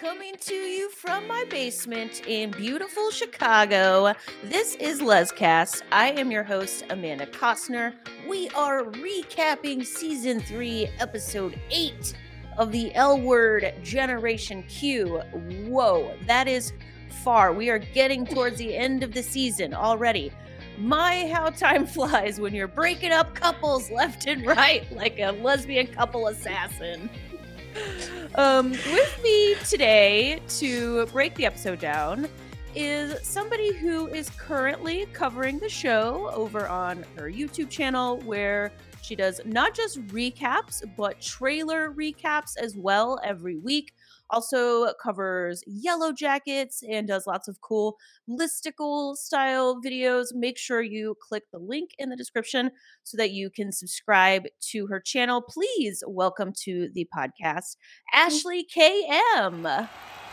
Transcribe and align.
Coming 0.00 0.36
to 0.40 0.54
you 0.54 0.88
from 0.88 1.28
my 1.28 1.44
basement 1.50 2.26
in 2.26 2.52
beautiful 2.52 3.10
Chicago, 3.10 4.14
this 4.42 4.74
is 4.76 5.02
LezCast. 5.02 5.82
I 5.92 6.12
am 6.12 6.30
your 6.30 6.42
host, 6.42 6.84
Amanda 6.88 7.26
Costner. 7.26 7.92
We 8.26 8.48
are 8.50 8.84
recapping 8.84 9.84
season 9.84 10.40
three, 10.40 10.88
episode 11.00 11.60
eight 11.70 12.16
of 12.56 12.72
the 12.72 12.94
L 12.94 13.20
Word 13.20 13.74
Generation 13.82 14.62
Q. 14.70 15.18
Whoa, 15.68 16.16
that 16.26 16.48
is 16.48 16.72
far. 17.22 17.52
We 17.52 17.68
are 17.68 17.78
getting 17.78 18.24
towards 18.24 18.56
the 18.56 18.74
end 18.74 19.02
of 19.02 19.12
the 19.12 19.22
season 19.22 19.74
already. 19.74 20.32
My, 20.78 21.28
how 21.28 21.50
time 21.50 21.84
flies 21.96 22.40
when 22.40 22.54
you're 22.54 22.68
breaking 22.68 23.12
up 23.12 23.34
couples 23.34 23.90
left 23.90 24.26
and 24.26 24.46
right 24.46 24.90
like 24.96 25.18
a 25.18 25.32
lesbian 25.32 25.88
couple 25.88 26.28
assassin. 26.28 27.10
Um, 28.36 28.70
with 28.70 29.20
me 29.22 29.56
today 29.68 30.40
to 30.58 31.06
break 31.06 31.34
the 31.34 31.46
episode 31.46 31.80
down 31.80 32.28
is 32.74 33.26
somebody 33.26 33.72
who 33.72 34.06
is 34.06 34.30
currently 34.30 35.06
covering 35.12 35.58
the 35.58 35.68
show 35.68 36.30
over 36.32 36.68
on 36.68 37.04
her 37.16 37.30
YouTube 37.30 37.68
channel 37.68 38.18
where 38.20 38.72
she 39.02 39.16
does 39.16 39.40
not 39.44 39.74
just 39.74 40.00
recaps, 40.08 40.82
but 40.96 41.20
trailer 41.20 41.92
recaps 41.92 42.56
as 42.56 42.76
well 42.76 43.18
every 43.24 43.56
week 43.56 43.92
also 44.30 44.92
covers 45.02 45.62
Yellow 45.66 46.12
Jackets 46.12 46.82
and 46.88 47.08
does 47.08 47.26
lots 47.26 47.48
of 47.48 47.60
cool 47.60 47.96
listicle 48.28 49.16
style 49.16 49.80
videos. 49.84 50.28
Make 50.34 50.58
sure 50.58 50.82
you 50.82 51.16
click 51.20 51.44
the 51.52 51.58
link 51.58 51.90
in 51.98 52.08
the 52.08 52.16
description 52.16 52.70
so 53.04 53.16
that 53.16 53.30
you 53.30 53.50
can 53.50 53.72
subscribe 53.72 54.44
to 54.70 54.86
her 54.86 55.00
channel. 55.00 55.42
Please 55.42 56.02
welcome 56.06 56.52
to 56.64 56.88
the 56.94 57.06
podcast, 57.16 57.76
Ashley 58.12 58.64
Kay 58.64 59.06
M. 59.36 59.66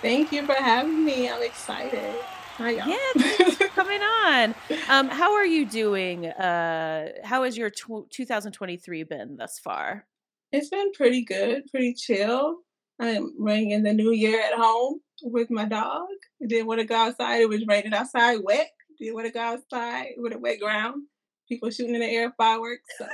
Thank 0.02 0.32
you 0.32 0.46
for 0.46 0.54
having 0.54 1.04
me. 1.04 1.30
I'm 1.30 1.42
excited. 1.42 2.16
Hi, 2.58 2.72
y'all. 2.72 2.88
Yeah, 2.88 2.98
thanks 3.38 3.56
for 3.56 3.68
coming 3.68 4.02
on. 4.02 4.56
Um, 4.90 5.10
how 5.10 5.34
are 5.34 5.46
you 5.46 5.66
doing? 5.66 6.26
Uh, 6.26 7.12
how 7.24 7.44
has 7.44 7.56
your 7.56 7.70
tw- 7.70 8.10
2023 8.10 9.04
been 9.04 9.38
thus 9.38 9.60
far? 9.60 10.08
It's 10.52 10.70
been 10.70 10.92
pretty 10.94 11.24
good, 11.24 11.66
pretty 11.70 11.94
chill. 11.94 12.58
I'm 13.00 13.32
ringing 13.38 13.84
the 13.84 13.94
new 13.94 14.12
year 14.12 14.42
at 14.42 14.58
home 14.58 15.02
with 15.24 15.50
my 15.52 15.66
dog. 15.66 16.08
Didn't 16.46 16.68
want 16.68 16.80
to 16.80 16.86
go 16.86 16.96
outside. 16.96 17.42
It 17.42 17.50
was 17.50 17.66
raining 17.68 17.94
outside, 17.94 18.40
wet. 18.44 18.72
Didn't 19.00 19.16
want 19.16 19.28
to 19.28 19.34
go 19.34 19.40
outside 19.40 20.14
with 20.18 20.34
a 20.34 20.40
wet 20.40 20.60
ground. 20.60 21.04
People 21.48 21.70
shooting 21.70 21.96
in 21.96 22.02
the 22.02 22.08
air, 22.08 22.34
fireworks. 22.38 22.84
So 22.98 23.08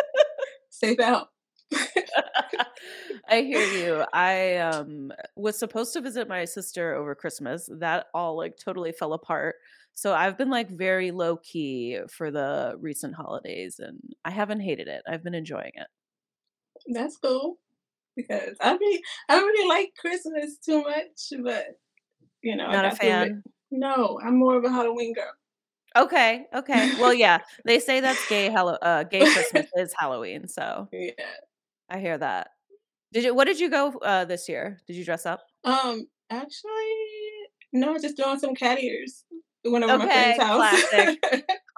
safe 0.70 1.00
out. 1.00 1.28
I 3.28 3.42
hear 3.42 3.66
you. 3.66 4.04
I 4.12 4.58
um 4.58 5.12
was 5.34 5.58
supposed 5.58 5.92
to 5.94 6.00
visit 6.00 6.28
my 6.28 6.44
sister 6.44 6.94
over 6.94 7.14
Christmas. 7.16 7.68
That 7.80 8.06
all 8.14 8.36
like 8.36 8.56
totally 8.56 8.92
fell 8.92 9.12
apart. 9.12 9.56
So 9.94 10.14
I've 10.14 10.38
been 10.38 10.50
like 10.50 10.70
very 10.70 11.10
low 11.10 11.38
key 11.38 11.98
for 12.08 12.30
the 12.30 12.76
recent 12.78 13.14
holidays 13.14 13.80
and 13.80 13.98
I 14.24 14.30
haven't 14.30 14.60
hated 14.60 14.86
it. 14.86 15.02
I've 15.08 15.24
been 15.24 15.34
enjoying 15.34 15.72
it. 15.74 15.88
That's 16.86 17.16
cool 17.16 17.58
because 18.16 18.56
I 18.60 18.76
mean 18.76 19.00
I 19.28 19.38
really 19.38 19.68
like 19.68 19.92
Christmas 19.98 20.56
too 20.58 20.82
much, 20.82 21.32
but 21.42 21.66
you 22.42 22.56
know, 22.56 22.70
not 22.70 22.84
a 22.84 22.96
fan. 22.96 23.42
No, 23.70 24.20
I'm 24.24 24.38
more 24.38 24.56
of 24.56 24.64
a 24.64 24.70
Halloween 24.70 25.12
girl. 25.12 25.32
Okay, 25.96 26.46
okay. 26.54 26.92
Well, 27.00 27.14
yeah, 27.14 27.38
they 27.64 27.80
say 27.80 28.00
that's 28.00 28.26
gay. 28.28 28.50
Hello, 28.50 28.74
uh, 28.74 29.04
gay 29.04 29.20
Christmas 29.20 29.66
is 29.76 29.94
Halloween, 29.98 30.46
so 30.46 30.88
yeah, 30.92 31.10
I 31.88 31.98
hear 31.98 32.18
that. 32.18 32.50
Did 33.12 33.24
you? 33.24 33.34
What 33.34 33.46
did 33.46 33.58
you 33.58 33.70
go 33.70 33.96
uh, 33.98 34.24
this 34.24 34.48
year? 34.48 34.78
Did 34.86 34.96
you 34.96 35.04
dress 35.04 35.26
up? 35.26 35.40
Um, 35.64 36.06
actually, 36.30 36.70
no, 37.72 37.96
just 37.98 38.16
doing 38.16 38.38
some 38.38 38.54
cat 38.54 38.82
ears. 38.82 39.24
Went 39.64 39.84
over 39.84 39.94
okay, 39.94 40.06
my 40.06 40.12
friend's 40.12 40.42
house. 40.42 40.88
Classic, 40.90 41.22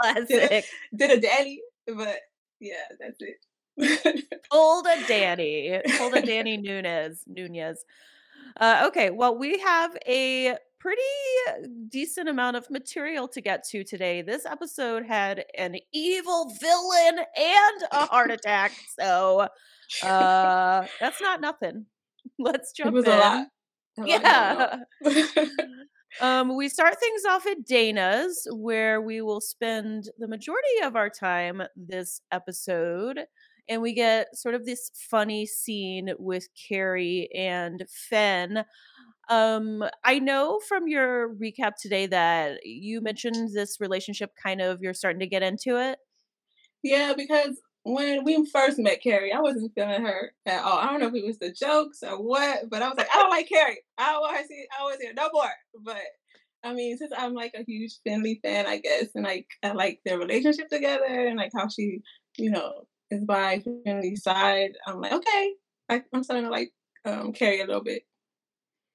classic. 0.00 0.28
did, 0.28 0.52
a, 0.52 0.62
did 0.96 1.10
a 1.18 1.20
daddy, 1.20 1.62
but 1.86 2.18
yeah, 2.60 2.74
that's 3.00 3.16
it. 3.20 3.36
Hold 4.50 4.86
a 4.86 4.96
Dani. 5.04 5.80
Hold 5.98 6.14
a 6.14 6.22
Dani 6.26 6.60
Nunez. 6.60 7.22
Nunez. 7.26 7.84
Uh, 8.58 8.84
okay, 8.86 9.10
well, 9.10 9.38
we 9.38 9.58
have 9.58 9.96
a 10.06 10.56
pretty 10.80 11.02
decent 11.88 12.28
amount 12.28 12.56
of 12.56 12.68
material 12.70 13.28
to 13.28 13.40
get 13.40 13.64
to 13.68 13.84
today. 13.84 14.22
This 14.22 14.46
episode 14.46 15.04
had 15.06 15.44
an 15.56 15.76
evil 15.92 16.52
villain 16.60 17.24
and 17.36 17.82
a 17.92 18.06
heart 18.06 18.30
attack, 18.30 18.72
so 18.98 19.48
uh, 20.02 20.86
that's 21.00 21.20
not 21.20 21.40
nothing. 21.40 21.86
Let's 22.38 22.72
jump 22.72 22.88
it 22.88 22.94
was 22.94 23.04
in. 23.04 23.12
A 23.12 23.16
lot. 23.16 23.46
yeah. 24.04 24.76
um, 26.20 26.56
we 26.56 26.68
start 26.68 26.98
things 26.98 27.22
off 27.28 27.46
at 27.46 27.64
Dana's, 27.64 28.46
where 28.50 29.00
we 29.00 29.22
will 29.22 29.40
spend 29.40 30.08
the 30.18 30.28
majority 30.28 30.82
of 30.82 30.96
our 30.96 31.10
time 31.10 31.62
this 31.76 32.20
episode 32.32 33.20
and 33.68 33.82
we 33.82 33.92
get 33.92 34.36
sort 34.36 34.54
of 34.54 34.64
this 34.64 34.90
funny 35.10 35.46
scene 35.46 36.10
with 36.18 36.48
Carrie 36.68 37.28
and 37.34 37.84
Finn. 37.90 38.64
Um, 39.28 39.84
I 40.04 40.18
know 40.18 40.58
from 40.66 40.88
your 40.88 41.34
recap 41.34 41.72
today 41.80 42.06
that 42.06 42.64
you 42.64 43.00
mentioned 43.00 43.50
this 43.52 43.78
relationship 43.78 44.30
kind 44.42 44.60
of 44.60 44.80
you're 44.80 44.94
starting 44.94 45.20
to 45.20 45.26
get 45.26 45.42
into 45.42 45.76
it. 45.76 45.98
Yeah, 46.82 47.12
because 47.16 47.60
when 47.82 48.24
we 48.24 48.44
first 48.46 48.78
met 48.78 49.02
Carrie, 49.02 49.32
I 49.32 49.40
wasn't 49.40 49.72
feeling 49.74 50.02
her 50.02 50.32
at 50.46 50.62
all. 50.62 50.78
I 50.78 50.86
don't 50.86 51.00
know 51.00 51.08
if 51.08 51.14
it 51.14 51.26
was 51.26 51.38
the 51.38 51.52
jokes 51.52 52.02
or 52.02 52.22
what, 52.22 52.70
but 52.70 52.82
I 52.82 52.88
was 52.88 52.96
like, 52.96 53.08
I 53.12 53.18
don't 53.18 53.30
like 53.30 53.48
Carrie. 53.48 53.82
I 53.98 54.12
don't 54.12 54.20
want 54.20 54.36
her 54.36 54.42
to 54.42 54.48
see 54.48 54.66
I 54.78 54.82
was 54.84 54.98
here 55.00 55.12
no 55.14 55.28
more. 55.32 55.50
But 55.82 56.02
I 56.64 56.74
mean, 56.74 56.96
since 56.96 57.12
I'm 57.16 57.34
like 57.34 57.52
a 57.54 57.64
huge 57.64 57.98
Finley 58.04 58.40
fan, 58.42 58.66
I 58.66 58.78
guess, 58.78 59.08
and 59.14 59.24
like 59.24 59.46
I 59.62 59.72
like 59.72 60.00
their 60.04 60.18
relationship 60.18 60.68
together 60.68 61.04
and 61.04 61.36
like 61.36 61.52
how 61.54 61.68
she, 61.68 62.00
you 62.36 62.50
know, 62.50 62.86
is 63.10 63.24
by 63.24 63.62
Finley's 63.84 64.22
side, 64.22 64.72
I'm 64.86 65.00
like, 65.00 65.12
okay, 65.12 65.52
I, 65.88 66.02
am 66.12 66.22
starting 66.22 66.44
to 66.46 66.50
like 66.50 66.72
um, 67.04 67.32
Carrie 67.32 67.60
a 67.60 67.66
little 67.66 67.82
bit. 67.82 68.02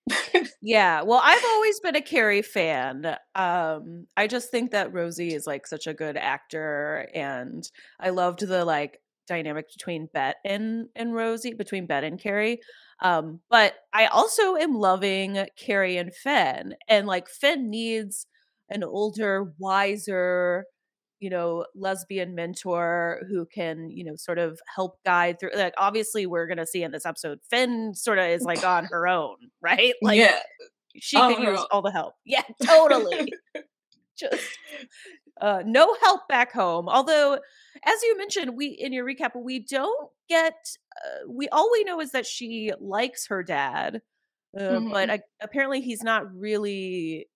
yeah, 0.62 1.02
well, 1.02 1.22
I've 1.24 1.44
always 1.46 1.80
been 1.80 1.96
a 1.96 2.02
Carrie 2.02 2.42
fan. 2.42 3.16
Um, 3.36 4.08
I 4.18 4.28
just 4.28 4.52
think 4.52 4.72
that 4.72 4.94
Rosie 4.94 5.34
is 5.34 5.48
like 5.48 5.66
such 5.66 5.88
a 5.88 5.94
good 5.94 6.18
actor, 6.18 7.08
and 7.14 7.68
I 8.00 8.10
loved 8.10 8.42
the 8.42 8.66
like 8.66 9.00
dynamic 9.28 9.68
between 9.72 10.10
Bette 10.14 10.38
and 10.46 10.88
and 10.96 11.14
Rosie, 11.14 11.54
between 11.54 11.86
Bette 11.86 12.08
and 12.08 12.20
Carrie. 12.20 12.60
Um, 13.02 13.40
but 13.50 13.76
I 13.94 14.08
also 14.08 14.56
am 14.56 14.76
loving 14.76 15.46
Carrie 15.58 15.98
and 15.98 16.14
Finn, 16.14 16.76
and 16.88 17.08
like 17.08 17.30
Finn 17.30 17.70
needs 17.70 18.28
an 18.70 18.84
older, 18.84 19.54
wiser, 19.58 20.66
you 21.24 21.30
know 21.30 21.66
lesbian 21.74 22.36
mentor 22.36 23.22
who 23.30 23.46
can 23.46 23.90
you 23.90 24.04
know 24.04 24.16
sort 24.18 24.38
of 24.38 24.60
help 24.76 24.98
guide 25.06 25.40
through 25.40 25.52
like 25.56 25.74
obviously 25.78 26.26
we're 26.26 26.48
gonna 26.48 26.68
see 26.68 26.84
in 26.84 26.92
this 26.92 27.06
episode 27.06 27.40
Finn 27.50 27.96
sort 27.96 28.20
of 28.20 28.26
is 28.26 28.44
like 28.44 28.64
on 28.66 28.86
her 28.86 29.08
own 29.08 29.38
right? 29.62 29.94
Like 30.02 30.18
yeah 30.18 30.40
she 30.98 31.16
can 31.16 31.42
use 31.42 31.60
own. 31.60 31.66
all 31.72 31.82
the 31.82 31.92
help. 31.92 32.16
Yeah 32.26 32.44
totally. 32.64 33.32
Just 34.18 34.44
uh 35.40 35.64
no 35.66 35.96
help 36.02 36.28
back 36.28 36.52
home. 36.52 36.90
Although 36.90 37.40
as 37.86 38.04
you 38.04 38.18
mentioned 38.18 38.58
we 38.58 38.68
in 38.68 38.92
your 38.92 39.06
recap 39.06 39.32
we 39.34 39.60
don't 39.60 40.10
get 40.28 40.54
uh, 41.06 41.30
we 41.30 41.48
all 41.50 41.72
we 41.72 41.86
know 41.86 42.02
is 42.02 42.12
that 42.12 42.26
she 42.26 42.72
likes 42.82 43.28
her 43.28 43.44
dad 43.44 44.02
uh, 44.58 44.62
mm-hmm. 44.62 44.92
but 44.92 45.10
I, 45.10 45.20
apparently 45.42 45.82
he's 45.82 46.04
not 46.04 46.32
really 46.36 47.28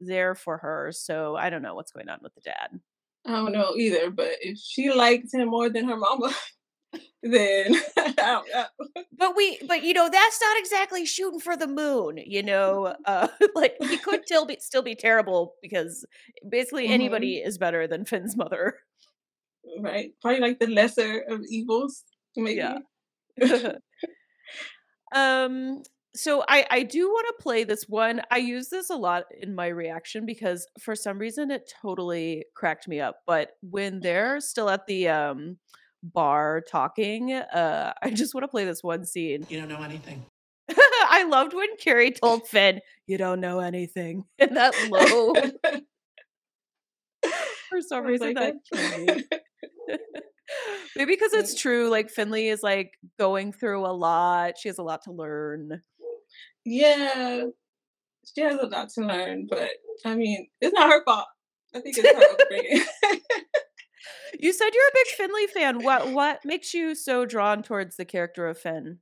there 0.00 0.34
for 0.34 0.58
her 0.58 0.90
so 0.92 1.36
i 1.36 1.48
don't 1.48 1.62
know 1.62 1.74
what's 1.74 1.92
going 1.92 2.08
on 2.08 2.18
with 2.20 2.34
the 2.34 2.40
dad 2.40 2.80
I 3.26 3.32
don't 3.32 3.52
know 3.52 3.74
either, 3.76 4.10
but 4.10 4.32
if 4.40 4.58
she 4.58 4.92
likes 4.92 5.32
him 5.32 5.48
more 5.48 5.70
than 5.70 5.88
her 5.88 5.96
mama, 5.96 6.32
then 7.22 7.74
I 7.98 8.12
don't 8.16 8.48
know. 8.52 8.66
But 9.16 9.36
we, 9.36 9.58
but 9.66 9.82
you 9.82 9.94
know, 9.94 10.08
that's 10.10 10.40
not 10.40 10.58
exactly 10.58 11.06
shooting 11.06 11.40
for 11.40 11.56
the 11.56 11.66
moon. 11.66 12.18
You 12.18 12.42
know, 12.42 12.94
uh, 13.06 13.28
like 13.54 13.76
he 13.80 13.96
could 13.96 14.26
still 14.26 14.44
be 14.44 14.58
still 14.60 14.82
be 14.82 14.94
terrible 14.94 15.54
because 15.62 16.04
basically 16.48 16.84
mm-hmm. 16.84 16.94
anybody 16.94 17.36
is 17.36 17.58
better 17.58 17.86
than 17.86 18.04
Finn's 18.04 18.36
mother. 18.36 18.78
Right, 19.80 20.12
probably 20.20 20.40
like 20.40 20.58
the 20.58 20.66
lesser 20.66 21.20
of 21.20 21.40
evils, 21.48 22.04
maybe. 22.36 22.60
Yeah. 22.60 22.78
um 25.14 25.82
so 26.14 26.44
I 26.48 26.66
I 26.70 26.82
do 26.82 27.08
want 27.08 27.26
to 27.28 27.42
play 27.42 27.64
this 27.64 27.84
one. 27.88 28.20
I 28.30 28.38
use 28.38 28.68
this 28.68 28.90
a 28.90 28.96
lot 28.96 29.24
in 29.40 29.54
my 29.54 29.66
reaction 29.68 30.26
because 30.26 30.66
for 30.80 30.94
some 30.94 31.18
reason 31.18 31.50
it 31.50 31.70
totally 31.82 32.44
cracked 32.54 32.86
me 32.88 33.00
up. 33.00 33.16
But 33.26 33.50
when 33.62 34.00
they're 34.00 34.40
still 34.40 34.70
at 34.70 34.86
the 34.86 35.08
um 35.08 35.58
bar 36.02 36.62
talking, 36.70 37.32
uh 37.32 37.92
I 38.02 38.10
just 38.10 38.34
want 38.34 38.44
to 38.44 38.48
play 38.48 38.64
this 38.64 38.82
one 38.82 39.04
scene. 39.04 39.46
You 39.48 39.58
don't 39.58 39.68
know 39.68 39.82
anything. 39.82 40.24
I 41.08 41.24
loved 41.28 41.52
when 41.52 41.76
Carrie 41.78 42.12
told 42.12 42.48
Finn, 42.48 42.80
"You 43.06 43.18
don't 43.18 43.40
know 43.40 43.60
anything," 43.60 44.24
in 44.38 44.54
that 44.54 44.74
low. 44.90 45.34
for 47.68 47.80
some 47.80 48.04
reason, 48.04 48.34
like 48.34 48.54
that. 48.72 49.24
Maybe 50.96 51.14
because 51.14 51.32
it's 51.32 51.54
true. 51.54 51.88
Like 51.88 52.10
Finley 52.10 52.48
is 52.48 52.62
like 52.62 52.92
going 53.18 53.52
through 53.52 53.86
a 53.86 53.92
lot. 53.92 54.54
She 54.58 54.68
has 54.68 54.78
a 54.78 54.82
lot 54.82 55.02
to 55.04 55.12
learn. 55.12 55.82
Yeah, 56.64 57.44
she 58.34 58.40
has 58.40 58.58
a 58.58 58.66
lot 58.66 58.88
to 58.90 59.02
learn, 59.02 59.46
but 59.48 59.68
I 60.04 60.14
mean, 60.14 60.48
it's 60.60 60.72
not 60.72 60.90
her 60.90 61.04
fault. 61.04 61.26
I 61.74 61.80
think 61.80 61.96
it's 61.98 62.08
her 62.08 62.42
upbringing. 62.42 62.84
you 64.38 64.52
said 64.52 64.70
you're 64.72 64.88
a 64.88 64.94
big 64.94 65.06
Finley 65.16 65.46
fan. 65.48 65.82
What 65.82 66.12
what 66.12 66.40
makes 66.44 66.72
you 66.74 66.94
so 66.94 67.24
drawn 67.24 67.62
towards 67.62 67.96
the 67.96 68.04
character 68.04 68.46
of 68.46 68.58
Finn? 68.58 68.98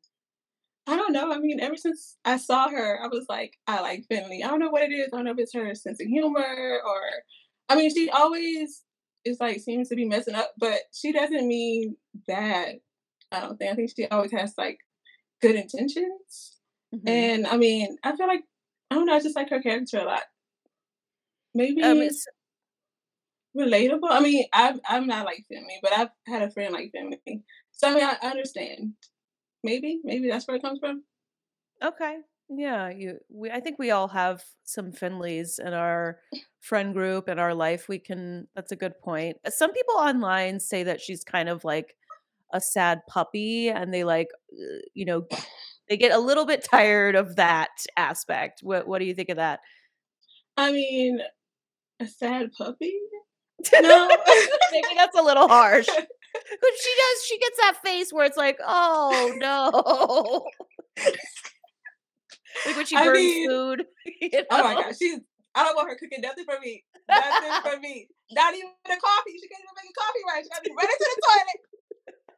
I 0.86 0.96
don't 0.96 1.12
know. 1.12 1.32
I 1.32 1.38
mean, 1.38 1.60
ever 1.60 1.76
since 1.76 2.16
I 2.24 2.38
saw 2.38 2.68
her, 2.68 3.00
I 3.02 3.06
was 3.06 3.26
like, 3.28 3.56
I 3.68 3.80
like 3.80 4.04
Finley. 4.08 4.42
I 4.42 4.48
don't 4.48 4.58
know 4.58 4.70
what 4.70 4.82
it 4.82 4.92
is. 4.92 5.10
I 5.12 5.16
don't 5.16 5.26
know 5.26 5.30
if 5.30 5.38
it's 5.38 5.54
her 5.54 5.74
sense 5.76 6.00
of 6.00 6.08
humor 6.08 6.40
or, 6.84 7.00
I 7.68 7.76
mean, 7.76 7.94
she 7.94 8.10
always 8.10 8.82
is 9.24 9.38
like 9.38 9.60
seems 9.60 9.88
to 9.90 9.94
be 9.94 10.06
messing 10.06 10.34
up, 10.34 10.50
but 10.58 10.80
she 10.92 11.12
doesn't 11.12 11.46
mean 11.46 11.96
bad. 12.26 12.76
I 13.30 13.40
don't 13.40 13.56
think. 13.56 13.72
I 13.72 13.74
think 13.76 13.90
she 13.96 14.06
always 14.08 14.32
has 14.32 14.54
like 14.58 14.78
good 15.40 15.54
intentions. 15.54 16.58
Mm-hmm. 16.94 17.08
And 17.08 17.46
I 17.46 17.56
mean, 17.56 17.96
I 18.02 18.16
feel 18.16 18.26
like 18.26 18.44
I 18.90 18.96
don't 18.96 19.06
know. 19.06 19.14
I 19.14 19.20
just 19.20 19.36
like 19.36 19.50
her 19.50 19.62
character 19.62 19.98
a 19.98 20.04
lot. 20.04 20.22
Maybe 21.54 21.82
um, 21.82 21.98
it's 21.98 22.26
relatable. 23.56 24.10
I 24.10 24.20
mean, 24.20 24.44
I'm 24.52 24.80
I'm 24.88 25.06
not 25.06 25.26
like 25.26 25.44
Finley, 25.48 25.78
but 25.82 25.92
I've 25.92 26.10
had 26.26 26.42
a 26.42 26.50
friend 26.50 26.72
like 26.72 26.92
Finley, 26.92 27.42
so 27.72 27.90
I 27.90 27.94
mean, 27.94 28.04
I 28.04 28.26
understand. 28.26 28.94
Maybe, 29.64 30.00
maybe 30.02 30.28
that's 30.28 30.46
where 30.48 30.56
it 30.56 30.62
comes 30.62 30.80
from. 30.80 31.04
Okay. 31.82 32.18
Yeah, 32.48 32.90
you 32.90 33.18
we 33.30 33.50
I 33.50 33.60
think 33.60 33.78
we 33.78 33.90
all 33.90 34.08
have 34.08 34.42
some 34.64 34.92
Finleys 34.92 35.58
in 35.58 35.72
our 35.72 36.18
friend 36.60 36.92
group 36.92 37.28
in 37.28 37.38
our 37.38 37.54
life. 37.54 37.88
We 37.88 37.98
can 37.98 38.48
that's 38.54 38.72
a 38.72 38.76
good 38.76 38.98
point. 39.02 39.38
Uh, 39.46 39.50
some 39.50 39.72
people 39.72 39.94
online 39.94 40.60
say 40.60 40.82
that 40.82 41.00
she's 41.00 41.24
kind 41.24 41.48
of 41.48 41.64
like 41.64 41.96
a 42.52 42.60
sad 42.60 43.00
puppy 43.08 43.70
and 43.70 43.94
they 43.94 44.04
like 44.04 44.28
uh, 44.52 44.80
you 44.92 45.06
know 45.06 45.26
they 45.92 45.98
get 45.98 46.10
a 46.10 46.18
little 46.18 46.46
bit 46.46 46.64
tired 46.64 47.14
of 47.14 47.36
that 47.36 47.84
aspect. 47.98 48.60
What 48.62 48.88
what 48.88 48.98
do 48.98 49.04
you 49.04 49.12
think 49.14 49.28
of 49.28 49.36
that? 49.36 49.60
I 50.56 50.72
mean, 50.72 51.20
a 52.00 52.06
sad 52.06 52.50
puppy? 52.56 52.94
No. 53.74 54.08
Maybe 54.72 54.88
that's 54.96 55.18
a 55.18 55.22
little 55.22 55.48
harsh. 55.48 55.86
But 56.32 56.70
she 56.80 56.90
does 56.96 57.24
she 57.26 57.38
gets 57.38 57.58
that 57.58 57.76
face 57.84 58.10
where 58.10 58.24
it's 58.24 58.38
like, 58.38 58.56
"Oh, 58.64 59.34
no." 59.36 60.48
like 62.64 62.74
when 62.74 62.86
she 62.86 62.96
burns 62.96 63.08
I 63.08 63.12
mean, 63.12 63.50
food. 63.50 63.84
You 64.18 64.30
know? 64.32 64.44
Oh 64.50 64.64
my 64.64 64.74
god, 64.80 64.94
she's 64.96 65.20
I 65.54 65.62
don't 65.62 65.76
want 65.76 65.90
her 65.90 65.96
cooking 66.00 66.22
nothing 66.22 66.46
for 66.48 66.58
me. 66.58 66.84
Nothing 67.06 67.52
for 67.60 67.78
me. 67.80 68.08
Not 68.32 68.54
even 68.54 68.72
a 68.86 68.96
coffee. 68.96 69.36
She 69.36 69.44
can't 69.44 69.60
even 69.60 69.76
make 69.76 69.92
a 69.92 70.00
coffee 70.00 70.24
right. 70.24 70.40
She 70.42 70.48
got 70.48 70.64
to 70.64 70.70
be 70.70 70.72
running 70.72 70.96
to 70.96 71.04
the 71.04 71.20
toilet. 71.20 71.60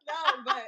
No, 0.06 0.42
but 0.44 0.64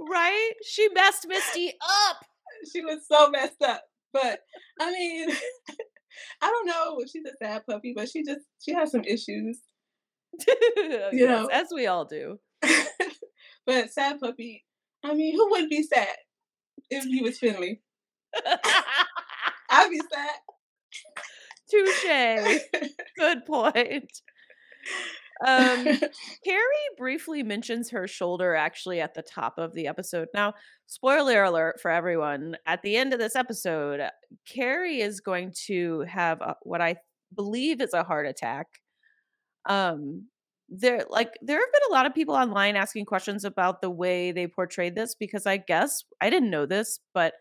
right? 0.10 0.52
She 0.64 0.88
messed 0.90 1.26
Misty 1.28 1.72
up. 2.10 2.24
She 2.72 2.82
was 2.82 3.00
so 3.10 3.30
messed 3.30 3.62
up. 3.62 3.82
But 4.12 4.40
I 4.80 4.90
mean, 4.90 5.30
I 6.42 6.46
don't 6.46 6.66
know. 6.66 6.98
She's 7.10 7.24
a 7.24 7.36
sad 7.42 7.62
puppy, 7.68 7.92
but 7.94 8.08
she 8.08 8.22
just 8.24 8.40
she 8.60 8.72
has 8.72 8.90
some 8.90 9.04
issues. 9.04 9.60
you 10.46 11.10
yes, 11.12 11.28
know, 11.28 11.46
as 11.46 11.68
we 11.74 11.86
all 11.86 12.04
do. 12.04 12.38
but 13.66 13.90
sad 13.90 14.20
puppy. 14.20 14.64
I 15.04 15.14
mean, 15.14 15.34
who 15.34 15.50
wouldn't 15.50 15.70
be 15.70 15.82
sad 15.82 16.16
if 16.90 17.04
he 17.04 17.22
was 17.22 17.38
Finley? 17.38 17.82
I'd 19.70 19.90
be 19.90 20.00
sad. 20.12 20.36
Touche. 21.70 22.60
Good 23.18 23.46
point. 23.46 24.12
Um, 25.44 25.84
Carrie 26.44 26.88
briefly 26.96 27.42
mentions 27.42 27.90
her 27.90 28.06
shoulder 28.06 28.54
actually 28.54 29.00
at 29.00 29.14
the 29.14 29.22
top 29.22 29.58
of 29.58 29.74
the 29.74 29.86
episode. 29.86 30.28
Now, 30.34 30.54
spoiler 30.86 31.42
alert 31.42 31.80
for 31.80 31.90
everyone: 31.90 32.56
at 32.66 32.82
the 32.82 32.96
end 32.96 33.12
of 33.12 33.18
this 33.18 33.36
episode, 33.36 34.00
Carrie 34.46 35.00
is 35.00 35.20
going 35.20 35.52
to 35.66 36.00
have 36.02 36.40
a, 36.40 36.56
what 36.62 36.80
I 36.80 36.96
believe 37.34 37.80
is 37.80 37.94
a 37.94 38.04
heart 38.04 38.26
attack. 38.26 38.66
Um, 39.68 40.28
there, 40.68 41.04
like, 41.10 41.34
there 41.42 41.58
have 41.58 41.72
been 41.72 41.90
a 41.90 41.92
lot 41.92 42.06
of 42.06 42.14
people 42.14 42.34
online 42.34 42.76
asking 42.76 43.04
questions 43.04 43.44
about 43.44 43.82
the 43.82 43.90
way 43.90 44.32
they 44.32 44.46
portrayed 44.46 44.94
this 44.94 45.14
because 45.14 45.46
I 45.46 45.58
guess 45.58 46.02
I 46.20 46.30
didn't 46.30 46.50
know 46.50 46.66
this, 46.66 46.98
but 47.12 47.34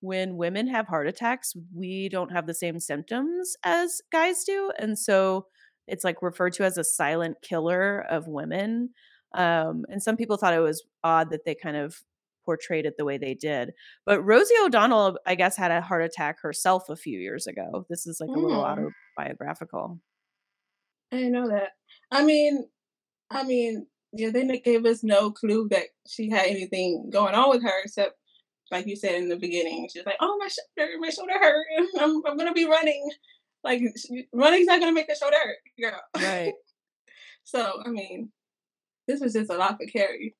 when 0.00 0.36
women 0.36 0.68
have 0.68 0.86
heart 0.86 1.06
attacks, 1.08 1.54
we 1.74 2.08
don't 2.08 2.32
have 2.32 2.46
the 2.46 2.54
same 2.54 2.80
symptoms 2.80 3.56
as 3.64 4.00
guys 4.12 4.44
do, 4.44 4.72
and 4.78 4.98
so 4.98 5.46
it's 5.88 6.04
like 6.04 6.22
referred 6.22 6.52
to 6.54 6.64
as 6.64 6.78
a 6.78 6.84
silent 6.84 7.36
killer 7.42 8.00
of 8.08 8.28
women. 8.28 8.90
Um, 9.34 9.84
and 9.88 10.02
some 10.02 10.16
people 10.16 10.36
thought 10.36 10.54
it 10.54 10.60
was 10.60 10.82
odd 11.04 11.30
that 11.30 11.44
they 11.44 11.54
kind 11.54 11.76
of 11.76 12.02
portrayed 12.44 12.86
it 12.86 12.96
the 12.96 13.04
way 13.04 13.18
they 13.18 13.34
did. 13.34 13.72
But 14.06 14.22
Rosie 14.22 14.54
O'Donnell, 14.62 15.18
I 15.26 15.34
guess, 15.34 15.56
had 15.56 15.70
a 15.70 15.82
heart 15.82 16.02
attack 16.02 16.40
herself 16.40 16.88
a 16.88 16.96
few 16.96 17.18
years 17.18 17.46
ago. 17.46 17.84
This 17.90 18.06
is 18.06 18.20
like 18.20 18.30
a 18.30 18.38
little 18.38 18.62
mm. 18.62 18.92
autobiographical. 19.18 20.00
I 21.12 21.22
know 21.24 21.48
that. 21.48 21.72
I 22.10 22.24
mean, 22.24 22.66
I 23.30 23.44
mean, 23.44 23.86
yeah, 24.12 24.30
they 24.30 24.46
gave 24.60 24.86
us 24.86 25.02
no 25.02 25.30
clue 25.30 25.68
that 25.70 25.84
she 26.06 26.30
had 26.30 26.46
anything 26.46 27.10
going 27.12 27.34
on 27.34 27.50
with 27.50 27.62
her, 27.62 27.82
except 27.84 28.14
like 28.70 28.86
you 28.86 28.96
said 28.96 29.14
in 29.14 29.28
the 29.28 29.36
beginning, 29.36 29.88
she's 29.92 30.06
like, 30.06 30.16
"Oh, 30.20 30.36
my 30.38 30.48
shoulder, 30.48 30.92
my 31.00 31.10
shoulder 31.10 31.32
hurt. 31.38 31.66
I'm, 32.00 32.22
I'm 32.26 32.36
gonna 32.36 32.52
be 32.52 32.66
running." 32.66 33.10
Like 33.64 33.82
running's 34.32 34.66
not 34.66 34.80
gonna 34.80 34.92
make 34.92 35.08
the 35.08 35.14
show 35.14 35.30
hurt, 35.30 35.56
girl. 35.80 36.00
Right. 36.16 36.54
so 37.44 37.82
I 37.84 37.88
mean, 37.90 38.30
this 39.06 39.20
was 39.20 39.32
just 39.32 39.50
a 39.50 39.56
lot 39.56 39.78
for 39.78 39.86
Carrie. 39.86 40.34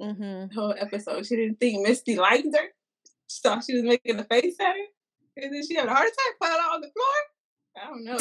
Mm-hmm. 0.00 0.54
whole 0.54 0.74
episode, 0.78 1.24
she 1.24 1.36
didn't 1.36 1.58
think 1.58 1.86
Misty 1.86 2.16
liked 2.16 2.54
her. 2.54 2.68
She 3.28 3.40
thought 3.42 3.64
she 3.64 3.74
was 3.74 3.82
making 3.82 4.18
a 4.18 4.24
face 4.24 4.56
at 4.60 4.66
her, 4.66 5.42
and 5.42 5.54
then 5.54 5.66
she 5.66 5.74
had 5.74 5.86
a 5.86 5.94
heart 5.94 6.06
attack, 6.06 6.38
fell 6.42 6.60
out 6.60 6.74
on 6.74 6.80
the 6.82 6.90
floor. 6.90 7.06
I 7.76 7.86
don't 7.88 8.04
know. 8.04 8.18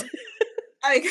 like. 0.83 1.05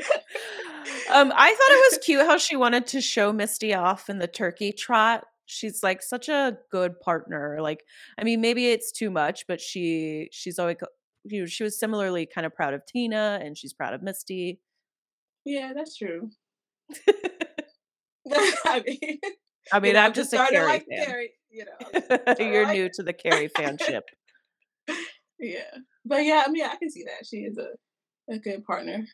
um, 1.12 1.32
I 1.34 1.54
thought 1.54 1.72
it 1.72 1.92
was 1.92 1.98
cute 2.04 2.26
how 2.26 2.36
she 2.36 2.56
wanted 2.56 2.86
to 2.88 3.00
show 3.00 3.32
Misty 3.32 3.74
off 3.74 4.10
in 4.10 4.18
the 4.18 4.26
turkey 4.26 4.72
trot. 4.72 5.24
She's 5.46 5.82
like 5.82 6.02
such 6.02 6.28
a 6.28 6.58
good 6.70 7.00
partner. 7.00 7.58
Like, 7.60 7.84
I 8.18 8.24
mean, 8.24 8.40
maybe 8.40 8.68
it's 8.68 8.92
too 8.92 9.10
much, 9.10 9.46
but 9.46 9.60
she 9.60 10.28
she's 10.32 10.58
always 10.58 10.76
you 11.24 11.40
know, 11.40 11.46
she 11.46 11.64
was 11.64 11.78
similarly 11.78 12.26
kind 12.26 12.46
of 12.46 12.54
proud 12.54 12.74
of 12.74 12.86
Tina 12.86 13.40
and 13.42 13.56
she's 13.56 13.72
proud 13.72 13.94
of 13.94 14.02
Misty. 14.02 14.60
Yeah, 15.44 15.72
that's 15.74 15.96
true. 15.96 16.30
I 18.66 18.82
mean, 18.86 19.18
I 19.72 19.80
mean, 19.80 19.96
I'm 19.96 20.12
just 20.12 20.32
a 20.32 20.38
Carrie 20.38 20.64
like 20.66 20.86
fan. 20.86 21.04
Carrie, 21.06 21.32
you 21.50 21.64
know, 21.64 22.34
You're 22.38 22.64
like 22.64 22.74
new 22.74 22.90
to 22.94 23.02
the 23.02 23.12
Carrie 23.12 23.50
fanship. 23.50 24.02
yeah, 25.38 25.60
but 26.04 26.24
yeah, 26.24 26.44
I 26.46 26.50
mean, 26.50 26.64
I 26.64 26.76
can 26.76 26.90
see 26.90 27.04
that 27.04 27.26
she 27.26 27.38
is 27.38 27.58
a 27.58 27.68
a 28.32 28.38
good 28.38 28.64
partner. 28.64 29.04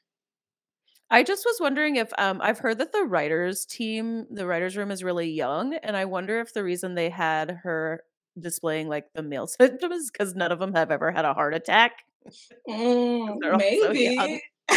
I 1.11 1.25
just 1.25 1.45
was 1.45 1.59
wondering 1.61 1.97
if 1.97 2.13
um, 2.19 2.41
I've 2.41 2.61
heard 2.61 2.79
that 2.79 2.93
the 2.93 3.03
writers 3.03 3.67
team, 3.67 4.27
the 4.31 4.47
writers 4.47 4.77
room 4.77 4.93
is 4.93 5.03
really 5.03 5.29
young, 5.29 5.75
and 5.75 5.97
I 5.97 6.05
wonder 6.05 6.41
if 6.41 6.55
the 6.55 6.63
reason 6.63 6.95
they 6.95 7.11
had 7.11 7.59
her 7.65 8.05
displaying 8.39 8.89
like 8.89 9.07
the 9.15 9.23
male 9.23 9.47
symptoms 9.61 10.11
because 10.11 10.35
none 10.35 10.53
of 10.53 10.59
them 10.59 10.75
have 10.75 10.91
ever 10.91 11.11
had 11.11 11.25
a 11.25 11.35
heart 11.35 11.55
attack. 11.55 11.93
Mm, 12.69 13.39
maybe. 13.57 14.43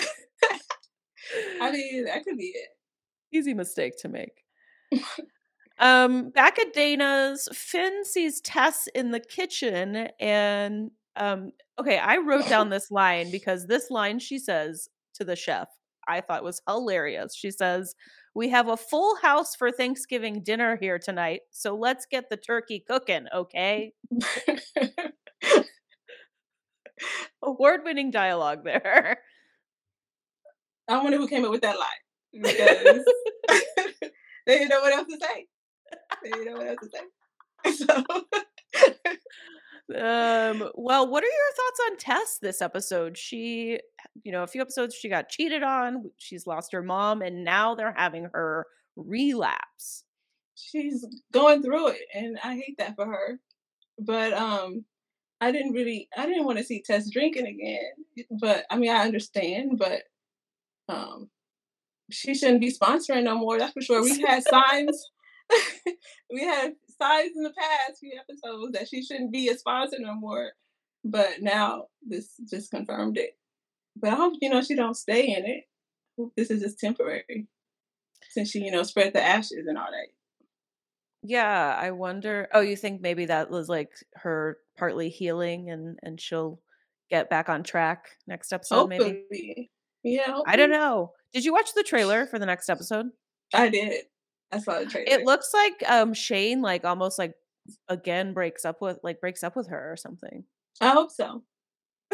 I 1.62 1.72
mean, 1.72 2.06
that 2.06 2.24
could 2.24 2.38
be 2.38 2.54
it. 2.56 2.70
Easy 3.34 3.54
mistake 3.54 3.98
to 4.00 4.08
make. 4.08 4.44
um, 5.80 6.30
back 6.30 6.58
at 6.58 6.74
Dana's, 6.74 7.50
Finn 7.52 8.06
sees 8.06 8.40
Tess 8.40 8.88
in 8.96 9.12
the 9.12 9.20
kitchen, 9.20 10.08
and 10.20 10.92
um, 11.16 11.52
okay, 11.80 11.98
I 11.98 12.18
wrote 12.18 12.48
down 12.48 12.70
this 12.70 12.90
line 12.92 13.30
because 13.32 13.68
this 13.68 13.92
line 13.92 14.20
she 14.20 14.40
says 14.40 14.88
to 15.16 15.26
the 15.26 15.36
chef, 15.36 15.68
I 16.08 16.22
thought 16.22 16.44
was 16.44 16.62
hilarious. 16.68 17.36
She 17.36 17.52
says, 17.52 17.94
we 18.36 18.50
have 18.50 18.68
a 18.68 18.78
full 18.78 19.16
house 19.18 19.56
for 19.56 19.72
Thanksgiving 19.72 20.42
dinner 20.42 20.76
here 20.76 21.00
tonight, 21.00 21.42
so 21.52 21.76
let's 21.76 22.06
get 22.06 22.30
the 22.30 22.38
turkey 22.38 22.84
cooking, 22.86 23.28
okay? 23.34 23.94
Award 27.44 27.82
winning 27.84 28.12
dialogue 28.12 28.64
there. 28.64 29.20
I 30.88 31.02
wonder 31.02 31.18
who 31.18 31.28
came 31.28 31.46
up 31.46 31.52
with 31.52 31.62
that 31.62 31.78
line 31.78 31.88
because 32.42 33.06
they 34.46 34.58
didn't 34.60 34.70
know 34.70 34.82
what 34.82 34.94
else 34.94 35.08
to 35.08 35.18
say. 35.22 35.48
They 36.24 36.32
didn't 36.32 36.46
know 36.46 36.54
what 36.54 36.68
else 36.68 36.80
to 36.82 36.90
say. 36.90 37.04
So. 37.86 38.04
Um 39.90 40.70
well 40.76 41.10
what 41.10 41.24
are 41.24 41.28
your 41.28 41.54
thoughts 41.56 41.80
on 41.90 41.98
tess 41.98 42.38
this 42.42 42.62
episode? 42.62 43.18
She 43.18 43.80
you 44.24 44.32
know 44.32 44.44
a 44.44 44.48
few 44.48 44.62
episodes 44.62 44.96
she 44.96 45.10
got 45.10 45.30
cheated 45.30 45.64
on 45.64 46.10
she's 46.18 46.48
lost 46.48 46.72
her 46.72 46.82
mom 46.82 47.22
and 47.22 47.44
now 47.44 47.76
they're 47.76 47.94
having 47.96 48.30
her 48.34 48.66
relapse. 48.96 50.04
She's 50.56 51.06
going 51.32 51.62
through 51.62 51.90
it 51.90 52.02
and 52.14 52.38
i 52.44 52.56
hate 52.56 52.78
that 52.78 52.96
for 52.96 53.06
her 53.06 53.40
but 54.00 54.34
um 54.34 54.86
i 55.42 55.52
didn't 55.52 55.74
really 55.74 56.08
i 56.18 56.26
didn't 56.26 56.46
want 56.46 56.58
to 56.58 56.64
see 56.64 56.82
tess 56.82 57.10
drinking 57.10 57.48
again 57.48 58.28
but 58.40 58.66
i 58.70 58.78
mean 58.78 58.92
i 58.92 59.04
understand 59.04 59.78
but 59.78 60.04
um 60.90 61.30
she 62.12 62.34
shouldn't 62.36 62.62
be 62.62 62.72
sponsoring 62.72 63.24
no 63.24 63.36
more 63.38 63.58
that's 63.58 63.74
for 63.74 63.82
sure. 63.82 64.04
We 64.04 64.22
had 64.22 64.44
signs 64.48 65.12
we 66.32 66.44
had 66.44 66.74
signs 67.00 67.32
in 67.36 67.44
the 67.44 67.54
past 67.58 68.00
few 68.00 68.20
episodes 68.20 68.74
that 68.74 68.88
she 68.88 69.04
shouldn't 69.04 69.32
be 69.32 69.50
a 69.50 69.58
sponsor 69.58 69.98
no 70.00 70.16
more. 70.16 70.52
But 71.04 71.42
now 71.42 71.88
this 72.08 72.34
just 72.50 72.72
confirmed 72.72 73.18
it. 73.18 73.32
But 73.96 74.14
I 74.14 74.16
hope 74.16 74.34
you 74.42 74.50
know 74.50 74.62
she 74.62 74.76
don't 74.76 74.96
stay 74.96 75.28
in 75.28 75.46
it. 75.46 75.64
This 76.38 76.50
is 76.50 76.62
just 76.62 76.80
temporary, 76.80 77.48
since 78.30 78.52
she 78.52 78.60
you 78.60 78.72
know 78.72 78.84
spread 78.84 79.14
the 79.14 79.22
ashes 79.22 79.66
and 79.68 79.78
all 79.78 79.88
that. 79.92 80.08
Yeah, 81.24 81.78
I 81.80 81.92
wonder. 81.92 82.48
Oh, 82.54 82.62
you 82.62 82.76
think 82.76 83.02
maybe 83.02 83.26
that 83.26 83.50
was 83.50 83.70
like 83.70 83.92
her 84.16 84.58
partly 84.78 85.10
healing, 85.10 85.70
and 85.70 85.98
and 86.02 86.20
she'll 86.20 86.60
get 87.10 87.30
back 87.30 87.50
on 87.50 87.64
track 87.64 88.06
next 88.28 88.52
episode? 88.52 88.76
Hopefully. 88.76 89.24
Maybe. 89.30 89.72
Yeah. 90.04 90.40
I 90.48 90.56
don't 90.56 90.72
know. 90.72 91.12
Did 91.34 91.46
you 91.46 91.54
watch 91.54 91.74
the 91.74 91.84
trailer 91.84 92.26
for 92.26 92.40
the 92.40 92.46
next 92.46 92.70
episode? 92.70 93.08
I 93.54 93.70
did. 93.70 94.06
I 94.54 94.60
saw 94.60 94.80
the 94.80 94.86
trailer. 94.86 95.08
It 95.08 95.26
looks 95.26 95.54
like 95.54 95.84
um 95.90 96.14
Shane 96.14 96.62
like 96.62 96.86
almost 96.86 97.18
like 97.18 97.34
again 97.88 98.34
breaks 98.34 98.66
up 98.66 98.82
with 98.82 99.00
like 99.04 99.20
breaks 99.20 99.44
up 99.44 99.56
with 99.56 99.70
her 99.70 99.92
or 99.92 99.98
something. 99.98 100.44
I 100.80 100.90
hope 100.90 101.12
so. 101.12 101.44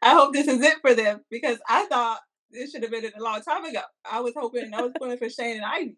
I 0.00 0.12
hope 0.14 0.32
this 0.32 0.46
is 0.46 0.62
it 0.62 0.76
for 0.80 0.94
them 0.94 1.22
because 1.30 1.58
I 1.68 1.86
thought 1.86 2.20
this 2.50 2.70
should 2.70 2.82
have 2.82 2.90
been 2.90 3.04
a 3.04 3.22
long 3.22 3.42
time 3.42 3.64
ago. 3.64 3.80
I 4.10 4.20
was 4.20 4.34
hoping 4.36 4.72
I 4.72 4.82
was 4.82 4.92
pulling 4.98 5.18
for 5.18 5.28
Shane 5.28 5.56
and 5.56 5.64
Ivy. 5.64 5.96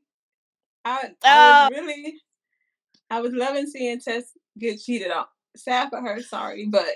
I, 0.85 1.11
I 1.25 1.69
was 1.69 1.79
really, 1.79 2.15
I 3.11 3.21
was 3.21 3.33
loving 3.33 3.67
seeing 3.67 4.01
Tess 4.01 4.33
get 4.59 4.81
cheated 4.81 5.11
on. 5.11 5.27
Sad 5.57 5.91
for 5.91 6.01
her, 6.01 6.23
sorry, 6.23 6.67
but 6.71 6.89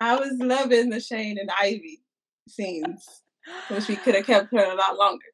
I 0.00 0.16
was 0.16 0.32
loving 0.40 0.90
the 0.90 1.00
Shane 1.00 1.38
and 1.38 1.50
Ivy 1.60 2.02
scenes. 2.48 3.22
Wish 3.70 3.88
we 3.88 3.96
could 3.96 4.14
have 4.14 4.26
kept 4.26 4.52
her 4.52 4.64
a 4.64 4.74
lot 4.74 4.96
longer. 4.96 5.26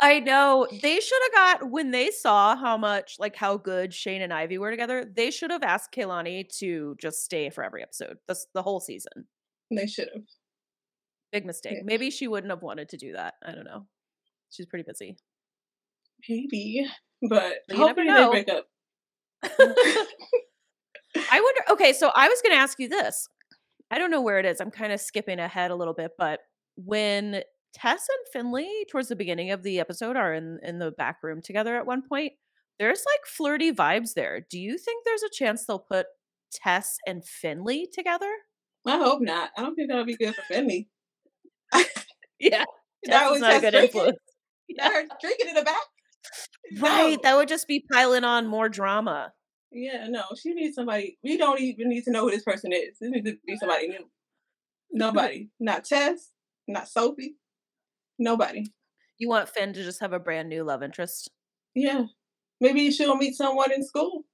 I 0.00 0.20
know 0.20 0.66
they 0.82 1.00
should 1.00 1.22
have 1.22 1.60
got 1.60 1.70
when 1.70 1.90
they 1.90 2.10
saw 2.10 2.56
how 2.56 2.76
much 2.76 3.16
like 3.18 3.36
how 3.36 3.56
good 3.56 3.94
Shane 3.94 4.20
and 4.20 4.32
Ivy 4.32 4.58
were 4.58 4.70
together. 4.70 5.04
They 5.04 5.30
should 5.30 5.50
have 5.50 5.62
asked 5.62 5.92
Kehlani 5.92 6.46
to 6.58 6.94
just 7.00 7.24
stay 7.24 7.48
for 7.50 7.64
every 7.64 7.82
episode, 7.82 8.18
the 8.28 8.36
the 8.54 8.62
whole 8.62 8.80
season. 8.80 9.26
They 9.70 9.86
should 9.86 10.08
have. 10.14 10.24
Big 11.32 11.46
mistake. 11.46 11.74
Yeah. 11.76 11.82
Maybe 11.84 12.10
she 12.10 12.28
wouldn't 12.28 12.50
have 12.50 12.62
wanted 12.62 12.90
to 12.90 12.96
do 12.96 13.12
that. 13.14 13.34
I 13.44 13.52
don't 13.52 13.64
know. 13.64 13.86
She's 14.50 14.66
pretty 14.66 14.84
busy. 14.86 15.16
Maybe, 16.28 16.86
but, 17.28 17.54
But 17.68 17.76
hopefully 17.76 18.08
they 18.08 18.28
break 18.28 18.48
up. 18.48 18.66
I 21.30 21.40
wonder. 21.40 21.60
Okay, 21.70 21.92
so 21.92 22.10
I 22.14 22.28
was 22.28 22.40
going 22.42 22.54
to 22.54 22.60
ask 22.60 22.78
you 22.78 22.88
this. 22.88 23.28
I 23.90 23.98
don't 23.98 24.10
know 24.10 24.20
where 24.20 24.38
it 24.38 24.46
is. 24.46 24.60
I'm 24.60 24.70
kind 24.70 24.92
of 24.92 25.00
skipping 25.00 25.38
ahead 25.38 25.70
a 25.70 25.76
little 25.76 25.94
bit, 25.94 26.12
but 26.18 26.40
when 26.76 27.42
Tess 27.76 28.06
and 28.08 28.26
Finley, 28.32 28.86
towards 28.90 29.08
the 29.08 29.16
beginning 29.16 29.50
of 29.50 29.62
the 29.62 29.78
episode, 29.80 30.16
are 30.16 30.32
in 30.32 30.58
in 30.62 30.78
the 30.78 30.90
back 30.92 31.18
room 31.22 31.42
together 31.42 31.76
at 31.76 31.86
one 31.86 32.02
point, 32.08 32.32
there's 32.78 33.04
like 33.06 33.20
flirty 33.26 33.70
vibes 33.72 34.14
there. 34.14 34.46
Do 34.50 34.58
you 34.58 34.78
think 34.78 35.04
there's 35.04 35.22
a 35.22 35.30
chance 35.30 35.64
they'll 35.66 35.78
put 35.78 36.06
Tess 36.52 36.96
and 37.06 37.24
Finley 37.24 37.86
together? 37.92 38.30
I 38.86 38.96
hope 38.98 39.20
not. 39.20 39.50
I 39.58 39.62
don't 39.62 39.74
think 39.74 39.88
that'll 39.90 40.04
be 40.06 40.16
good 40.16 40.34
for 40.34 40.42
Finley. 40.42 40.88
Yeah, 42.38 42.64
That 43.04 43.30
was 43.30 43.40
not 43.40 43.56
a 43.56 43.60
good 43.60 43.70
drinking. 43.72 43.84
influence. 44.00 44.18
Not 44.70 44.92
her 44.92 45.04
drinking 45.20 45.48
in 45.48 45.54
the 45.54 45.62
back. 45.62 45.76
Right, 46.80 47.12
No. 47.14 47.18
that 47.22 47.36
would 47.36 47.48
just 47.48 47.66
be 47.68 47.84
piling 47.92 48.24
on 48.24 48.46
more 48.46 48.68
drama. 48.68 49.32
Yeah, 49.72 50.06
no, 50.10 50.22
she 50.40 50.52
needs 50.54 50.74
somebody. 50.74 51.18
We 51.24 51.36
don't 51.38 51.60
even 51.60 51.88
need 51.88 52.02
to 52.04 52.10
know 52.10 52.22
who 52.24 52.30
this 52.32 52.42
person 52.42 52.72
is. 52.72 52.98
This 53.00 53.10
needs 53.10 53.30
to 53.30 53.36
be 53.46 53.56
somebody 53.56 53.88
new. 53.88 54.10
Nobody. 54.92 55.48
Not 55.60 55.84
Tess. 55.84 56.30
Not 56.68 56.88
Sophie. 56.88 57.36
Nobody. 58.18 58.72
You 59.18 59.28
want 59.28 59.48
Finn 59.48 59.72
to 59.72 59.82
just 59.82 60.00
have 60.00 60.12
a 60.12 60.18
brand 60.18 60.48
new 60.48 60.62
love 60.64 60.82
interest? 60.82 61.30
Yeah. 61.74 62.04
Maybe 62.60 62.90
she'll 62.90 63.16
meet 63.16 63.34
someone 63.34 63.72
in 63.72 63.82
school. 63.84 64.24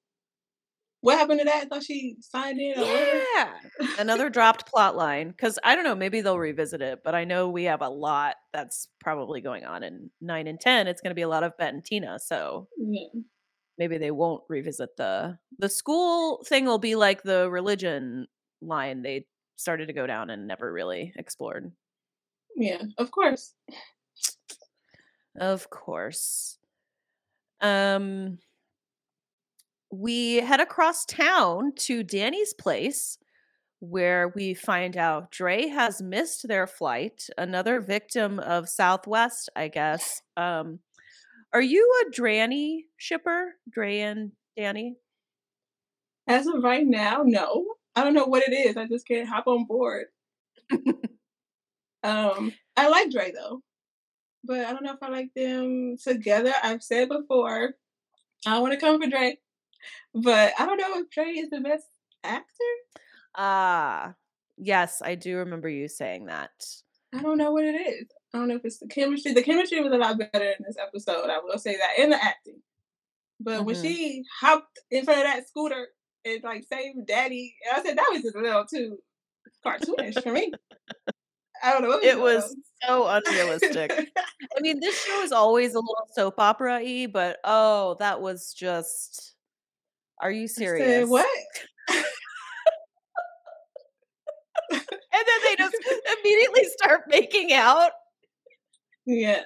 What 1.00 1.18
happened 1.18 1.40
to 1.40 1.44
that? 1.46 1.64
I 1.64 1.66
thought 1.66 1.82
she 1.82 2.14
signed 2.20 2.60
in. 2.60 2.74
Yeah. 2.78 3.54
Another 3.98 4.30
dropped 4.30 4.66
plot 4.70 4.94
line. 4.96 5.30
Because 5.30 5.58
I 5.64 5.74
don't 5.74 5.82
know, 5.82 5.96
maybe 5.96 6.20
they'll 6.20 6.38
revisit 6.38 6.80
it, 6.80 7.00
but 7.04 7.14
I 7.16 7.24
know 7.24 7.48
we 7.48 7.64
have 7.64 7.82
a 7.82 7.88
lot 7.88 8.36
that's 8.52 8.86
probably 9.00 9.40
going 9.40 9.64
on 9.64 9.82
in 9.82 10.10
nine 10.20 10.46
and 10.46 10.60
ten. 10.60 10.86
It's 10.86 11.00
gonna 11.00 11.16
be 11.16 11.22
a 11.22 11.28
lot 11.28 11.42
of 11.42 11.56
Bette 11.58 11.74
and 11.74 11.84
Tina. 11.84 12.20
So 12.20 12.68
Yeah. 12.78 13.20
maybe 13.78 13.98
they 13.98 14.12
won't 14.12 14.44
revisit 14.48 14.90
the 14.96 15.38
the 15.58 15.68
school 15.68 16.44
thing 16.44 16.66
will 16.66 16.78
be 16.78 16.94
like 16.94 17.22
the 17.24 17.50
religion 17.50 18.28
line 18.60 19.02
they 19.02 19.26
started 19.56 19.86
to 19.86 19.92
go 19.92 20.06
down 20.06 20.30
and 20.30 20.46
never 20.46 20.72
really 20.72 21.12
explored. 21.16 21.72
Yeah, 22.56 22.82
of 22.98 23.10
course. 23.10 23.54
Of 25.38 25.70
course. 25.70 26.58
Um 27.60 28.38
we 29.90 30.36
head 30.36 30.60
across 30.60 31.04
town 31.04 31.72
to 31.76 32.02
Dani's 32.02 32.54
place 32.54 33.18
where 33.80 34.28
we 34.28 34.54
find 34.54 34.96
out 34.96 35.30
Dre 35.30 35.66
has 35.66 36.00
missed 36.00 36.48
their 36.48 36.66
flight, 36.66 37.28
another 37.36 37.80
victim 37.80 38.38
of 38.38 38.68
Southwest, 38.68 39.50
I 39.56 39.68
guess. 39.68 40.22
Um 40.36 40.80
are 41.52 41.62
you 41.62 41.90
a 42.06 42.10
Dranny 42.10 42.86
shipper? 42.96 43.54
Dre 43.70 44.00
and 44.00 44.32
Dani? 44.58 44.92
As 46.26 46.46
of 46.46 46.62
right 46.62 46.86
now, 46.86 47.22
no. 47.24 47.74
I 47.94 48.04
don't 48.04 48.14
know 48.14 48.24
what 48.24 48.42
it 48.48 48.52
is. 48.52 48.76
I 48.76 48.86
just 48.86 49.06
can't 49.06 49.28
hop 49.28 49.46
on 49.46 49.66
board. 49.66 50.06
um, 52.02 52.52
I 52.76 52.88
like 52.88 53.10
Dre 53.10 53.32
though, 53.32 53.62
but 54.44 54.64
I 54.64 54.72
don't 54.72 54.84
know 54.84 54.94
if 54.94 55.02
I 55.02 55.08
like 55.08 55.30
them 55.34 55.96
together. 56.02 56.52
I've 56.62 56.82
said 56.82 57.08
before, 57.08 57.74
I 58.46 58.58
want 58.58 58.72
to 58.72 58.80
come 58.80 59.00
for 59.00 59.08
Dre, 59.08 59.38
but 60.14 60.52
I 60.58 60.66
don't 60.66 60.78
know 60.78 60.98
if 60.98 61.10
Dre 61.10 61.26
is 61.26 61.50
the 61.50 61.60
best 61.60 61.86
actor. 62.24 62.46
Ah, 63.36 64.14
yes, 64.56 65.00
I 65.04 65.14
do 65.14 65.38
remember 65.38 65.68
you 65.68 65.88
saying 65.88 66.26
that. 66.26 66.50
I 67.14 67.22
don't 67.22 67.38
know 67.38 67.52
what 67.52 67.64
it 67.64 67.74
is. 67.74 68.06
I 68.34 68.38
don't 68.38 68.48
know 68.48 68.56
if 68.56 68.64
it's 68.64 68.78
the 68.78 68.88
chemistry. 68.88 69.32
The 69.34 69.42
chemistry 69.42 69.80
was 69.80 69.92
a 69.92 69.96
lot 69.98 70.18
better 70.18 70.44
in 70.50 70.64
this 70.66 70.76
episode. 70.80 71.28
I 71.28 71.38
will 71.38 71.58
say 71.58 71.76
that, 71.76 71.98
in 71.98 72.10
the 72.10 72.22
acting. 72.22 72.62
But 73.40 73.64
when 73.64 73.74
Mhm. 73.74 73.82
she 73.82 74.24
hopped 74.40 74.78
in 74.90 75.04
front 75.04 75.20
of 75.20 75.26
that 75.26 75.48
scooter 75.48 75.88
and 76.24 76.42
like 76.42 76.64
saved 76.64 77.06
Daddy, 77.06 77.54
I 77.72 77.82
said 77.82 77.98
that 77.98 78.08
was 78.12 78.22
just 78.22 78.36
a 78.36 78.40
little 78.40 78.64
too 78.64 79.02
cartoonish 79.64 80.22
for 80.22 80.32
me. 80.32 80.52
I 81.62 81.72
don't 81.72 81.82
know. 81.82 81.98
It 82.02 82.18
was 82.18 82.54
so 82.82 83.06
unrealistic. 83.06 83.92
I 84.56 84.60
mean, 84.60 84.80
this 84.80 85.04
show 85.04 85.22
is 85.22 85.32
always 85.32 85.74
a 85.74 85.78
little 85.80 86.06
soap 86.14 86.34
opera 86.38 86.80
y, 86.82 87.06
but 87.12 87.38
oh, 87.44 87.96
that 88.00 88.20
was 88.20 88.52
just. 88.52 89.34
Are 90.20 90.30
you 90.30 90.48
serious? 90.48 90.86
said, 90.86 91.08
what? 91.08 91.26
And 94.70 95.24
then 95.26 95.40
they 95.44 95.56
just 95.56 95.76
immediately 96.20 96.64
start 96.64 97.02
making 97.08 97.52
out. 97.52 97.90
Yeah. 99.06 99.42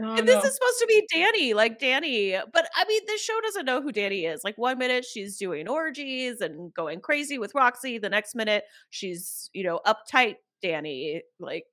Don't 0.00 0.18
And 0.18 0.28
this 0.28 0.42
know. 0.42 0.48
is 0.48 0.54
supposed 0.54 0.78
to 0.80 0.86
be 0.86 1.06
Dani, 1.14 1.54
like 1.54 1.78
Dani. 1.78 2.40
But 2.52 2.68
I 2.76 2.84
mean, 2.86 3.02
this 3.06 3.22
show 3.22 3.38
doesn't 3.42 3.66
know 3.66 3.82
who 3.82 3.92
Dani 3.92 4.30
is. 4.32 4.42
Like 4.44 4.56
one 4.58 4.78
minute 4.78 5.04
she's 5.04 5.36
doing 5.38 5.68
orgies 5.68 6.40
and 6.40 6.72
going 6.74 7.00
crazy 7.00 7.38
with 7.38 7.54
Roxy. 7.54 7.98
The 7.98 8.08
next 8.08 8.34
minute 8.34 8.64
she's, 8.90 9.50
you 9.52 9.64
know, 9.64 9.80
uptight 9.86 10.36
Dani, 10.62 11.20
like 11.40 11.66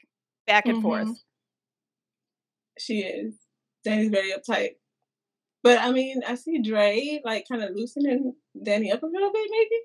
back 0.48 0.68
and 0.68 0.80
forth. 0.80 1.10
Mhm. 1.10 1.24
She 2.80 3.00
is. 3.04 3.36
Dani's 3.86 4.10
very 4.10 4.32
uptight. 4.32 4.78
But 5.64 5.80
I 5.82 5.92
mean, 5.92 6.22
I 6.28 6.36
see 6.36 6.62
Dre 6.62 7.22
like 7.26 7.48
kind 7.50 7.64
of 7.64 7.76
loosening 7.76 8.36
Dani 8.58 8.94
up 8.94 9.04
a 9.04 9.08
little 9.08 9.32
bit, 9.34 9.48
maybe. 9.52 9.82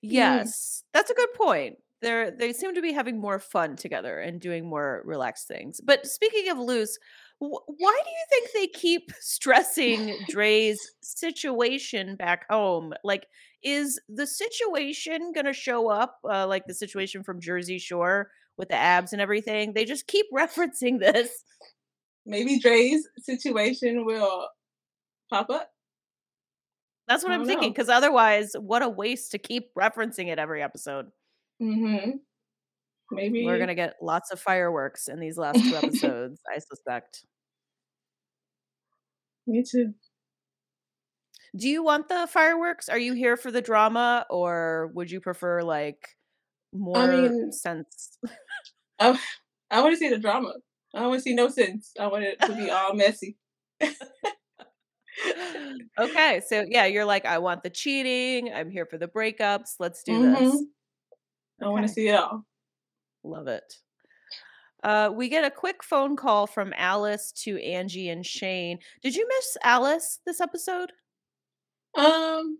Yes, 0.00 0.82
that's 0.92 1.10
a 1.10 1.14
good 1.14 1.32
point. 1.34 1.76
They're 2.00 2.30
they 2.32 2.52
seem 2.52 2.74
to 2.74 2.82
be 2.82 2.92
having 2.92 3.20
more 3.20 3.38
fun 3.38 3.76
together 3.76 4.18
and 4.18 4.40
doing 4.40 4.68
more 4.68 5.02
relaxed 5.04 5.46
things. 5.46 5.80
But 5.82 6.06
speaking 6.06 6.50
of 6.50 6.58
loose, 6.58 6.98
why 7.48 8.00
do 8.04 8.10
you 8.10 8.24
think 8.30 8.50
they 8.54 8.78
keep 8.78 9.12
stressing 9.20 10.16
Dre's 10.28 10.78
situation 11.00 12.14
back 12.14 12.48
home? 12.48 12.92
Like, 13.02 13.26
is 13.64 14.00
the 14.08 14.26
situation 14.26 15.32
going 15.32 15.46
to 15.46 15.52
show 15.52 15.88
up 15.88 16.18
uh, 16.28 16.46
like 16.46 16.66
the 16.66 16.74
situation 16.74 17.24
from 17.24 17.40
Jersey 17.40 17.78
Shore 17.78 18.30
with 18.56 18.68
the 18.68 18.76
abs 18.76 19.12
and 19.12 19.20
everything? 19.20 19.72
They 19.72 19.84
just 19.84 20.06
keep 20.06 20.26
referencing 20.34 21.00
this. 21.00 21.30
Maybe 22.24 22.60
Dre's 22.60 23.08
situation 23.18 24.04
will 24.06 24.48
pop 25.28 25.50
up. 25.50 25.68
That's 27.08 27.24
what 27.24 27.32
I'm 27.32 27.44
thinking. 27.44 27.70
Because 27.70 27.88
otherwise, 27.88 28.52
what 28.58 28.82
a 28.82 28.88
waste 28.88 29.32
to 29.32 29.38
keep 29.38 29.74
referencing 29.74 30.28
it 30.28 30.38
every 30.38 30.62
episode. 30.62 31.06
Mm-hmm. 31.60 32.10
Maybe 33.12 33.44
We're 33.44 33.58
gonna 33.58 33.74
get 33.74 33.96
lots 34.02 34.30
of 34.30 34.40
fireworks 34.40 35.08
in 35.08 35.20
these 35.20 35.36
last 35.38 35.62
two 35.62 35.76
episodes, 35.82 36.40
I 36.52 36.58
suspect. 36.58 37.24
Me 39.46 39.62
too. 39.68 39.94
Do 41.54 41.68
you 41.68 41.82
want 41.84 42.08
the 42.08 42.26
fireworks? 42.30 42.88
Are 42.88 42.98
you 42.98 43.12
here 43.12 43.36
for 43.36 43.50
the 43.50 43.60
drama, 43.60 44.24
or 44.30 44.90
would 44.94 45.10
you 45.10 45.20
prefer 45.20 45.62
like 45.62 46.08
more 46.72 47.06
mean- 47.08 47.52
sense? 47.52 48.18
I, 48.98 49.18
I 49.70 49.80
want 49.82 49.92
to 49.92 49.98
see 49.98 50.08
the 50.08 50.18
drama. 50.18 50.54
I 50.94 51.00
don't 51.00 51.08
want 51.08 51.18
to 51.20 51.22
see 51.22 51.34
no 51.34 51.48
sense. 51.48 51.92
I 51.98 52.06
want 52.06 52.24
it 52.24 52.40
to 52.40 52.54
be 52.54 52.70
all 52.70 52.94
messy. 52.94 53.36
okay, 55.98 56.40
so 56.46 56.64
yeah, 56.68 56.86
you're 56.86 57.04
like, 57.04 57.24
I 57.26 57.38
want 57.38 57.62
the 57.62 57.70
cheating. 57.70 58.52
I'm 58.52 58.70
here 58.70 58.86
for 58.86 58.98
the 58.98 59.08
breakups. 59.08 59.74
Let's 59.78 60.02
do 60.02 60.12
Mhm. 60.12 60.38
this. 60.38 60.64
I 61.62 61.68
want 61.68 61.86
to 61.86 61.92
see 61.92 62.08
it 62.08 62.14
all. 62.14 62.44
Love 63.24 63.46
it. 63.48 63.76
Uh, 64.82 65.10
we 65.14 65.28
get 65.28 65.44
a 65.44 65.50
quick 65.50 65.84
phone 65.84 66.16
call 66.16 66.46
from 66.46 66.72
Alice 66.76 67.30
to 67.44 67.62
Angie 67.62 68.08
and 68.08 68.26
Shane. 68.26 68.78
Did 69.02 69.14
you 69.14 69.26
miss 69.28 69.56
Alice 69.62 70.18
this 70.26 70.40
episode? 70.40 70.90
Um, 71.96 72.58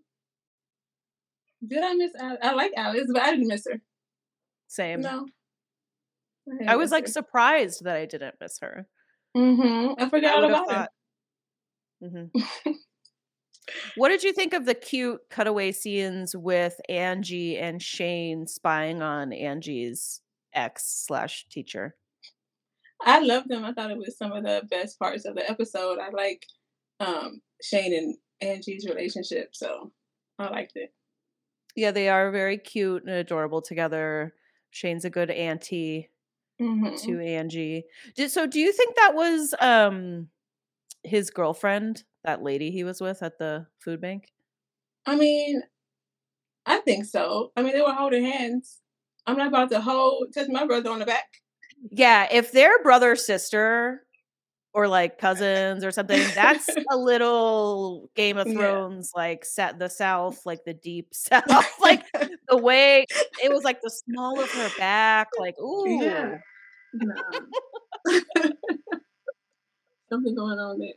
did 1.67 1.83
I 1.83 1.93
miss? 1.95 2.11
Al- 2.17 2.37
I 2.41 2.53
like 2.53 2.71
Alice, 2.77 3.07
but 3.11 3.21
I 3.23 3.31
didn't 3.31 3.47
miss 3.47 3.65
her. 3.69 3.81
Same. 4.67 5.01
No, 5.01 5.25
I 6.67 6.75
was 6.77 6.91
like 6.91 7.07
surprised 7.07 7.83
that 7.83 7.95
I 7.97 8.05
didn't 8.05 8.35
miss 8.39 8.57
her. 8.61 8.87
mm-hmm. 9.35 9.99
I 10.01 10.05
I 10.05 10.09
forgot 10.09 10.35
have 10.35 10.43
about 10.45 10.71
her. 10.71 10.73
thought. 10.75 10.89
Mhm. 12.03 12.31
what 13.95 14.09
did 14.09 14.23
you 14.23 14.33
think 14.33 14.53
of 14.53 14.65
the 14.65 14.73
cute 14.75 15.21
cutaway 15.29 15.71
scenes 15.71 16.35
with 16.35 16.79
Angie 16.89 17.57
and 17.57 17.81
Shane 17.81 18.45
spying 18.47 19.01
on 19.01 19.31
Angie's 19.33 20.21
ex 20.53 21.05
slash 21.05 21.47
teacher? 21.49 21.95
I 23.05 23.19
loved 23.19 23.49
them. 23.49 23.65
I 23.65 23.73
thought 23.73 23.91
it 23.91 23.97
was 23.97 24.17
some 24.17 24.31
of 24.31 24.43
the 24.43 24.63
best 24.69 24.97
parts 24.99 25.25
of 25.25 25.35
the 25.35 25.49
episode. 25.49 25.99
I 25.99 26.09
like 26.09 26.45
um 26.99 27.41
Shane 27.61 27.93
and 27.93 28.15
Angie's 28.41 28.85
relationship, 28.87 29.49
so 29.55 29.91
I 30.39 30.49
liked 30.49 30.73
it. 30.75 30.93
Yeah, 31.75 31.91
they 31.91 32.09
are 32.09 32.31
very 32.31 32.57
cute 32.57 33.03
and 33.03 33.11
adorable 33.11 33.61
together. 33.61 34.33
Shane's 34.71 35.05
a 35.05 35.09
good 35.09 35.31
auntie 35.31 36.09
hmm 36.59 36.95
to 36.95 37.19
Angie. 37.19 37.85
Did, 38.15 38.31
so 38.31 38.45
do 38.45 38.59
you 38.59 38.71
think 38.71 38.95
that 38.95 39.15
was 39.15 39.53
um 39.59 40.29
his 41.03 41.29
girlfriend, 41.29 42.03
that 42.23 42.43
lady 42.43 42.71
he 42.71 42.83
was 42.83 43.01
with 43.01 43.23
at 43.23 43.37
the 43.39 43.67
food 43.83 44.01
bank? 44.01 44.31
I 45.05 45.15
mean, 45.15 45.61
I 46.65 46.79
think 46.79 47.05
so. 47.05 47.51
I 47.55 47.61
mean, 47.61 47.73
they 47.73 47.81
were 47.81 47.93
holding 47.93 48.23
hands. 48.25 48.79
I'm 49.25 49.37
not 49.37 49.47
about 49.47 49.69
to 49.71 49.81
hold 49.81 50.33
touch 50.33 50.47
my 50.49 50.65
brother 50.65 50.89
on 50.89 50.99
the 50.99 51.05
back. 51.05 51.25
Yeah, 51.91 52.27
if 52.31 52.51
they're 52.51 52.81
brother 52.83 53.15
sister 53.15 54.05
or 54.73 54.87
like 54.87 55.17
cousins 55.19 55.83
or 55.83 55.91
something, 55.91 56.21
that's 56.35 56.67
a 56.91 56.97
little 56.97 58.09
Game 58.15 58.37
of 58.37 58.47
Yeah. 58.47 58.53
Thrones 58.55 59.11
like 59.15 59.45
set 59.45 59.79
the 59.79 59.89
South, 59.89 60.45
like 60.45 60.65
the 60.65 60.73
deep 60.73 61.09
South, 61.13 61.45
like 61.81 62.05
the 62.49 62.57
way 62.57 63.05
it 63.43 63.51
was 63.51 63.63
like 63.63 63.81
the 63.81 63.91
small 63.91 64.39
of 64.41 64.49
her 64.51 64.69
back, 64.77 65.29
like 65.39 65.59
ooh. 65.59 65.99
Yeah. 66.03 66.37
no. 66.93 67.15
Something 70.09 70.35
going 70.35 70.59
on 70.59 70.79
there. 70.79 70.93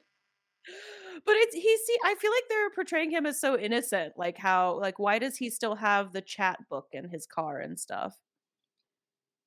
But 1.25 1.35
it's 1.37 1.55
he 1.55 1.77
see 1.87 1.97
I 2.05 2.15
feel 2.15 2.31
like 2.31 2.45
they're 2.49 2.71
portraying 2.71 3.11
him 3.11 3.27
as 3.27 3.41
so 3.41 3.59
innocent. 3.59 4.15
Like 4.17 4.39
how 4.39 4.79
like 4.81 4.99
why 4.99 5.19
does 5.19 5.37
he 5.37 5.51
still 5.51 5.77
have 5.77 6.13
the 6.13 6.21
chat 6.21 6.59
book 6.69 6.89
in 6.93 7.09
his 7.09 7.27
car 7.27 7.59
and 7.59 7.79
stuff? 7.79 8.17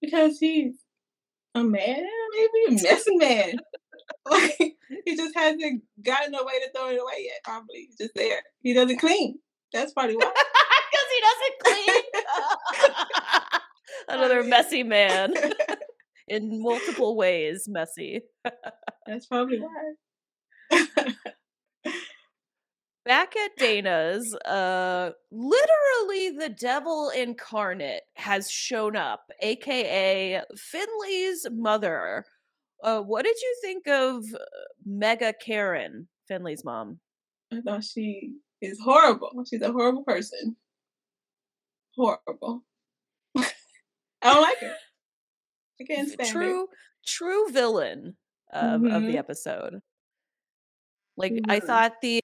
Because 0.02 0.40
he's 0.40 0.74
a 1.56 1.64
man, 1.64 2.06
maybe 2.32 2.78
a 2.78 2.84
messy 2.84 3.16
man. 3.18 3.60
like 4.30 4.58
he 5.06 5.16
just 5.16 5.36
hasn't 5.36 5.84
gotten 6.04 6.34
a 6.34 6.44
way 6.44 6.60
to 6.60 6.72
throw 6.76 6.90
it 6.90 7.00
away 7.00 7.26
yet. 7.26 7.42
Probably 7.44 7.88
He's 7.88 7.98
just 7.98 8.16
there. 8.16 8.42
He 8.62 8.74
doesn't 8.74 9.00
clean. 9.00 9.40
That's 9.74 9.94
probably 9.94 10.16
why. 10.16 10.32
Because 10.92 11.08
he 11.14 11.22
doesn't 11.22 11.60
clean. 11.86 12.04
Another 14.10 14.44
messy 14.44 14.82
man 14.82 15.36
in 16.28 16.64
multiple 16.64 17.16
ways, 17.16 17.68
messy. 17.68 18.22
That's 19.06 19.28
probably 19.28 19.60
why. 19.60 21.14
Back 23.06 23.36
at 23.36 23.56
Dana's, 23.58 24.36
uh 24.36 25.12
literally 25.32 26.32
the 26.38 26.50
devil 26.50 27.10
incarnate 27.10 28.04
has 28.16 28.52
shown 28.52 28.96
up, 28.96 29.32
aka 29.42 30.44
Finley's 30.58 31.48
mother. 31.50 32.26
Uh 32.84 33.02
what 33.02 33.24
did 33.26 33.38
you 33.42 33.58
think 33.62 33.88
of 33.88 34.26
uh, 34.34 34.40
Mega 34.86 35.34
Karen, 35.34 36.08
Finley's 36.28 36.64
mom? 36.66 37.00
I 37.52 37.62
thought 37.62 37.84
she 37.84 38.36
is 38.62 38.80
horrible. 38.80 39.44
She's 39.50 39.62
a 39.62 39.72
horrible 39.72 40.04
person. 40.04 40.56
Horrible. 41.96 42.64
I 43.38 43.52
don't 44.24 44.42
like 44.42 44.60
her. 44.60 44.76
I 45.82 45.84
can't 45.86 46.10
stand. 46.10 46.30
True 46.32 46.68
true 47.06 47.50
villain 47.52 48.18
of, 48.52 48.86
of 48.86 49.06
the 49.06 49.16
Mhm. 49.16 49.18
episode. 49.18 49.82
Like 51.18 51.38
She 51.38 51.42
I 51.48 51.60
thought 51.60 52.02
the 52.02 52.22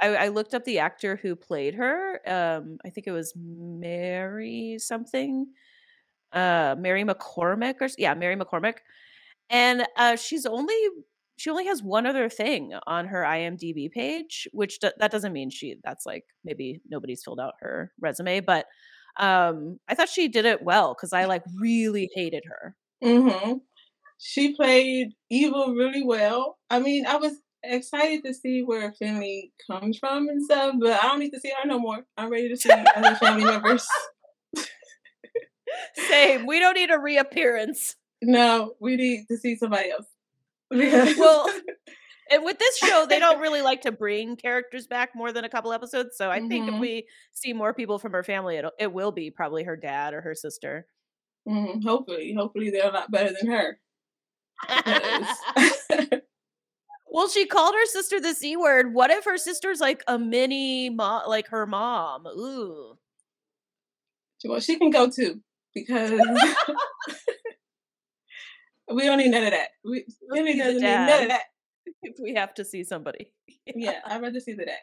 I, 0.00 0.16
I 0.16 0.28
looked 0.28 0.54
up 0.54 0.64
the 0.64 0.78
actor 0.78 1.16
who 1.16 1.36
played 1.36 1.74
her. 1.74 2.20
Um, 2.26 2.78
I 2.84 2.90
think 2.90 3.06
it 3.06 3.12
was 3.12 3.32
Mary 3.36 4.76
something. 4.78 5.46
Uh, 6.32 6.76
Mary 6.78 7.04
McCormack 7.04 7.76
or 7.80 7.88
yeah, 7.98 8.14
Mary 8.14 8.36
McCormack. 8.36 8.78
And 9.50 9.86
uh, 9.96 10.16
she's 10.16 10.46
only 10.46 10.76
she 11.38 11.50
only 11.50 11.66
has 11.66 11.82
one 11.82 12.06
other 12.06 12.28
thing 12.28 12.72
on 12.86 13.06
her 13.08 13.22
IMDb 13.22 13.90
page, 13.90 14.48
which 14.52 14.80
do- 14.80 14.92
that 14.98 15.10
doesn't 15.10 15.32
mean 15.32 15.50
she 15.50 15.76
that's 15.84 16.06
like 16.06 16.24
maybe 16.44 16.80
nobody's 16.88 17.22
filled 17.24 17.40
out 17.40 17.54
her 17.60 17.92
resume, 18.00 18.40
but 18.40 18.66
um, 19.18 19.78
I 19.88 19.94
thought 19.94 20.08
she 20.10 20.28
did 20.28 20.44
it 20.46 20.62
well 20.62 20.94
because 20.94 21.12
I 21.12 21.26
like 21.26 21.42
really 21.60 22.10
hated 22.14 22.44
her. 22.46 22.76
hmm 23.02 23.54
She 24.18 24.54
played 24.56 25.08
evil 25.30 25.74
really 25.74 26.04
well. 26.04 26.58
I 26.70 26.80
mean, 26.80 27.06
I 27.06 27.16
was 27.16 27.40
excited 27.68 28.24
to 28.24 28.34
see 28.34 28.62
where 28.62 28.92
Finley 28.92 29.52
comes 29.66 29.98
from 29.98 30.28
and 30.28 30.42
stuff, 30.44 30.74
but 30.80 30.92
I 31.02 31.08
don't 31.08 31.18
need 31.18 31.30
to 31.32 31.40
see 31.40 31.52
her 31.60 31.66
no 31.68 31.78
more. 31.78 32.04
I'm 32.16 32.30
ready 32.30 32.48
to 32.48 32.56
see 32.56 32.70
other 32.70 33.14
family 33.16 33.44
members. 33.44 33.86
Same. 36.08 36.46
We 36.46 36.58
don't 36.60 36.74
need 36.74 36.90
a 36.90 36.98
reappearance. 36.98 37.96
No, 38.22 38.74
we 38.80 38.96
need 38.96 39.26
to 39.30 39.36
see 39.36 39.56
somebody 39.56 39.90
else. 39.90 40.06
Well, 41.18 41.48
and 42.30 42.44
with 42.44 42.58
this 42.58 42.76
show, 42.78 43.06
they 43.08 43.18
don't 43.20 43.40
really 43.40 43.62
like 43.62 43.82
to 43.82 43.92
bring 43.92 44.36
characters 44.36 44.86
back 44.86 45.10
more 45.14 45.32
than 45.32 45.44
a 45.44 45.48
couple 45.48 45.72
episodes. 45.72 46.16
So 46.16 46.30
I 46.30 46.40
think 46.40 46.68
if 46.68 46.74
Mhm. 46.74 46.80
we 46.80 47.06
see 47.32 47.52
more 47.52 47.72
people 47.74 47.98
from 47.98 48.12
her 48.12 48.24
family, 48.24 48.56
it'll, 48.56 48.72
it 48.78 48.92
will 48.92 49.12
be 49.12 49.30
probably 49.30 49.62
her 49.64 49.76
dad 49.76 50.12
or 50.14 50.20
her 50.22 50.34
sister. 50.34 50.86
Mhm, 51.48 51.84
hopefully, 51.84 52.34
hopefully 52.36 52.70
they're 52.70 52.88
a 52.88 52.92
lot 52.92 53.10
better 53.12 53.32
than 53.32 53.48
her. 53.50 53.80
Well, 57.16 57.28
she 57.30 57.46
called 57.46 57.74
her 57.74 57.86
sister 57.86 58.20
the 58.20 58.34
C 58.34 58.58
word. 58.58 58.92
What 58.92 59.10
if 59.10 59.24
her 59.24 59.38
sister's 59.38 59.80
like 59.80 60.04
a 60.06 60.18
mini 60.18 60.90
mom, 60.90 61.22
like 61.26 61.48
her 61.48 61.64
mom? 61.64 62.26
Ooh. 62.26 62.98
well, 64.44 64.60
she 64.60 64.76
can 64.76 64.90
go 64.90 65.08
too 65.08 65.40
because 65.74 66.10
we 68.92 69.04
don't 69.04 69.16
need 69.16 69.30
none 69.30 69.44
of 69.44 69.52
that. 69.52 69.68
We 69.82 70.04
Let's 70.04 70.18
Finley 70.30 70.52
see 70.52 70.58
the 70.58 70.64
doesn't 70.64 70.82
need 70.82 70.90
none 70.90 71.22
of 71.22 71.28
that. 71.30 71.44
If 72.02 72.16
we 72.22 72.34
have 72.34 72.52
to 72.54 72.66
see 72.66 72.84
somebody. 72.84 73.32
Yeah, 73.74 73.98
I'd 74.04 74.20
rather 74.20 74.38
see 74.38 74.52
the 74.52 74.66
dad. 74.66 74.78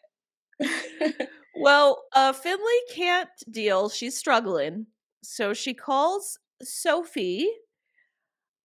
Well, 1.55 2.03
uh, 2.13 2.33
Finley 2.33 2.81
can't 2.93 3.29
deal. 3.49 3.89
She's 3.89 4.17
struggling. 4.17 4.87
So 5.21 5.53
she 5.53 5.73
calls 5.73 6.39
Sophie, 6.63 7.47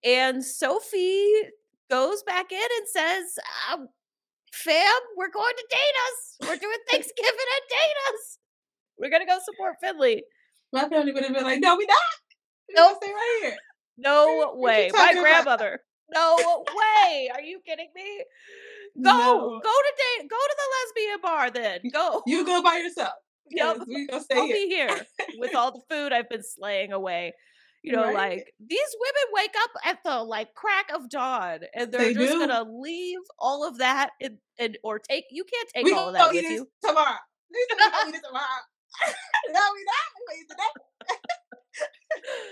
and 0.02 0.44
Sophie 0.44 1.33
goes 1.90 2.22
back 2.22 2.53
in 2.53 2.59
and 2.59 2.88
says, 2.88 3.38
um, 3.72 3.88
Fam, 4.53 5.01
we're 5.16 5.31
going 5.31 5.55
to 5.57 5.64
Dana's. 5.70 6.51
We're 6.51 6.61
doing 6.61 6.79
Thanksgiving 6.90 7.29
at 7.29 7.68
Dana's. 7.70 8.38
We're 8.98 9.11
going 9.11 9.22
to 9.22 9.27
go 9.27 9.38
support 9.44 9.77
Finley. 9.81 10.24
My 10.72 10.88
family 10.88 11.12
would 11.12 11.22
have 11.24 11.33
been 11.35 11.44
like, 11.44 11.61
"No, 11.61 11.77
we 11.77 11.87
not. 11.87 11.96
We 12.68 12.74
Nope. 12.74 12.98
stay 13.03 13.11
right 13.12 13.38
here." 13.42 13.57
No 13.96 14.53
way. 14.55 14.90
My 14.92 14.98
talking 14.98 15.18
about? 15.18 15.22
grandmother. 15.31 15.81
No 16.14 16.37
way. 16.74 17.31
Are 17.35 17.40
you 17.42 17.61
kidding 17.66 17.88
me? 17.94 18.24
Go. 19.03 19.11
No. 19.11 19.61
Go 19.62 19.70
to 19.70 19.92
date. 19.96 20.29
Go 20.29 20.37
to 20.37 20.57
the 20.57 21.03
lesbian 21.05 21.20
bar 21.22 21.51
then. 21.51 21.81
Go. 21.92 22.22
You 22.27 22.44
go 22.44 22.62
by 22.62 22.77
yourself. 22.79 23.12
Yep. 23.51 23.79
We 23.87 24.07
gonna 24.07 24.22
stay 24.22 24.37
I'll 24.37 24.46
here. 24.46 24.55
be 24.55 24.68
here 24.68 25.07
with 25.38 25.55
all 25.55 25.72
the 25.72 25.81
food 25.94 26.12
I've 26.12 26.29
been 26.29 26.42
slaying 26.42 26.92
away. 26.92 27.33
You 27.82 27.92
know, 27.92 28.02
Right. 28.02 28.14
like 28.14 28.54
these 28.60 28.96
women 29.00 29.22
wake 29.32 29.54
up 29.62 29.70
at 29.84 29.98
the 30.04 30.22
like 30.24 30.52
crack 30.54 30.90
of 30.94 31.08
dawn 31.08 31.60
and 31.74 31.92
they're 31.92 32.00
They 32.02 32.14
just 32.14 32.32
do. 32.32 32.38
gonna 32.46 32.64
leave 32.70 33.20
all 33.38 33.66
of 33.66 33.78
that 33.78 34.10
and, 34.20 34.38
and 34.58 34.76
or 34.82 34.98
take 34.98 35.24
you 35.30 35.44
can't 35.44 35.68
take 35.74 35.84
we 35.84 35.92
all 35.92 36.08
of 36.08 36.14
that 36.14 36.28
with 36.32 36.42
you. 36.44 36.68
tomorrow. 36.84 37.16
We 37.50 37.66
gonna 37.78 38.08
eat 38.08 38.20
tomorrow. 38.22 38.44
no, 39.50 39.60
we 39.74 39.84
not. 39.84 40.08
We 40.16 40.26
gonna 40.26 40.40
eat 40.40 40.48
today. 40.50 40.72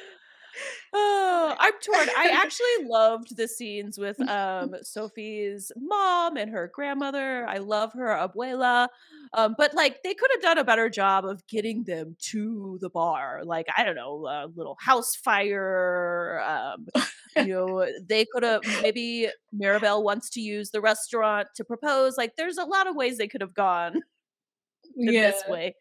Oh, 0.95 1.55
I'm 1.59 1.73
torn. 1.85 2.09
I 2.17 2.31
actually 2.33 2.87
loved 2.89 3.37
the 3.37 3.47
scenes 3.47 3.99
with 3.99 4.19
um 4.29 4.75
Sophie's 4.83 5.71
mom 5.77 6.37
and 6.39 6.51
her 6.51 6.71
grandmother. 6.73 7.47
I 7.47 7.59
love 7.59 7.93
her 7.93 8.07
abuela. 8.07 8.89
Um, 9.33 9.55
but 9.59 9.75
like 9.75 10.03
they 10.03 10.15
could 10.15 10.31
have 10.33 10.43
done 10.43 10.59
a 10.59 10.65
better 10.65 10.89
job 10.89 11.25
of 11.25 11.47
getting 11.47 11.85
them 11.85 12.17
to 12.31 12.79
the 12.81 12.91
bar. 12.91 13.43
Like, 13.45 13.67
I 13.77 13.85
don't 13.85 13.97
know, 13.97 14.27
a 14.27 14.49
little 14.55 14.77
house 14.81 15.15
fire, 15.15 16.43
um, 16.47 16.87
you 17.37 17.55
know, 17.55 17.87
they 18.09 18.27
could 18.33 18.43
have 18.43 18.63
maybe 18.83 19.29
Maribel 19.55 20.03
wants 20.03 20.31
to 20.31 20.41
use 20.41 20.71
the 20.71 20.81
restaurant 20.81 21.49
to 21.57 21.65
propose. 21.65 22.17
Like, 22.17 22.37
there's 22.37 22.59
a 22.59 22.65
lot 22.65 22.87
of 22.87 22.97
ways 22.97 23.19
they 23.19 23.29
could 23.29 23.41
have 23.41 23.55
gone 23.55 24.03
in 24.97 25.13
yeah. 25.13 25.31
this 25.31 25.43
way. 25.49 25.75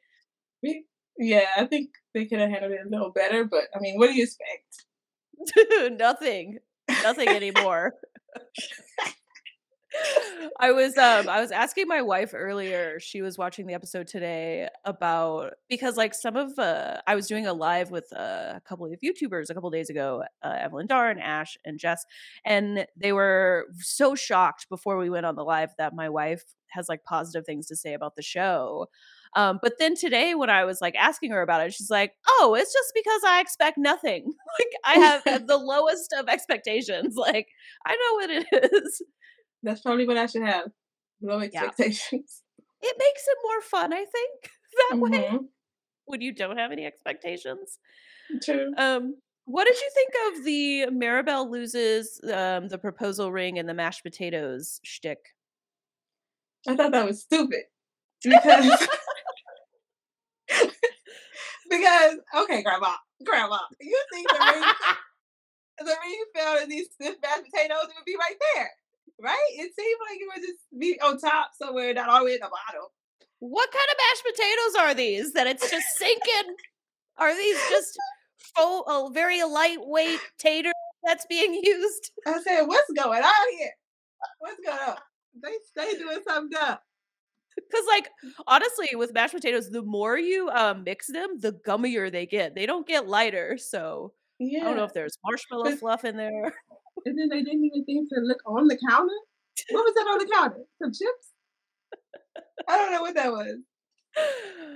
Yeah, 1.18 1.46
I 1.56 1.66
think 1.66 1.92
they 2.14 2.26
could 2.26 2.40
have 2.40 2.50
handled 2.50 2.74
it 2.74 2.86
a 2.86 2.90
little 2.90 3.12
better, 3.12 3.46
but 3.46 3.66
I 3.76 3.80
mean, 3.80 3.98
what 3.98 4.08
do 4.08 4.16
you 4.16 4.24
expect? 4.24 4.86
nothing 5.92 6.60
nothing 7.04 7.28
anymore 7.28 7.94
i 10.60 10.72
was 10.72 10.98
um 10.98 11.30
i 11.30 11.40
was 11.40 11.52
asking 11.52 11.88
my 11.88 12.02
wife 12.02 12.32
earlier 12.34 13.00
she 13.00 13.22
was 13.22 13.38
watching 13.38 13.66
the 13.66 13.74
episode 13.74 14.08
today 14.08 14.68
about 14.84 15.54
because 15.70 15.96
like 15.96 16.14
some 16.14 16.36
of 16.36 16.58
uh 16.60 16.98
i 17.08 17.16
was 17.16 17.28
doing 17.28 17.46
a 17.46 17.54
live 17.54 17.92
with 17.92 18.06
uh, 18.14 18.54
a 18.56 18.62
couple 18.66 18.86
of 18.86 19.00
youtubers 19.04 19.50
a 19.50 19.54
couple 19.54 19.70
days 19.70 19.90
ago 19.90 20.24
uh, 20.44 20.56
evelyn 20.60 20.88
darn 20.88 21.20
ash 21.20 21.58
and 21.66 21.80
jess 21.80 22.04
and 22.46 22.86
they 22.98 23.14
were 23.14 23.68
so 23.80 24.16
shocked 24.16 24.68
before 24.70 24.98
we 24.98 25.10
went 25.10 25.26
on 25.26 25.36
the 25.36 25.44
live 25.44 25.70
that 25.78 25.94
my 25.94 26.10
wife 26.10 26.44
has 26.70 26.90
like 26.90 27.04
positive 27.04 27.46
things 27.46 27.68
to 27.68 27.76
say 27.76 27.94
about 27.94 28.16
the 28.16 28.24
show 28.24 28.88
um, 29.36 29.60
but 29.62 29.74
then 29.80 29.96
today, 29.96 30.34
when 30.34 30.50
I 30.50 30.64
was 30.64 30.80
like 30.80 30.96
asking 30.96 31.32
her 31.32 31.42
about 31.42 31.62
it, 31.62 31.74
she's 31.74 31.90
like, 31.90 32.14
"Oh, 32.26 32.56
it's 32.58 32.74
just 32.74 32.94
because 32.96 33.22
I 33.28 33.42
expect 33.42 33.78
nothing. 33.78 34.34
like 34.60 34.70
I 34.86 34.94
have 35.06 35.24
the 35.48 35.58
lowest 35.58 36.14
of 36.18 36.30
expectations. 36.30 37.16
Like 37.16 37.50
I 37.86 37.92
know 37.96 38.14
what 38.14 38.30
it 38.30 38.72
is. 38.74 39.02
That's 39.66 39.82
probably 39.82 40.08
what 40.08 40.18
I 40.18 40.28
should 40.28 40.44
have. 40.44 40.68
Low 41.22 41.40
Yeah. 41.42 41.66
expectations. 41.66 42.44
It 42.82 42.96
makes 43.00 43.24
it 43.28 43.38
more 43.44 43.62
fun, 43.62 43.94
I 43.94 44.06
think, 44.06 44.52
that 44.92 45.00
way 45.00 45.30
Mhm. 45.32 45.50
when 46.06 46.22
you 46.22 46.32
don't 46.34 46.58
have 46.58 46.72
any 46.72 46.86
expectations. 46.86 47.80
True. 48.44 48.72
Um, 48.78 49.16
what 49.46 49.66
did 49.68 49.76
you 49.80 49.90
think 49.94 50.14
of 50.28 50.44
the 50.46 50.86
Maribel 50.92 51.50
loses 51.50 52.20
um, 52.32 52.68
the 52.68 52.78
proposal 52.78 53.32
ring 53.32 53.58
and 53.60 53.68
the 53.68 53.74
mashed 53.74 54.04
potatoes 54.04 54.80
shtick? 54.84 55.20
I 56.68 56.76
thought 56.76 56.92
that 56.92 57.06
was 57.06 57.22
stupid 57.22 57.64
because 58.24 58.88
because 61.70 62.16
okay, 62.38 62.62
grandma, 62.64 62.96
grandma, 63.24 63.60
you 63.80 64.04
think 64.14 64.28
the 64.30 64.40
ring 64.54 64.74
the 65.80 65.86
ring 66.04 66.24
fell 66.36 66.58
in 66.64 66.70
these 66.70 66.88
stiff 66.94 67.16
mashed 67.22 67.44
potatoes, 67.52 67.84
it 67.84 67.96
would 67.98 68.06
be 68.06 68.16
right 68.18 68.38
there, 68.56 68.72
right? 69.22 69.50
It 69.54 69.72
seemed 69.78 70.00
like 70.10 70.20
it 70.20 70.28
would 70.34 70.46
just 70.46 70.60
be 70.78 71.00
on 71.02 71.20
top 71.20 71.52
somewhere, 71.62 71.94
not 71.94 72.10
all 72.10 72.20
the 72.20 72.26
way 72.26 72.34
at 72.34 72.42
the 72.42 72.50
bottom. 72.50 72.88
What 73.40 73.72
kind 73.72 73.86
of 73.92 73.98
mashed 73.98 74.26
potatoes 74.36 74.76
are 74.80 74.94
these 74.94 75.34
that 75.34 75.48
it's 75.48 75.70
just 75.70 75.88
sinking? 75.98 76.56
Are 77.18 77.36
these 77.36 77.58
just 77.70 77.98
faux, 78.56 78.90
a 78.92 79.10
very 79.14 79.44
lightweight 79.44 80.20
tater 80.38 80.72
that's 81.04 81.26
being 81.28 81.54
used? 81.64 82.12
I 82.26 82.42
said, 82.42 82.64
"What's 82.64 82.92
going 82.92 83.24
on 83.24 83.58
here? 83.58 83.72
What's 84.40 84.60
going 84.66 84.80
on?" 84.80 84.98
They 85.42 85.52
they 85.76 85.98
doing 85.98 86.20
something 86.28 86.50
dumb. 86.50 86.78
Because, 87.56 87.86
like, 87.88 88.10
honestly, 88.48 88.96
with 88.96 89.14
mashed 89.14 89.34
potatoes, 89.34 89.70
the 89.70 89.82
more 89.82 90.18
you 90.18 90.50
um, 90.50 90.84
mix 90.84 91.08
them, 91.08 91.40
the 91.40 91.54
gummier 91.66 92.12
they 92.12 92.26
get. 92.26 92.54
They 92.54 92.66
don't 92.66 92.86
get 92.86 93.08
lighter. 93.08 93.58
So 93.58 94.14
Yeah, 94.40 94.62
I 94.62 94.64
don't 94.66 94.78
know 94.78 94.84
if 94.84 94.94
there's 94.94 95.18
marshmallow 95.24 95.76
fluff 95.78 96.04
in 96.04 96.18
there. 96.18 96.54
And 97.06 97.18
then 97.18 97.30
they 97.30 97.44
didn't 97.44 97.66
even 97.66 97.86
think 97.86 98.10
to 98.10 98.20
look 98.20 98.42
on 98.46 98.68
the 98.68 98.78
counter. 98.90 99.14
What 99.70 99.86
was 99.86 99.94
that 99.94 100.08
on 100.08 100.18
the 100.20 100.32
counter? 100.34 100.64
Some 100.82 100.92
chips? 100.92 101.32
I 102.68 102.78
don't 102.78 102.92
know 102.92 103.02
what 103.02 103.16
that 103.16 103.32
was. 103.32 103.58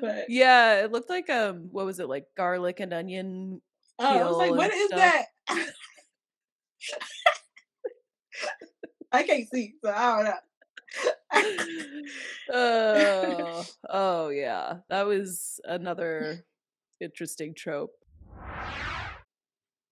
But- 0.01 0.25
yeah, 0.29 0.83
it 0.83 0.91
looked 0.91 1.09
like 1.09 1.29
um, 1.29 1.69
what 1.71 1.85
was 1.85 1.99
it 1.99 2.07
like 2.07 2.25
garlic 2.37 2.79
and 2.79 2.93
onion? 2.93 3.61
Oh, 3.97 4.05
I 4.05 4.23
was 4.23 4.37
like, 4.37 4.51
what 4.51 4.73
is 4.73 4.87
stuff. 4.87 4.99
that? 4.99 5.25
I 9.11 9.23
can't 9.23 9.49
see, 9.49 9.73
so 9.83 9.91
I 9.91 10.15
don't 10.15 10.25
know. 10.25 10.33
oh, 12.53 13.65
oh 13.89 14.29
yeah, 14.29 14.77
that 14.89 15.05
was 15.05 15.59
another 15.65 16.45
interesting 17.01 17.53
trope. 17.55 17.91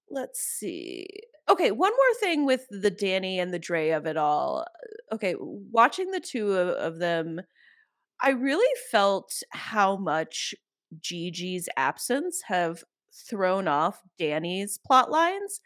Let's 0.09 0.39
see. 0.39 1.07
Okay, 1.49 1.71
one 1.71 1.91
more 1.93 2.13
thing 2.19 2.45
with 2.45 2.65
the 2.69 2.91
Dani 2.91 3.37
and 3.37 3.53
the 3.53 3.59
Dre 3.59 3.89
of 3.91 4.05
it 4.05 4.17
all. 4.17 4.65
Uh, 5.11 5.15
okay, 5.15 5.35
watching 5.39 6.11
the 6.11 6.19
two 6.19 6.51
of, 6.53 6.69
of 6.69 6.99
them, 6.99 7.39
I 8.21 8.31
really 8.31 8.69
felt 8.91 9.43
how 9.51 9.97
much 9.97 10.55
Gigi's 11.01 11.69
absence 11.77 12.41
have 12.47 12.83
thrown 13.29 13.67
off 13.67 14.01
Dani's 14.19 14.79
plot 14.85 15.11
lines 15.11 15.61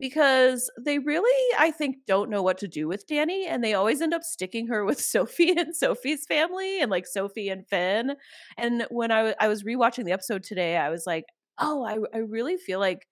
because 0.00 0.70
they 0.80 0.98
really, 0.98 1.54
I 1.58 1.70
think, 1.70 1.98
don't 2.06 2.30
know 2.30 2.42
what 2.42 2.58
to 2.58 2.68
do 2.68 2.88
with 2.88 3.06
Dani, 3.08 3.46
and 3.48 3.64
they 3.64 3.74
always 3.74 4.02
end 4.02 4.14
up 4.14 4.24
sticking 4.24 4.68
her 4.68 4.84
with 4.84 5.00
Sophie 5.02 5.52
and 5.58 5.76
Sophie's 5.76 6.26
family, 6.26 6.80
and 6.82 6.90
like 6.90 7.06
Sophie 7.06 7.48
and 7.50 7.66
Finn. 7.68 8.16
And 8.58 8.86
when 8.90 9.10
I 9.12 9.22
wa- 9.24 9.34
I 9.40 9.48
was 9.48 9.64
rewatching 9.64 10.04
the 10.04 10.12
episode 10.12 10.44
today, 10.44 10.76
I 10.76 10.90
was 10.90 11.04
like, 11.06 11.26
oh, 11.58 11.84
I 11.84 11.98
I 12.16 12.20
really 12.20 12.56
feel 12.58 12.80
like 12.80 13.06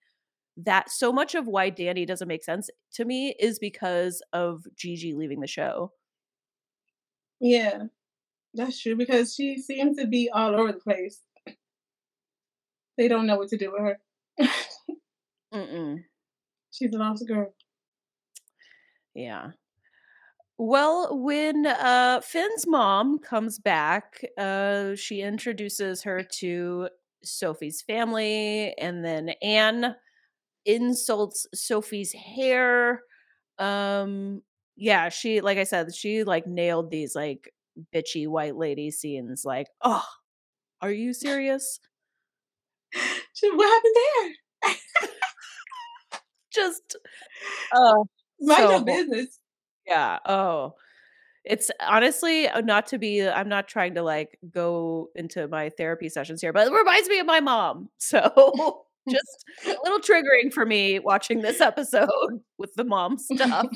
that 0.57 0.89
so 0.89 1.11
much 1.11 1.35
of 1.35 1.47
why 1.47 1.69
Dani 1.71 2.05
doesn't 2.07 2.27
make 2.27 2.43
sense 2.43 2.69
to 2.93 3.05
me 3.05 3.35
is 3.39 3.59
because 3.59 4.21
of 4.33 4.65
Gigi 4.75 5.13
leaving 5.13 5.41
the 5.41 5.47
show. 5.47 5.91
yeah, 7.39 7.83
that's 8.53 8.81
true 8.81 8.95
because 8.95 9.35
she 9.35 9.57
seems 9.59 9.97
to 9.97 10.07
be 10.07 10.29
all 10.33 10.55
over 10.55 10.71
the 10.71 10.79
place. 10.79 11.21
They 12.97 13.07
don't 13.07 13.25
know 13.27 13.37
what 13.37 13.49
to 13.49 13.57
do 13.57 13.71
with 13.71 13.81
her. 13.81 13.99
Mm-mm. 15.53 16.03
She's 16.71 16.93
a 16.93 16.97
lost 16.99 17.27
girl. 17.27 17.53
Yeah. 19.13 19.51
Well, 20.57 21.17
when 21.19 21.65
uh 21.67 22.21
Finn's 22.21 22.65
mom 22.67 23.19
comes 23.19 23.59
back, 23.59 24.23
uh 24.37 24.95
she 24.95 25.21
introduces 25.21 26.03
her 26.03 26.23
to 26.39 26.89
Sophie's 27.23 27.81
family 27.81 28.73
and 28.77 29.03
then 29.03 29.29
Anne 29.41 29.95
insults 30.65 31.47
Sophie's 31.53 32.13
hair. 32.13 33.01
Um 33.59 34.41
yeah, 34.75 35.09
she 35.09 35.41
like 35.41 35.57
I 35.57 35.63
said, 35.63 35.95
she 35.95 36.23
like 36.23 36.47
nailed 36.47 36.91
these 36.91 37.15
like 37.15 37.53
bitchy 37.93 38.27
white 38.27 38.55
lady 38.57 38.91
scenes 38.91 39.43
like, 39.45 39.67
"Oh, 39.81 40.03
are 40.81 40.91
you 40.91 41.13
serious?" 41.13 41.79
What 43.41 43.67
happened 43.67 43.95
there? 43.95 45.09
Just 46.53 46.95
oh, 47.73 48.05
Mind 48.41 48.59
So 48.59 48.71
your 48.71 48.85
business. 48.85 49.39
Yeah. 49.87 50.19
Oh, 50.25 50.75
it's 51.45 51.71
honestly 51.81 52.47
uh, 52.47 52.61
not 52.61 52.87
to 52.87 52.97
be. 52.97 53.27
I'm 53.27 53.49
not 53.49 53.67
trying 53.67 53.95
to 53.95 54.03
like 54.03 54.39
go 54.51 55.09
into 55.15 55.47
my 55.47 55.69
therapy 55.69 56.09
sessions 56.09 56.41
here, 56.41 56.53
but 56.53 56.67
it 56.67 56.73
reminds 56.73 57.09
me 57.09 57.19
of 57.19 57.27
my 57.27 57.39
mom. 57.39 57.89
So 57.99 58.85
just 59.09 59.45
a 59.65 59.75
little 59.83 59.99
triggering 59.99 60.51
for 60.53 60.65
me 60.65 60.99
watching 60.99 61.41
this 61.41 61.61
episode 61.61 62.09
with 62.57 62.73
the 62.75 62.83
mom 62.83 63.17
stuff. 63.17 63.67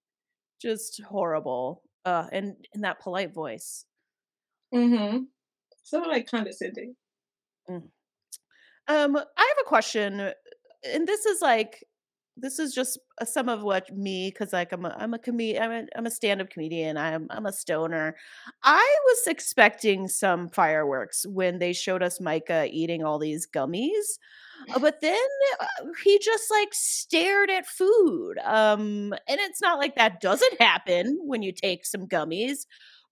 just 0.60 1.00
horrible. 1.08 1.82
Uh, 2.04 2.26
and 2.32 2.54
in 2.74 2.82
that 2.82 3.00
polite 3.00 3.34
voice. 3.34 3.84
Mm-hmm. 4.74 5.24
Of 5.92 6.06
like 6.06 6.28
condescending. 6.28 6.96
Um, 7.68 9.16
I 9.16 9.20
have 9.26 9.58
a 9.60 9.68
question, 9.68 10.20
uh, 10.20 10.32
and 10.84 11.06
this 11.06 11.26
is 11.26 11.40
like 11.40 11.84
this 12.36 12.58
is 12.58 12.74
just 12.74 12.98
uh, 13.20 13.24
some 13.24 13.48
of 13.48 13.62
what 13.62 13.90
me 13.96 14.30
because 14.30 14.52
like 14.52 14.72
I'm 14.72 14.84
a 14.84 14.94
I'm 14.98 15.14
a 15.14 15.18
comedian 15.18 15.62
I'm 15.62 15.70
a, 15.72 15.86
I'm 15.96 16.06
a 16.06 16.10
stand 16.10 16.40
up 16.40 16.50
comedian 16.50 16.96
I'm 16.96 17.26
I'm 17.30 17.46
a 17.46 17.52
stoner. 17.52 18.16
I 18.62 18.96
was 19.06 19.26
expecting 19.26 20.06
some 20.08 20.48
fireworks 20.48 21.24
when 21.26 21.58
they 21.58 21.72
showed 21.72 22.02
us 22.02 22.20
Micah 22.20 22.68
eating 22.70 23.04
all 23.04 23.18
these 23.18 23.46
gummies, 23.46 24.18
but 24.80 25.00
then 25.00 25.16
uh, 25.60 25.66
he 26.04 26.18
just 26.18 26.50
like 26.50 26.68
stared 26.72 27.50
at 27.50 27.66
food. 27.66 28.34
Um, 28.44 29.12
and 29.28 29.40
it's 29.40 29.60
not 29.62 29.78
like 29.78 29.94
that 29.96 30.20
doesn't 30.20 30.60
happen 30.60 31.18
when 31.22 31.42
you 31.42 31.52
take 31.52 31.84
some 31.86 32.06
gummies. 32.06 32.66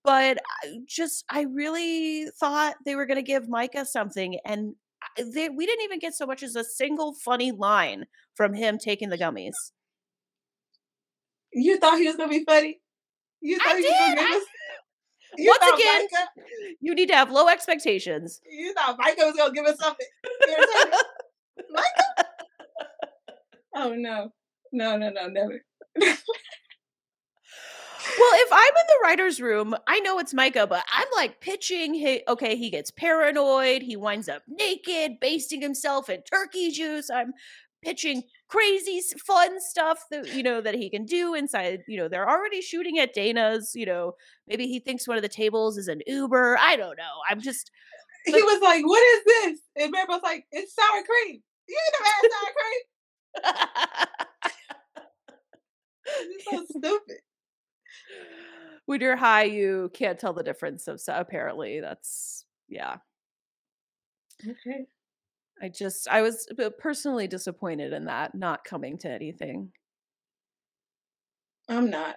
But 0.05 0.39
I 0.63 0.79
just, 0.87 1.25
I 1.31 1.43
really 1.43 2.27
thought 2.39 2.75
they 2.85 2.95
were 2.95 3.07
going 3.07 3.17
to 3.17 3.23
give 3.23 3.49
Micah 3.49 3.87
something, 3.87 4.39
and 4.45 4.75
they, 5.17 5.49
we 5.49 5.65
didn't 5.65 5.85
even 5.85 5.99
get 5.99 6.15
so 6.15 6.27
much 6.27 6.43
as 6.43 6.57
a 6.57 6.65
single 6.65 7.15
funny 7.15 7.53
line 7.53 8.05
from 8.35 8.53
him 8.53 8.77
taking 8.79 9.09
the 9.09 9.17
gummies. 9.17 9.55
You 11.53 11.79
thought 11.79 11.99
he 11.99 12.07
was 12.07 12.17
gonna 12.17 12.29
be 12.29 12.45
funny? 12.45 12.81
You 13.41 13.59
I 13.61 13.69
thought 13.69 13.77
he 13.79 13.83
was 13.85 13.93
gonna 13.93 14.15
did, 14.15 14.19
give 14.19 14.27
I- 14.31 14.37
us 14.37 14.45
you 15.39 15.49
Once 15.61 15.81
again- 15.81 16.09
Micah, 16.13 16.29
You 16.81 16.95
need 16.95 17.09
to 17.09 17.15
have 17.17 17.31
low 17.31 17.49
expectations. 17.49 18.41
you 18.51 18.75
thought 18.75 18.97
Micah 18.99 19.25
was 19.27 19.37
gonna 19.37 19.53
give 19.55 19.65
us 19.67 19.79
something. 19.79 20.07
Micah? 21.75 22.29
Oh 23.77 23.95
no. 23.97 24.31
No, 24.73 24.97
no, 24.97 25.11
no, 25.11 25.29
never. 25.29 25.61
Well, 28.17 28.31
if 28.35 28.53
I'm 28.53 28.61
in 28.61 28.87
the 28.87 29.01
writer's 29.03 29.41
room, 29.41 29.75
I 29.87 29.99
know 30.01 30.19
it's 30.19 30.35
Micah, 30.35 30.67
but 30.67 30.85
I'm 30.93 31.09
like 31.17 31.41
pitching. 31.41 31.95
He, 31.95 32.23
okay, 32.29 32.55
he 32.55 32.71
gets 32.71 32.91
paranoid. 32.91 33.83
He 33.83 33.97
winds 33.97 34.29
up 34.29 34.43
naked, 34.47 35.19
basting 35.21 35.63
himself 35.63 36.09
in 36.09 36.23
turkey 36.23 36.71
juice. 36.71 37.11
I'm 37.11 37.33
pitching 37.83 38.23
crazy 38.49 39.01
fun 39.27 39.61
stuff 39.61 40.05
that 40.11 40.33
you 40.35 40.43
know 40.43 40.61
that 40.61 40.75
he 40.75 40.89
can 40.89 41.05
do 41.05 41.35
inside 41.35 41.81
you 41.87 41.99
know 41.99 42.09
they're 42.09 42.29
already 42.29 42.63
shooting 42.63 42.99
at 42.99 43.13
dana's 43.13 43.73
you 43.75 43.85
know 43.85 44.13
maybe 44.47 44.67
he 44.67 44.81
thinks 44.81 45.07
one 45.07 45.17
of 45.17 45.23
the 45.23 45.29
tables 45.29 45.77
is 45.77 45.89
an 45.89 46.01
uber 46.07 46.57
i 46.61 46.77
don't 46.77 46.97
know 46.97 47.21
i'm 47.29 47.41
just 47.41 47.71
he 48.25 48.33
was 48.33 48.63
like 48.63 48.85
what 48.87 49.03
is 49.03 49.25
this 49.25 49.59
and 49.77 49.93
was 50.09 50.21
like 50.23 50.47
it's 50.51 50.75
sour 50.75 51.03
cream 51.03 51.43
you 51.69 51.79
ain't 51.79 51.95
never 52.01 52.11
had 52.13 52.23
sour 52.33 52.53
cream 52.57 52.83
it's 56.07 56.45
so 56.45 56.79
stupid 56.79 57.19
when 58.87 59.01
you're 59.01 59.17
high 59.17 59.45
you 59.45 59.91
can't 59.95 60.19
tell 60.19 60.33
the 60.33 60.43
difference 60.43 60.85
So 60.85 61.15
apparently 61.15 61.81
that's 61.81 62.45
yeah 62.69 62.97
okay 64.47 64.87
I 65.63 65.69
just 65.69 66.09
I 66.09 66.23
was 66.23 66.49
personally 66.79 67.27
disappointed 67.27 67.93
in 67.93 68.07
that 68.07 68.35
not 68.35 68.65
coming 68.65 68.99
to 68.99 69.11
anything. 69.11 69.71
I'm 71.69 71.91
not. 71.91 72.17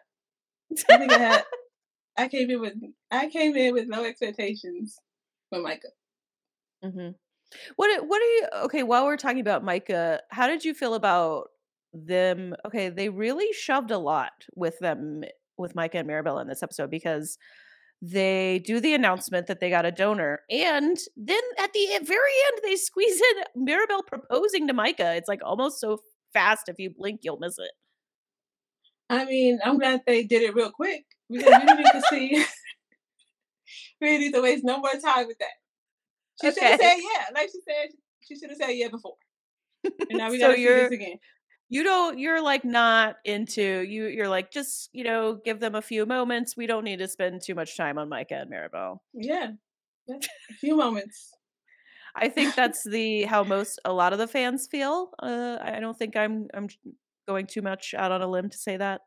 I 0.89 0.97
think 0.97 1.12
I 1.12 1.17
had 1.17 1.43
I 2.17 2.27
came 2.27 2.49
in 2.49 2.60
with 2.60 2.73
I 3.12 3.29
came 3.29 3.55
in 3.55 3.73
with 3.73 3.88
no 3.88 4.03
expectations 4.03 4.97
for 5.49 5.62
Micah. 5.62 5.88
Mm-hmm. 6.83 7.10
What 7.75 8.07
what 8.07 8.21
are 8.21 8.25
you 8.25 8.47
okay? 8.65 8.83
While 8.83 9.05
we're 9.05 9.17
talking 9.17 9.39
about 9.39 9.63
Micah, 9.63 10.21
how 10.29 10.47
did 10.47 10.65
you 10.65 10.73
feel 10.73 10.93
about 10.93 11.47
them? 11.93 12.55
Okay, 12.65 12.89
they 12.89 13.10
really 13.10 13.51
shoved 13.53 13.91
a 13.91 13.97
lot 13.97 14.31
with 14.55 14.77
them 14.79 15.23
with 15.57 15.75
Micah 15.75 15.99
and 15.99 16.10
Maribel 16.10 16.41
in 16.41 16.47
this 16.47 16.62
episode 16.62 16.91
because 16.91 17.38
they 18.01 18.62
do 18.65 18.79
the 18.79 18.93
announcement 18.93 19.47
that 19.47 19.60
they 19.60 19.69
got 19.69 19.86
a 19.86 19.91
donor 19.91 20.41
and 20.51 20.97
then 21.15 21.41
at 21.57 21.73
the 21.73 21.88
very 22.03 22.31
end 22.47 22.62
they 22.63 22.75
squeeze 22.75 23.19
in 23.19 23.65
maribel 23.65 24.05
proposing 24.05 24.67
to 24.67 24.73
micah 24.73 25.15
it's 25.15 25.27
like 25.27 25.39
almost 25.43 25.79
so 25.79 25.97
fast 26.31 26.69
if 26.69 26.77
you 26.77 26.91
blink 26.95 27.21
you'll 27.23 27.39
miss 27.39 27.57
it 27.57 27.71
i 29.10 29.25
mean 29.25 29.57
i'm 29.65 29.79
glad 29.79 30.01
they 30.05 30.23
did 30.23 30.43
it 30.43 30.53
real 30.53 30.69
quick 30.69 31.05
because 31.27 31.60
we 31.65 31.73
need 31.73 31.86
to 31.91 32.01
see 32.10 32.45
we 34.01 34.17
need 34.19 34.31
to 34.31 34.41
waste 34.41 34.63
no 34.63 34.77
more 34.77 34.91
time 35.03 35.25
with 35.25 35.39
that 35.39 35.47
she 36.41 36.47
okay. 36.47 36.56
should 36.56 36.63
have 36.63 36.80
said 36.80 36.97
yeah 36.97 37.26
like 37.34 37.50
she 37.52 37.60
said 37.67 37.89
she 38.28 38.36
should 38.38 38.50
have 38.50 38.58
said 38.58 38.71
yeah 38.71 38.89
before. 38.89 39.15
And 39.84 40.17
now 40.17 40.30
we 40.32 40.39
gotta 40.39 40.54
so 40.54 40.58
see 40.58 40.65
this 40.65 40.91
again. 40.91 41.17
you 41.69 41.84
don't 41.84 42.19
you're 42.19 42.41
like 42.41 42.65
not 42.65 43.15
into 43.26 43.62
you 43.62 44.08
you're 44.08 44.30
like 44.30 44.52
just 44.52 44.89
you 44.93 45.04
know 45.04 45.39
give 45.43 45.60
them 45.60 45.76
a 45.76 45.82
few 45.82 46.06
moments 46.06 46.56
we 46.58 46.67
don't 46.67 46.84
need 46.84 47.00
to 47.00 47.08
spend 47.08 47.41
too 47.41 47.56
much 47.56 47.78
time 47.78 47.97
on 47.97 48.10
micah 48.10 48.36
and 48.41 48.52
maribel. 48.52 49.00
Yeah, 49.13 49.52
yeah. 50.08 50.15
A 50.50 50.54
few 50.56 50.76
moments. 50.76 51.34
I 52.15 52.30
think 52.30 52.56
that's 52.56 52.84
the 52.84 53.23
how 53.23 53.43
most 53.43 53.80
a 53.86 53.93
lot 53.93 54.12
of 54.13 54.19
the 54.19 54.28
fans 54.28 54.67
feel 54.69 55.12
uh 55.21 55.58
i 55.62 55.80
don't 55.80 55.97
think 55.97 56.15
i'm 56.15 56.47
i'm 56.54 56.67
going 57.28 57.45
too 57.45 57.62
much 57.62 57.93
out 57.95 58.12
on 58.12 58.21
a 58.21 58.28
limb 58.28 58.50
to 58.50 58.58
say 58.58 58.78
that. 58.78 59.02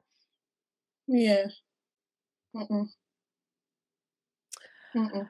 Yeah. 1.09 1.47
Mm-mm. 2.55 2.87
Mm-mm. 4.95 5.29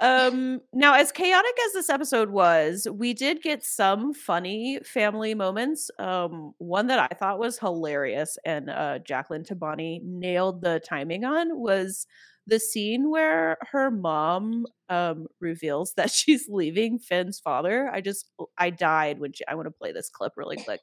Um, 0.00 0.60
now, 0.72 0.94
as 0.94 1.12
chaotic 1.12 1.56
as 1.66 1.74
this 1.74 1.90
episode 1.90 2.30
was, 2.30 2.88
we 2.90 3.12
did 3.12 3.42
get 3.42 3.62
some 3.62 4.14
funny 4.14 4.80
family 4.82 5.34
moments. 5.34 5.90
Um, 5.98 6.54
one 6.58 6.86
that 6.86 6.98
I 6.98 7.14
thought 7.14 7.38
was 7.38 7.58
hilarious 7.58 8.38
and 8.44 8.70
uh, 8.70 8.98
Jacqueline 9.00 9.44
Toboni 9.44 10.02
nailed 10.02 10.62
the 10.62 10.80
timing 10.80 11.24
on 11.24 11.58
was 11.58 12.06
the 12.46 12.58
scene 12.58 13.10
where 13.10 13.58
her 13.70 13.90
mom 13.90 14.66
um, 14.88 15.26
reveals 15.38 15.92
that 15.94 16.10
she's 16.10 16.48
leaving 16.48 16.98
Finn's 16.98 17.38
father. 17.38 17.90
I 17.92 18.00
just, 18.00 18.26
I 18.56 18.70
died 18.70 19.20
when 19.20 19.32
she, 19.32 19.46
I 19.46 19.54
want 19.54 19.66
to 19.66 19.70
play 19.72 19.92
this 19.92 20.08
clip 20.08 20.32
really 20.36 20.56
quick. 20.64 20.80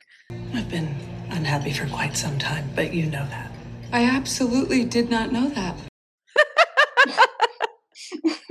I've 0.53 0.69
been 0.69 0.95
unhappy 1.29 1.73
for 1.73 1.87
quite 1.87 2.15
some 2.15 2.37
time, 2.37 2.69
but 2.75 2.93
you 2.93 3.07
know 3.07 3.25
that. 3.29 3.51
I 3.91 4.03
absolutely 4.03 4.85
did 4.85 5.09
not 5.09 5.31
know 5.31 5.49
that. 5.49 5.75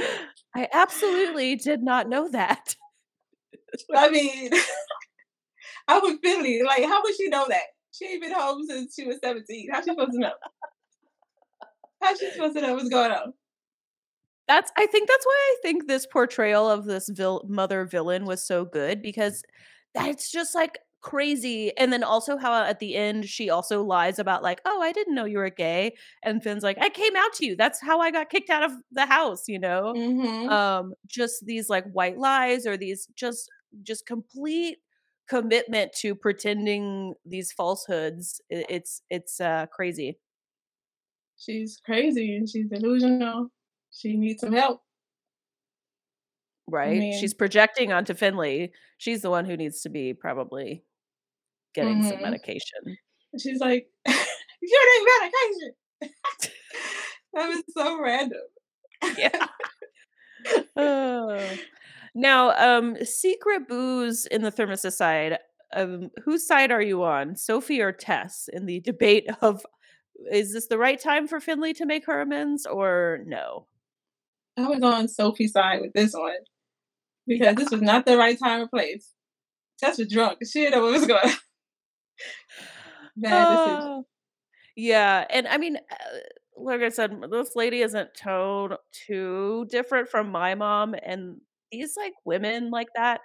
I 0.56 0.68
absolutely 0.72 1.54
did 1.56 1.82
not 1.82 2.08
know 2.08 2.30
that. 2.30 2.76
I 3.94 4.08
mean, 4.08 4.50
I 5.88 5.98
was 5.98 6.16
feeling 6.22 6.64
like, 6.64 6.82
how 6.84 7.02
would 7.02 7.14
she 7.14 7.28
know 7.28 7.44
that? 7.48 7.64
She 7.92 8.06
ain't 8.06 8.22
been 8.22 8.32
home 8.32 8.64
since 8.66 8.94
she 8.94 9.06
was 9.06 9.18
17. 9.22 9.68
How's 9.70 9.84
she 9.84 9.90
supposed 9.90 10.12
to 10.12 10.18
know? 10.18 10.32
How's 12.02 12.18
she 12.18 12.30
supposed 12.30 12.56
to 12.56 12.62
know 12.62 12.74
what's 12.74 12.88
going 12.88 13.12
on? 13.12 13.34
That's 14.48 14.72
I 14.78 14.86
think 14.86 15.08
that's 15.08 15.26
why 15.26 15.34
I 15.34 15.56
think 15.60 15.86
this 15.86 16.06
portrayal 16.06 16.70
of 16.70 16.86
this 16.86 17.10
vil- 17.10 17.44
mother 17.48 17.84
villain 17.84 18.24
was 18.24 18.46
so 18.46 18.64
good 18.64 19.02
because 19.02 19.42
that's 19.94 20.30
just 20.30 20.54
like 20.54 20.78
crazy. 21.06 21.70
And 21.78 21.92
then 21.92 22.02
also 22.02 22.36
how 22.36 22.64
at 22.64 22.80
the 22.80 22.96
end 22.96 23.26
she 23.26 23.48
also 23.48 23.80
lies 23.80 24.18
about 24.18 24.42
like, 24.42 24.60
oh, 24.64 24.82
I 24.82 24.90
didn't 24.90 25.14
know 25.14 25.24
you 25.24 25.38
were 25.38 25.50
gay. 25.50 25.94
And 26.24 26.42
Finn's 26.42 26.64
like, 26.64 26.78
I 26.80 26.88
came 26.88 27.14
out 27.14 27.32
to 27.34 27.46
you. 27.46 27.54
That's 27.54 27.80
how 27.80 28.00
I 28.00 28.10
got 28.10 28.28
kicked 28.28 28.50
out 28.50 28.64
of 28.64 28.72
the 28.90 29.06
house, 29.06 29.44
you 29.46 29.60
know? 29.60 29.94
Mm-hmm. 29.96 30.48
Um, 30.48 30.94
just 31.06 31.46
these 31.46 31.70
like 31.70 31.84
white 31.92 32.18
lies 32.18 32.66
or 32.66 32.76
these 32.76 33.06
just 33.14 33.48
just 33.84 34.04
complete 34.04 34.78
commitment 35.28 35.92
to 36.00 36.16
pretending 36.16 37.14
these 37.24 37.52
falsehoods. 37.52 38.40
It's 38.50 39.00
it's 39.08 39.40
uh 39.40 39.66
crazy. 39.72 40.18
She's 41.38 41.80
crazy 41.84 42.34
and 42.34 42.48
she's 42.48 42.66
delusional. 42.66 43.50
She 43.92 44.16
needs 44.16 44.40
some 44.40 44.54
help 44.54 44.80
right? 46.68 46.96
I 46.96 46.98
mean, 46.98 47.20
She's 47.20 47.34
projecting 47.34 47.92
onto 47.92 48.14
Finley. 48.14 48.72
She's 48.98 49.22
the 49.22 49.30
one 49.30 49.44
who 49.44 49.56
needs 49.56 49.82
to 49.82 49.88
be 49.88 50.14
probably 50.14 50.82
getting 51.76 51.98
mm-hmm. 51.98 52.08
some 52.08 52.22
medication. 52.22 52.96
She's 53.38 53.60
like, 53.60 53.86
"You're 54.06 54.14
need 54.98 55.06
medication." 55.20 55.74
that 57.34 57.48
was 57.48 57.62
so 57.76 58.00
random. 58.02 58.40
yeah. 59.16 59.46
oh. 60.76 61.56
Now, 62.14 62.50
um, 62.56 62.96
secret 63.04 63.68
booze 63.68 64.26
in 64.26 64.42
the 64.42 64.50
thermostat 64.50 64.92
side. 64.92 65.38
Um, 65.74 66.10
whose 66.24 66.46
side 66.46 66.70
are 66.70 66.80
you 66.80 67.02
on, 67.04 67.36
Sophie 67.36 67.82
or 67.82 67.92
Tess, 67.92 68.48
in 68.52 68.66
the 68.66 68.80
debate 68.80 69.28
of 69.42 69.66
is 70.32 70.54
this 70.54 70.68
the 70.68 70.78
right 70.78 70.98
time 70.98 71.28
for 71.28 71.40
Finley 71.40 71.74
to 71.74 71.84
make 71.84 72.06
her 72.06 72.22
amends 72.22 72.64
or 72.64 73.20
no? 73.26 73.66
I 74.56 74.66
was 74.66 74.82
on 74.82 75.08
Sophie's 75.08 75.52
side 75.52 75.82
with 75.82 75.92
this 75.92 76.14
one 76.14 76.38
because 77.26 77.56
this 77.56 77.70
was 77.70 77.82
not 77.82 78.06
the 78.06 78.16
right 78.16 78.38
time 78.38 78.62
or 78.62 78.68
place. 78.68 79.12
Tess 79.78 79.98
was 79.98 80.10
drunk. 80.10 80.38
She 80.50 80.60
didn't 80.60 80.78
know 80.78 80.84
what 80.84 80.92
was 80.92 81.06
going 81.06 81.20
on. 81.28 81.36
Oh, 83.24 84.06
yeah, 84.76 85.26
and 85.30 85.48
I 85.48 85.58
mean, 85.58 85.76
uh, 85.76 86.04
like 86.56 86.82
I 86.82 86.90
said, 86.90 87.20
this 87.30 87.56
lady 87.56 87.82
isn't 87.82 88.14
too 88.14 88.76
too 88.92 89.66
different 89.70 90.08
from 90.08 90.30
my 90.30 90.54
mom, 90.54 90.94
and 91.02 91.40
these 91.72 91.96
like 91.96 92.14
women 92.24 92.70
like 92.70 92.88
that 92.96 93.20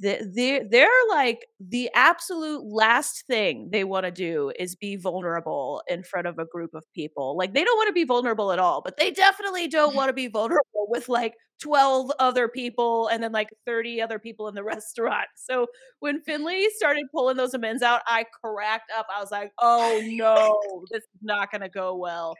they're, 0.00 0.64
they're 0.68 0.88
like 1.10 1.46
the 1.60 1.90
absolute 1.94 2.64
last 2.64 3.26
thing 3.26 3.68
they 3.72 3.84
want 3.84 4.04
to 4.04 4.12
do 4.12 4.52
is 4.58 4.76
be 4.76 4.96
vulnerable 4.96 5.82
in 5.88 6.04
front 6.04 6.26
of 6.26 6.38
a 6.38 6.44
group 6.44 6.72
of 6.74 6.84
people. 6.94 7.36
Like 7.36 7.52
they 7.54 7.64
don't 7.64 7.76
want 7.76 7.88
to 7.88 7.92
be 7.92 8.04
vulnerable 8.04 8.52
at 8.52 8.58
all, 8.58 8.80
but 8.80 8.96
they 8.96 9.10
definitely 9.10 9.68
don't 9.68 9.94
want 9.96 10.08
to 10.08 10.12
be 10.12 10.28
vulnerable 10.28 10.86
with 10.88 11.08
like 11.08 11.34
12 11.60 12.10
other 12.18 12.48
people 12.48 13.08
and 13.08 13.22
then 13.22 13.32
like 13.32 13.48
30 13.66 14.00
other 14.00 14.18
people 14.18 14.48
in 14.48 14.54
the 14.54 14.64
restaurant. 14.64 15.26
So 15.36 15.66
when 16.00 16.20
Finley 16.22 16.68
started 16.76 17.06
pulling 17.12 17.36
those 17.36 17.54
amends 17.54 17.82
out, 17.82 18.02
I 18.06 18.24
cracked 18.44 18.90
up. 18.96 19.06
I 19.14 19.20
was 19.20 19.30
like, 19.30 19.52
oh 19.58 20.00
no, 20.04 20.84
this 20.90 21.02
is 21.02 21.22
not 21.22 21.50
going 21.50 21.62
to 21.62 21.68
go 21.68 21.96
well. 21.96 22.34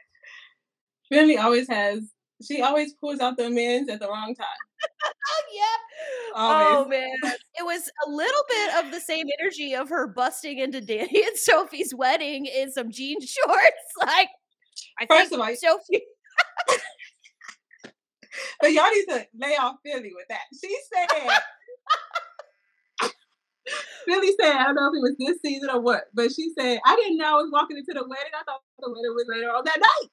Finley 1.09 1.37
always 1.37 1.67
has, 1.67 1.99
she 2.41 2.61
always 2.61 2.93
pulls 2.93 3.19
out 3.19 3.37
the 3.37 3.47
amends 3.47 3.89
at 3.89 3.99
the 3.99 4.07
wrong 4.07 4.35
time. 4.35 4.47
yep. 5.53 5.65
Oh 6.35 6.87
man, 6.89 7.11
it 7.23 7.63
was 7.63 7.89
a 8.05 8.09
little 8.09 8.43
bit 8.49 8.85
of 8.85 8.91
the 8.91 8.99
same 8.99 9.27
energy 9.39 9.75
of 9.75 9.89
her 9.89 10.07
busting 10.07 10.59
into 10.59 10.81
Dani 10.81 11.25
and 11.27 11.37
Sophie's 11.37 11.93
wedding 11.93 12.45
in 12.45 12.71
some 12.71 12.91
jean 12.91 13.19
shorts. 13.19 13.59
Like, 14.05 14.29
I 14.99 15.05
first 15.05 15.31
of 15.31 15.39
all, 15.39 15.55
Sophie. 15.55 16.03
but 18.59 18.73
y'all 18.73 18.89
need 18.89 19.05
to 19.05 19.27
lay 19.39 19.55
off 19.55 19.75
Philly 19.85 20.11
with 20.13 20.25
that. 20.29 20.41
She 20.59 20.75
said. 20.91 21.07
Philly 24.05 24.33
said, 24.39 24.51
I 24.51 24.65
don't 24.65 24.75
know 24.75 24.89
if 24.91 24.97
it 24.97 25.01
was 25.01 25.15
this 25.19 25.39
season 25.41 25.69
or 25.69 25.79
what, 25.79 26.05
but 26.13 26.31
she 26.33 26.49
said, 26.59 26.79
I 26.85 26.95
didn't 26.97 27.17
know 27.17 27.25
I 27.25 27.41
was 27.41 27.49
walking 27.53 27.77
into 27.77 27.93
the 27.93 28.05
wedding. 28.07 28.33
I 28.33 28.43
thought 28.43 28.61
the 28.79 28.89
wedding 28.89 29.15
was 29.15 29.25
later 29.29 29.49
on 29.49 29.63
that 29.63 29.79
night. 29.79 30.09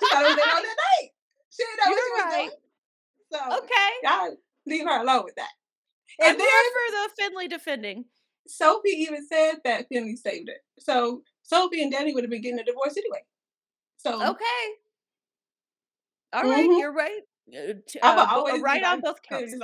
She 0.00 0.06
thought 0.10 0.24
it 0.24 0.28
was 0.28 0.36
later 0.36 0.56
on 0.56 0.62
that 0.62 0.76
night. 1.00 1.10
She 1.56 1.64
didn't 1.64 1.78
know 1.78 1.90
You're 1.90 1.96
what 1.96 2.06
she 2.06 2.24
was 2.24 2.34
right. 2.34 2.48
doing. 2.48 2.60
So 3.32 3.58
okay, 3.58 3.90
y'all 4.04 4.36
leave 4.66 4.86
her 4.86 5.02
alone 5.02 5.24
with 5.24 5.34
that. 5.36 5.50
And, 6.20 6.30
and 6.30 6.40
then 6.40 6.46
for 6.46 6.92
the 6.92 7.10
Finley 7.22 7.48
defending. 7.48 8.04
Sophie 8.46 8.90
even 8.90 9.26
said 9.26 9.56
that 9.64 9.86
Finley 9.88 10.16
saved 10.16 10.48
it. 10.48 10.58
So 10.78 11.22
Sophie 11.42 11.82
and 11.82 11.92
Dani 11.92 12.14
would 12.14 12.22
have 12.22 12.30
been 12.30 12.42
getting 12.42 12.60
a 12.60 12.64
divorce 12.64 12.96
anyway. 12.96 13.24
So 13.96 14.14
okay, 14.14 14.64
all 16.32 16.42
mm-hmm. 16.42 16.50
right, 16.50 16.78
you're 16.78 16.92
right. 16.92 17.20
Uh, 17.54 18.06
uh 18.06 18.26
always 18.30 18.60
right 18.60 18.84
on 18.84 19.00
both 19.00 19.22
counts. 19.22 19.54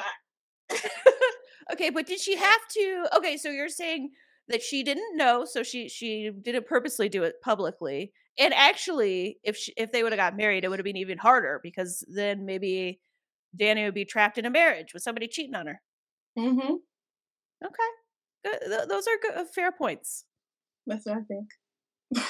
okay, 1.73 1.91
but 1.91 2.07
did 2.07 2.21
she 2.21 2.37
have 2.37 2.69
to? 2.73 3.07
Okay, 3.17 3.37
so 3.37 3.51
you're 3.51 3.69
saying 3.69 4.11
that 4.49 4.63
she 4.63 4.83
didn't 4.83 5.17
know, 5.17 5.45
so 5.45 5.63
she 5.63 5.89
she 5.89 6.31
didn't 6.43 6.67
purposely 6.67 7.09
do 7.09 7.25
it 7.25 7.41
publicly. 7.43 8.13
And 8.39 8.55
actually, 8.55 9.39
if 9.43 9.57
she, 9.57 9.73
if 9.77 9.93
they 9.93 10.03
would 10.03 10.13
have 10.13 10.19
got 10.19 10.37
married, 10.37 10.65
it 10.65 10.69
would 10.69 10.79
have 10.79 10.85
been 10.85 10.97
even 10.97 11.19
harder 11.19 11.61
because 11.63 12.05
then 12.09 12.47
maybe 12.47 13.01
Dani 13.59 13.85
would 13.85 13.95
be 13.95 14.05
trapped 14.05 14.39
in 14.39 14.47
a 14.47 14.51
marriage 14.51 14.95
with 14.95 15.03
somebody 15.03 15.29
cheating 15.29 15.55
on 15.55 15.67
her. 15.67 15.83
Mm-hmm. 16.39 16.75
Okay, 17.65 17.91
good. 18.45 18.59
Th- 18.67 18.89
those 18.89 19.07
are 19.07 19.19
good, 19.21 19.35
uh, 19.35 19.45
fair 19.55 19.71
points. 19.71 20.25
That's 20.87 21.05
what 21.07 21.19
I 21.19 21.21
think. 21.23 22.27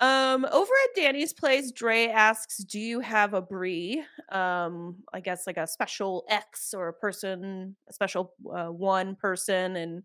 Um, 0.00 0.46
over 0.50 0.72
at 0.84 0.96
Dani's 0.96 1.34
place, 1.34 1.72
Dre 1.72 2.06
asks, 2.06 2.58
"Do 2.64 2.80
you 2.80 3.00
have 3.00 3.34
a 3.34 3.42
Brie? 3.42 4.02
Um, 4.32 5.02
I 5.12 5.20
guess 5.20 5.46
like 5.46 5.58
a 5.58 5.66
special 5.66 6.24
X 6.28 6.72
or 6.72 6.88
a 6.88 6.94
person, 6.94 7.76
a 7.88 7.92
special 7.92 8.32
uh, 8.50 8.68
one 8.68 9.14
person." 9.14 9.76
And 9.76 10.02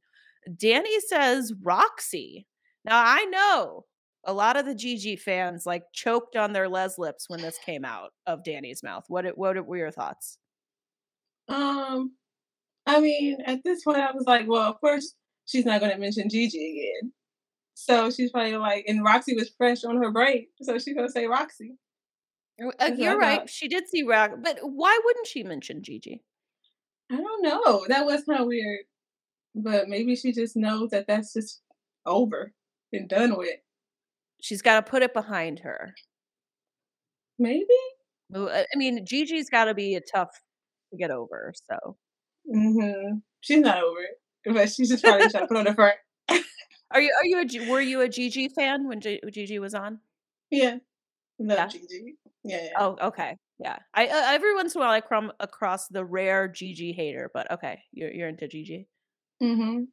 Dani 0.49 0.99
says 1.07 1.53
Roxy. 1.63 2.45
Now 2.83 3.01
I 3.05 3.23
know 3.25 3.85
a 4.25 4.33
lot 4.33 4.57
of 4.57 4.65
the 4.65 4.75
Gigi 4.75 5.15
fans 5.15 5.65
like 5.65 5.83
choked 5.93 6.35
on 6.35 6.53
their 6.53 6.69
les 6.69 6.97
lips 6.97 7.29
when 7.29 7.41
this 7.41 7.57
came 7.57 7.85
out 7.85 8.11
of 8.25 8.43
Dani's 8.43 8.83
mouth. 8.83 9.05
What 9.07 9.25
what 9.37 9.65
were 9.65 9.77
your 9.77 9.91
thoughts? 9.91 10.37
Um, 11.47 12.13
I 12.87 12.99
mean, 12.99 13.37
at 13.45 13.63
this 13.63 13.83
point, 13.83 13.99
I 13.99 14.11
was 14.11 14.25
like, 14.25 14.47
well, 14.47 14.63
of 14.63 14.79
course, 14.81 15.13
she's 15.45 15.65
not 15.65 15.79
going 15.79 15.91
to 15.91 15.97
mention 15.99 16.29
Gigi 16.29 16.57
again. 16.57 17.11
So 17.75 18.09
she's 18.09 18.31
probably 18.31 18.55
like, 18.55 18.85
and 18.87 19.03
Roxy 19.03 19.35
was 19.35 19.51
fresh 19.57 19.83
on 19.83 19.97
her 19.97 20.09
break, 20.09 20.49
so 20.61 20.77
she's 20.79 20.95
gonna 20.95 21.09
say 21.09 21.27
Roxy. 21.27 21.75
Uh, 22.79 22.91
you're 22.97 23.17
right. 23.17 23.49
She 23.49 23.67
did 23.67 23.87
see 23.89 24.03
Rock, 24.03 24.31
but 24.41 24.59
why 24.61 24.97
wouldn't 25.03 25.27
she 25.27 25.43
mention 25.43 25.83
Gigi? 25.83 26.23
I 27.11 27.17
don't 27.17 27.43
know. 27.43 27.85
That 27.89 28.05
was 28.05 28.23
kind 28.23 28.39
of 28.39 28.47
weird, 28.47 28.85
but 29.53 29.89
maybe 29.89 30.15
she 30.15 30.31
just 30.31 30.55
knows 30.55 30.91
that 30.91 31.05
that's 31.05 31.33
just 31.33 31.61
over 32.05 32.53
and 32.93 33.09
done 33.09 33.37
with. 33.37 33.59
She's 34.41 34.61
got 34.61 34.83
to 34.83 34.89
put 34.89 35.01
it 35.01 35.13
behind 35.13 35.59
her. 35.59 35.93
Maybe. 37.39 37.65
I 38.33 38.65
mean, 38.75 39.05
Gigi's 39.05 39.49
got 39.49 39.65
to 39.65 39.73
be 39.73 39.95
a 39.95 40.01
tough 40.01 40.29
to 40.91 40.97
get 40.97 41.11
over. 41.11 41.53
So. 41.69 41.97
Mm-hmm. 42.53 43.17
She's 43.41 43.59
not 43.59 43.83
over 43.83 43.99
it, 44.01 44.53
but 44.53 44.71
she's 44.71 44.89
just 44.89 45.03
probably 45.03 45.29
trying 45.29 45.43
to 45.43 45.47
put 45.47 45.57
on 45.57 45.65
the 45.65 45.73
front. 45.73 45.95
Are 46.91 47.01
you 47.01 47.11
are 47.19 47.25
you 47.25 47.39
a 47.39 47.69
were 47.69 47.81
you 47.81 48.01
a 48.01 48.07
Gigi 48.07 48.47
fan 48.47 48.87
when 48.87 49.01
G, 49.01 49.19
Gigi 49.31 49.57
was 49.57 49.73
on? 49.73 49.99
Yeah, 50.51 50.77
no 51.39 51.55
yeah. 51.55 51.67
Gigi. 51.67 52.15
Yeah, 52.43 52.63
yeah, 52.63 52.69
Oh, 52.77 52.95
okay. 53.01 53.37
Yeah. 53.59 53.77
I 53.93 54.05
uh, 54.05 54.27
every 54.27 54.53
once 54.53 54.75
in 54.75 54.81
a 54.81 54.85
while 54.85 54.93
I 54.93 55.01
come 55.01 55.31
across 55.39 55.87
the 55.87 56.05
rare 56.05 56.47
Gigi 56.47 56.93
hater, 56.93 57.31
but 57.33 57.51
okay, 57.51 57.81
you're 57.91 58.11
you're 58.11 58.29
into 58.29 58.47
Gigi. 58.47 58.87
Mm-hmm. 59.41 59.83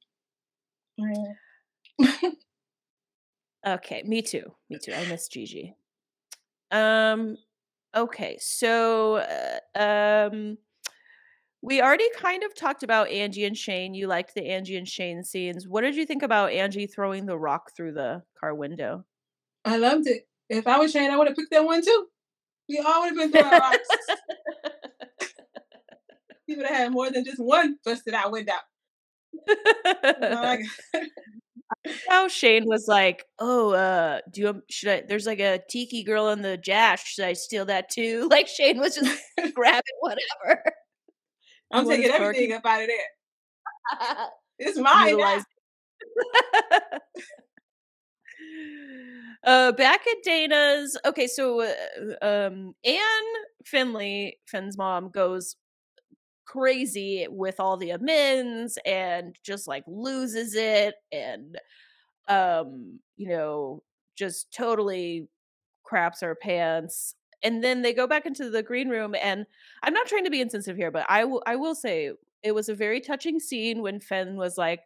Yeah. 0.99 2.31
okay, 3.67 4.03
me 4.05 4.23
too. 4.23 4.55
Me 4.71 4.79
too. 4.83 4.93
I 4.93 5.07
miss 5.07 5.29
Gigi. 5.29 5.75
Um. 6.71 7.37
Okay, 7.95 8.39
so 8.41 9.17
uh, 9.77 9.79
um 9.79 10.59
we 11.63 11.81
already 11.81 12.09
kind 12.17 12.43
of 12.43 12.55
talked 12.55 12.83
about 12.83 13.09
Angie 13.09 13.45
and 13.45 13.57
Shane. 13.57 13.95
You 13.95 14.09
liked 14.09 14.35
the 14.35 14.49
Angie 14.49 14.77
and 14.77 14.89
Shane 14.89 15.23
scenes. 15.23 15.69
What 15.69 15.83
did 15.83 15.95
you 15.95 16.05
think 16.05 16.25
about 16.25 16.51
Angie 16.51 16.89
throwing 16.89 17.25
the 17.25 17.39
rock 17.39 17.71
through 17.77 17.93
the 17.93 18.23
car 18.39 18.53
window? 18.53 19.05
I 19.65 19.77
loved 19.77 20.09
it. 20.09 20.27
If 20.49 20.67
I 20.67 20.79
was 20.79 20.91
Shane, 20.91 21.11
I 21.11 21.17
would 21.17 21.29
have 21.29 21.37
picked 21.37 21.53
that 21.53 21.65
one 21.65 21.85
too. 21.85 22.07
We 22.69 22.79
all 22.85 23.03
would 23.03 23.17
have 23.17 23.17
been 23.17 23.31
throwing 23.31 23.61
rocks. 23.61 23.89
he 26.47 26.57
would 26.57 26.67
have 26.67 26.77
had 26.77 26.93
more 26.93 27.11
than 27.11 27.25
just 27.25 27.39
one 27.39 27.79
busted 27.85 28.13
out 28.13 28.33
window. 28.33 28.53
How 32.09 32.29
Shane 32.29 32.67
was 32.67 32.87
like, 32.89 33.25
"Oh, 33.39 33.73
uh, 33.73 34.21
do 34.31 34.41
you 34.43 34.63
should 34.71 34.89
I? 34.89 35.03
There's 35.09 35.27
like 35.27 35.41
a 35.41 35.61
tiki 35.69 36.03
girl 36.03 36.29
in 36.31 36.43
the 36.43 36.57
Jash. 36.57 37.15
Should 37.15 37.25
I 37.25 37.33
steal 37.35 37.65
that 37.67 37.91
too?" 37.91 38.29
Like 38.31 38.49
Shane 38.49 38.79
was 38.79 38.95
just 38.97 39.21
grabbing 39.55 39.83
whatever. 40.01 40.63
I'm 41.73 41.89
taking 41.89 42.11
everything 42.11 42.53
up 42.53 42.65
out 42.67 42.83
of 42.83 42.89
there. 42.89 44.29
it's 44.59 44.79
mine. 44.79 45.19
uh, 49.45 49.73
back 49.73 50.07
at 50.07 50.23
Dana's. 50.25 50.97
Okay, 51.05 51.27
so 51.27 51.63
uh, 51.63 51.73
um, 52.23 52.75
Anne 52.85 53.01
Finley, 53.65 54.39
Finn's 54.47 54.77
mom, 54.77 55.11
goes 55.11 55.57
crazy 56.53 57.27
with 57.31 57.59
all 57.59 57.77
the 57.77 57.91
amends 57.91 58.79
and 58.85 59.37
just 59.43 59.67
like 59.67 59.85
loses 59.87 60.55
it 60.55 60.95
and 61.11 61.59
um 62.29 62.99
you 63.17 63.29
know 63.29 63.83
just 64.17 64.53
totally 64.53 65.29
craps 65.83 66.21
her 66.21 66.35
pants. 66.35 67.15
And 67.45 67.65
then 67.65 67.83
they 67.83 67.93
go 67.93 68.07
back 68.07 68.25
into 68.25 68.51
the 68.51 68.63
green 68.63 68.89
room 68.89 69.17
and 69.21 69.47
i'm 69.83 69.93
not 69.93 70.07
trying 70.07 70.25
to 70.25 70.31
be 70.31 70.41
insensitive 70.41 70.77
here 70.77 70.93
but 70.93 71.05
I, 71.09 71.23
w- 71.23 71.41
I 71.45 71.57
will 71.57 71.75
say 71.75 72.13
it 72.45 72.53
was 72.53 72.69
a 72.69 72.75
very 72.75 73.01
touching 73.01 73.41
scene 73.41 73.83
when 73.83 73.99
finn 73.99 74.37
was 74.37 74.57
like 74.57 74.81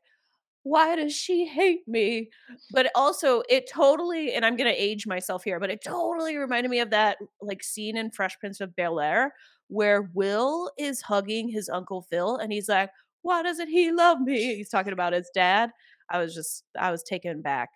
why 0.63 0.97
does 0.97 1.15
she 1.15 1.47
hate 1.47 1.87
me? 1.87 2.29
But 2.73 2.91
also 2.97 3.43
it 3.49 3.71
totally 3.71 4.33
and 4.33 4.45
i'm 4.45 4.57
gonna 4.57 4.75
age 4.75 5.07
myself 5.07 5.45
here 5.45 5.61
but 5.61 5.71
it 5.71 5.85
totally 5.85 6.39
reminded 6.39 6.71
me 6.71 6.81
of 6.81 6.91
that 6.91 7.19
like 7.43 7.63
scene 7.63 7.97
in 7.97 8.11
fresh 8.11 8.39
prince 8.39 8.61
of 8.61 8.75
bel 8.75 8.99
air 9.01 9.35
where 9.69 10.11
will 10.15 10.71
is 10.79 11.03
hugging 11.03 11.49
his 11.49 11.69
uncle 11.69 12.03
phil 12.03 12.37
and 12.37 12.53
he's 12.53 12.69
like 12.69 12.91
why 13.23 13.43
doesn't 13.43 13.69
he 13.69 13.91
love 13.91 14.21
me 14.21 14.57
he's 14.57 14.69
talking 14.69 14.93
about 14.93 15.13
his 15.13 15.31
dad 15.35 15.71
i 16.11 16.19
was 16.19 16.35
just 16.35 16.65
i 16.79 16.91
was 16.91 17.03
taken 17.03 17.43
back 17.43 17.69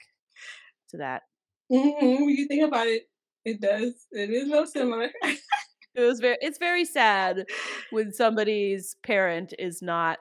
to 0.89 0.97
that 0.97 1.23
mm-hmm. 1.71 2.29
you 2.29 2.47
think 2.47 2.63
about 2.63 2.87
it 2.87 3.05
it 3.45 3.61
does. 3.61 4.07
It 4.13 4.31
is 4.31 4.51
real 4.51 4.67
similar. 4.67 5.11
it 5.23 6.01
was 6.03 6.21
very. 6.21 6.37
It's 6.41 6.59
very 6.59 6.85
sad 6.85 7.47
when 7.91 8.13
somebody's 8.13 8.97
parent 9.03 9.55
is 9.59 9.81
not, 9.81 10.19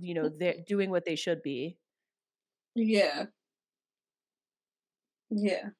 you 0.00 0.14
know, 0.14 0.28
they're 0.28 0.56
doing 0.66 0.90
what 0.90 1.04
they 1.04 1.16
should 1.16 1.42
be. 1.42 1.78
Yeah. 2.74 3.26
Yeah. 5.30 5.70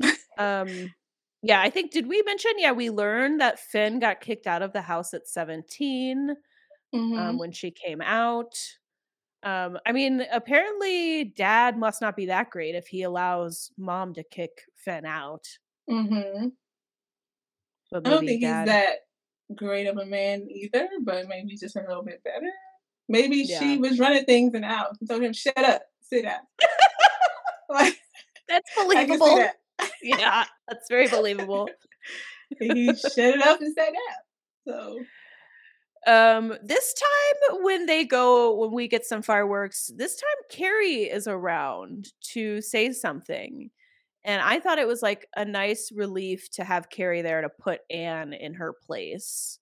um. 0.38 0.92
Yeah, 1.42 1.60
I 1.60 1.70
think 1.70 1.90
did 1.90 2.06
we 2.06 2.22
mention? 2.22 2.52
Yeah, 2.58 2.72
we 2.72 2.90
learned 2.90 3.40
that 3.40 3.58
Finn 3.58 3.98
got 3.98 4.20
kicked 4.20 4.46
out 4.46 4.62
of 4.62 4.72
the 4.72 4.82
house 4.82 5.14
at 5.14 5.26
17 5.26 6.30
um, 6.30 6.36
mm-hmm. 6.94 7.18
um, 7.18 7.38
when 7.38 7.52
she 7.52 7.70
came 7.70 8.02
out. 8.02 8.54
Um, 9.42 9.78
I 9.86 9.92
mean, 9.92 10.26
apparently, 10.30 11.24
Dad 11.24 11.78
must 11.78 12.02
not 12.02 12.14
be 12.14 12.26
that 12.26 12.50
great 12.50 12.74
if 12.74 12.88
he 12.88 13.02
allows 13.02 13.70
Mom 13.78 14.12
to 14.14 14.22
kick 14.22 14.50
Finn 14.76 15.06
out. 15.06 15.46
Mm-hmm. 15.88 16.48
I 17.94 18.00
don't 18.00 18.26
think 18.26 18.42
dad... 18.42 18.60
he's 18.60 18.74
that 18.74 18.96
great 19.54 19.86
of 19.86 19.96
a 19.96 20.06
man 20.06 20.46
either, 20.50 20.88
but 21.02 21.26
maybe 21.26 21.56
just 21.56 21.76
a 21.76 21.80
little 21.80 22.04
bit 22.04 22.22
better. 22.22 22.50
Maybe 23.08 23.38
yeah. 23.38 23.58
she 23.58 23.78
was 23.78 23.98
running 23.98 24.24
things 24.24 24.54
in 24.54 24.60
the 24.62 24.68
house 24.68 24.96
and 25.00 25.08
told 25.08 25.22
him, 25.22 25.32
"Shut 25.32 25.58
up, 25.58 25.82
sit 26.00 26.22
down." 26.22 26.40
like 27.68 27.98
that's 28.48 28.70
believable. 28.76 29.36
That. 29.36 29.56
yeah, 30.02 30.44
that's 30.70 30.88
very 30.88 31.08
believable. 31.08 31.68
he 32.58 32.86
shut 32.86 33.18
it 33.18 33.42
up 33.42 33.60
and 33.60 33.74
sat 33.74 33.92
down. 33.92 34.64
So 34.66 34.98
um 36.06 36.54
this 36.62 36.94
time 36.94 37.62
when 37.62 37.84
they 37.84 38.04
go 38.04 38.54
when 38.56 38.72
we 38.72 38.88
get 38.88 39.04
some 39.04 39.20
fireworks 39.20 39.90
this 39.98 40.16
time 40.16 40.30
carrie 40.50 41.02
is 41.02 41.28
around 41.28 42.06
to 42.22 42.62
say 42.62 42.90
something 42.90 43.68
and 44.24 44.42
I 44.42 44.60
thought 44.60 44.78
it 44.78 44.86
was 44.86 45.02
like 45.02 45.26
a 45.34 45.44
nice 45.44 45.90
relief 45.94 46.50
to 46.52 46.64
have 46.64 46.90
Carrie 46.90 47.22
there 47.22 47.40
to 47.40 47.48
put 47.48 47.80
Anne 47.90 48.32
in 48.34 48.54
her 48.54 48.74
place. 48.86 49.58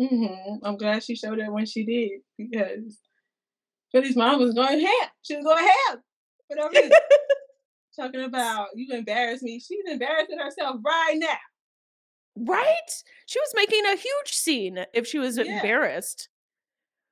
Mm-hmm. 0.00 0.64
I'm 0.64 0.76
glad 0.76 1.04
she 1.04 1.14
showed 1.14 1.38
it 1.38 1.52
when 1.52 1.66
she 1.66 1.84
did 1.84 2.20
because 2.38 3.00
Philly's 3.92 4.16
mom 4.16 4.40
was 4.40 4.54
going 4.54 4.80
ham. 4.80 5.08
She 5.22 5.36
was 5.36 5.44
going 5.44 5.64
ham 5.64 6.02
for 6.48 6.56
no 6.56 6.68
reason. 6.68 6.90
Talking 7.96 8.22
about 8.22 8.68
you 8.74 8.94
embarrassed 8.96 9.42
me. 9.42 9.60
She's 9.60 9.84
embarrassing 9.88 10.38
herself 10.38 10.76
right 10.84 11.16
now. 11.16 11.36
Right? 12.36 12.90
She 13.26 13.38
was 13.38 13.52
making 13.54 13.86
a 13.86 13.96
huge 13.96 14.32
scene 14.32 14.84
if 14.92 15.06
she 15.06 15.18
was 15.18 15.38
yeah. 15.38 15.44
embarrassed. 15.44 16.28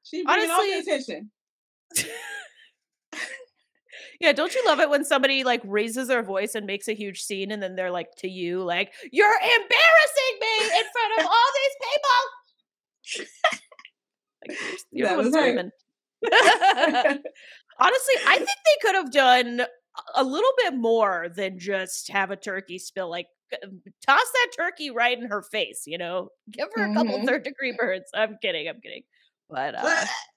She 0.02 0.24
bringing 0.24 0.50
Honestly, 0.50 0.74
all 0.74 0.82
the 0.82 0.92
attention. 0.92 1.30
Yeah, 4.22 4.32
don't 4.32 4.54
you 4.54 4.62
love 4.64 4.78
it 4.78 4.88
when 4.88 5.04
somebody 5.04 5.42
like 5.42 5.62
raises 5.64 6.06
their 6.06 6.22
voice 6.22 6.54
and 6.54 6.64
makes 6.64 6.86
a 6.86 6.94
huge 6.94 7.20
scene 7.20 7.50
and 7.50 7.60
then 7.60 7.74
they're 7.74 7.90
like 7.90 8.14
to 8.18 8.28
you 8.28 8.62
like, 8.62 8.92
"You're 9.10 9.34
embarrassing 9.34 10.38
me 10.40 10.64
in 10.64 10.84
front 10.92 11.18
of 11.18 11.26
all 11.26 11.50
these 11.58 11.76
people." 11.90 13.28
like, 14.48 14.58
you're, 14.92 15.10
you're 15.10 15.32
screaming. 15.32 15.70
Honestly, 17.80 18.14
I 18.28 18.36
think 18.36 18.48
they 18.48 18.78
could 18.80 18.94
have 18.94 19.10
done 19.10 19.62
a 20.14 20.24
little 20.24 20.52
bit 20.64 20.74
more 20.74 21.28
than 21.34 21.58
just 21.58 22.10
have 22.10 22.30
a 22.30 22.36
turkey 22.36 22.78
spill. 22.78 23.10
Like, 23.10 23.26
toss 24.06 24.20
that 24.32 24.48
turkey 24.56 24.90
right 24.90 25.18
in 25.18 25.26
her 25.26 25.42
face. 25.42 25.84
You 25.86 25.98
know, 25.98 26.28
give 26.50 26.68
her 26.74 26.90
a 26.90 26.94
couple 26.94 27.16
mm-hmm. 27.16 27.26
third 27.26 27.44
degree 27.44 27.74
burns. 27.76 28.06
I'm 28.14 28.36
kidding. 28.40 28.68
I'm 28.68 28.80
kidding. 28.80 29.02
But 29.48 29.74
uh, 29.74 30.04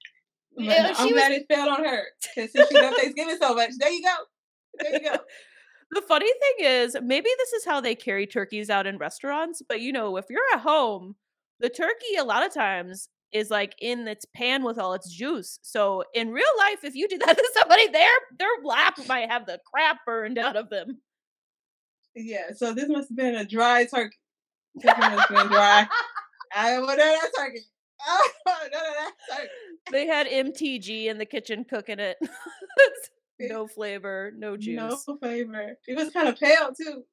Yeah, 0.58 0.94
she 0.94 1.00
I'm 1.00 1.06
was- 1.06 1.14
glad 1.14 1.32
it 1.32 1.46
fell 1.50 1.70
on 1.70 1.84
her 1.84 2.04
because 2.36 2.52
since 2.52 2.70
she 2.70 2.80
loves 2.80 2.98
Thanksgiving 3.02 3.38
so 3.40 3.54
much, 3.54 3.72
there 3.78 3.92
you 3.92 4.04
go. 4.04 4.16
There 4.80 4.94
you 4.94 5.10
go. 5.12 5.18
The 5.92 6.02
funny 6.02 6.28
thing 6.28 6.66
is, 6.66 6.98
maybe 7.02 7.30
this 7.38 7.54
is 7.54 7.66
how 7.66 7.80
they 7.80 7.96
carry 7.96 8.26
turkeys 8.26 8.70
out 8.70 8.88
in 8.88 8.98
restaurants, 8.98 9.62
but 9.68 9.82
you 9.82 9.92
know, 9.92 10.18
if 10.18 10.26
you're 10.30 10.42
at 10.54 10.62
home, 10.62 11.16
the 11.60 11.70
turkey 11.70 12.16
a 12.20 12.24
lot 12.24 12.46
of 12.46 12.54
times 12.54 13.10
is 13.36 13.52
like 13.52 13.76
in 13.80 14.08
its 14.08 14.26
pan 14.34 14.64
with 14.64 14.80
all 14.80 14.94
its 14.94 15.12
juice. 15.12 15.60
So 15.62 16.06
in 16.14 16.32
real 16.32 16.46
life, 16.58 16.86
if 16.86 16.96
you 16.96 17.08
do 17.10 17.18
that 17.26 17.38
to 17.38 17.50
somebody, 17.54 17.90
their 17.90 18.10
their 18.40 18.48
lap 18.64 18.98
might 19.08 19.30
have 19.30 19.46
the 19.46 19.60
crap 19.72 19.98
burned 20.06 20.38
out 20.38 20.56
of 20.56 20.70
them. 20.70 21.02
Yeah, 22.16 22.54
so 22.56 22.74
this 22.74 22.88
must 22.88 23.10
have 23.10 23.18
been 23.18 23.36
a 23.36 23.46
dry 23.46 23.86
turkey. 23.86 24.16
This 24.76 24.98
must 24.98 25.20
have 25.20 25.30
been 25.30 25.48
dry. 25.48 25.86
I 26.56 26.80
want 26.80 26.98
that 26.98 27.30
turkey. 27.38 27.60
None 28.48 28.66
of 28.66 28.72
that 28.72 29.12
turkey. 29.30 29.50
they 29.92 30.08
had 30.08 30.28
MTG 30.28 31.08
in 31.08 31.18
the 31.18 31.26
kitchen 31.26 31.66
cooking 31.66 32.00
it. 32.00 32.18
no 33.40 33.68
flavor, 33.68 34.32
no 34.38 34.56
juice. 34.56 34.78
No 34.78 35.18
flavor. 35.18 35.76
It 35.88 35.98
was 35.98 36.10
kind 36.12 36.30
of 36.30 36.40
pale 36.40 36.72
too. 36.74 37.04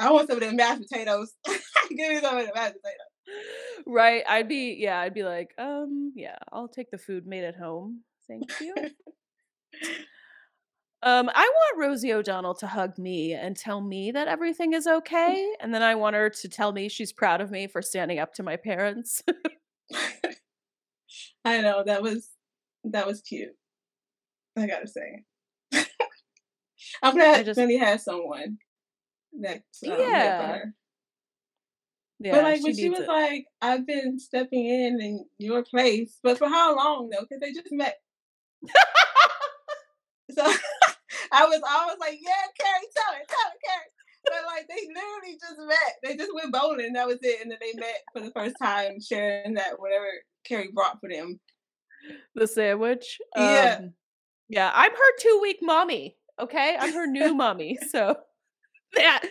I 0.00 0.10
want 0.10 0.28
some 0.28 0.38
of 0.38 0.40
them 0.40 0.56
mashed 0.56 0.88
potatoes. 0.88 1.34
Give 1.44 2.08
me 2.08 2.20
some 2.20 2.38
of 2.38 2.46
the 2.46 2.54
mashed 2.54 2.76
potatoes. 2.76 3.10
Right. 3.86 4.22
I'd 4.28 4.48
be 4.48 4.76
yeah, 4.78 5.00
I'd 5.00 5.14
be 5.14 5.22
like, 5.22 5.52
um, 5.58 6.12
yeah, 6.14 6.36
I'll 6.52 6.68
take 6.68 6.90
the 6.90 6.98
food 6.98 7.26
made 7.26 7.44
at 7.44 7.56
home. 7.56 8.00
Thank 8.28 8.50
you. 8.60 8.74
um, 11.02 11.30
I 11.34 11.48
want 11.48 11.78
Rosie 11.78 12.12
O'Donnell 12.12 12.54
to 12.56 12.66
hug 12.66 12.98
me 12.98 13.32
and 13.32 13.56
tell 13.56 13.80
me 13.80 14.10
that 14.12 14.28
everything 14.28 14.74
is 14.74 14.86
okay. 14.86 15.48
And 15.60 15.74
then 15.74 15.82
I 15.82 15.94
want 15.94 16.14
her 16.14 16.30
to 16.30 16.48
tell 16.48 16.72
me 16.72 16.88
she's 16.88 17.12
proud 17.12 17.40
of 17.40 17.50
me 17.50 17.66
for 17.66 17.82
standing 17.82 18.18
up 18.18 18.34
to 18.34 18.42
my 18.42 18.56
parents. 18.56 19.22
I 21.44 21.60
know 21.62 21.82
that 21.84 22.02
was 22.02 22.28
that 22.84 23.06
was 23.06 23.22
cute. 23.22 23.56
I 24.56 24.66
gotta 24.66 24.86
say. 24.86 25.24
I'm 27.02 27.14
glad 27.14 27.46
just- 27.46 27.56
Cindy 27.58 27.78
has 27.78 28.04
someone 28.04 28.58
that's 29.40 29.82
um, 29.86 29.92
Yeah. 29.98 30.62
Yeah. 32.20 32.32
but 32.32 32.44
like 32.44 32.62
when 32.62 32.76
she 32.76 32.88
was 32.88 33.00
it. 33.00 33.08
like, 33.08 33.46
"I've 33.60 33.86
been 33.86 34.18
stepping 34.18 34.66
in 34.66 35.00
in 35.00 35.24
your 35.38 35.64
place," 35.64 36.18
but 36.22 36.38
for 36.38 36.48
how 36.48 36.76
long 36.76 37.10
though? 37.10 37.22
Because 37.22 37.40
they 37.40 37.52
just 37.52 37.72
met. 37.72 37.96
So 40.34 40.42
I 41.32 41.44
was 41.46 41.60
always 41.68 41.98
like, 41.98 42.18
"Yeah, 42.20 42.30
Carrie, 42.58 42.88
tell 42.96 43.14
her, 43.14 43.24
tell 43.28 43.50
her, 43.50 43.58
Carrie." 43.64 43.92
But 44.24 44.46
like 44.46 44.68
they 44.68 44.86
literally 44.94 45.38
just 45.40 45.58
met. 45.58 45.94
They 46.02 46.16
just 46.16 46.34
went 46.34 46.52
bowling. 46.52 46.86
and 46.86 46.96
That 46.96 47.06
was 47.06 47.18
it, 47.22 47.40
and 47.42 47.50
then 47.50 47.58
they 47.60 47.72
met 47.78 48.02
for 48.12 48.20
the 48.20 48.30
first 48.32 48.54
time, 48.60 49.00
sharing 49.00 49.54
that 49.54 49.78
whatever 49.78 50.06
Carrie 50.44 50.70
brought 50.74 51.00
for 51.00 51.08
them. 51.08 51.40
the 52.34 52.46
sandwich. 52.46 53.18
Yeah. 53.36 53.78
Um, 53.80 53.94
yeah, 54.48 54.70
I'm 54.74 54.90
her 54.90 55.16
two 55.20 55.38
week 55.42 55.58
mommy. 55.62 56.16
Okay, 56.38 56.76
I'm 56.78 56.92
her 56.92 57.06
new 57.06 57.34
mommy. 57.34 57.78
So 57.90 58.16
that 58.94 59.24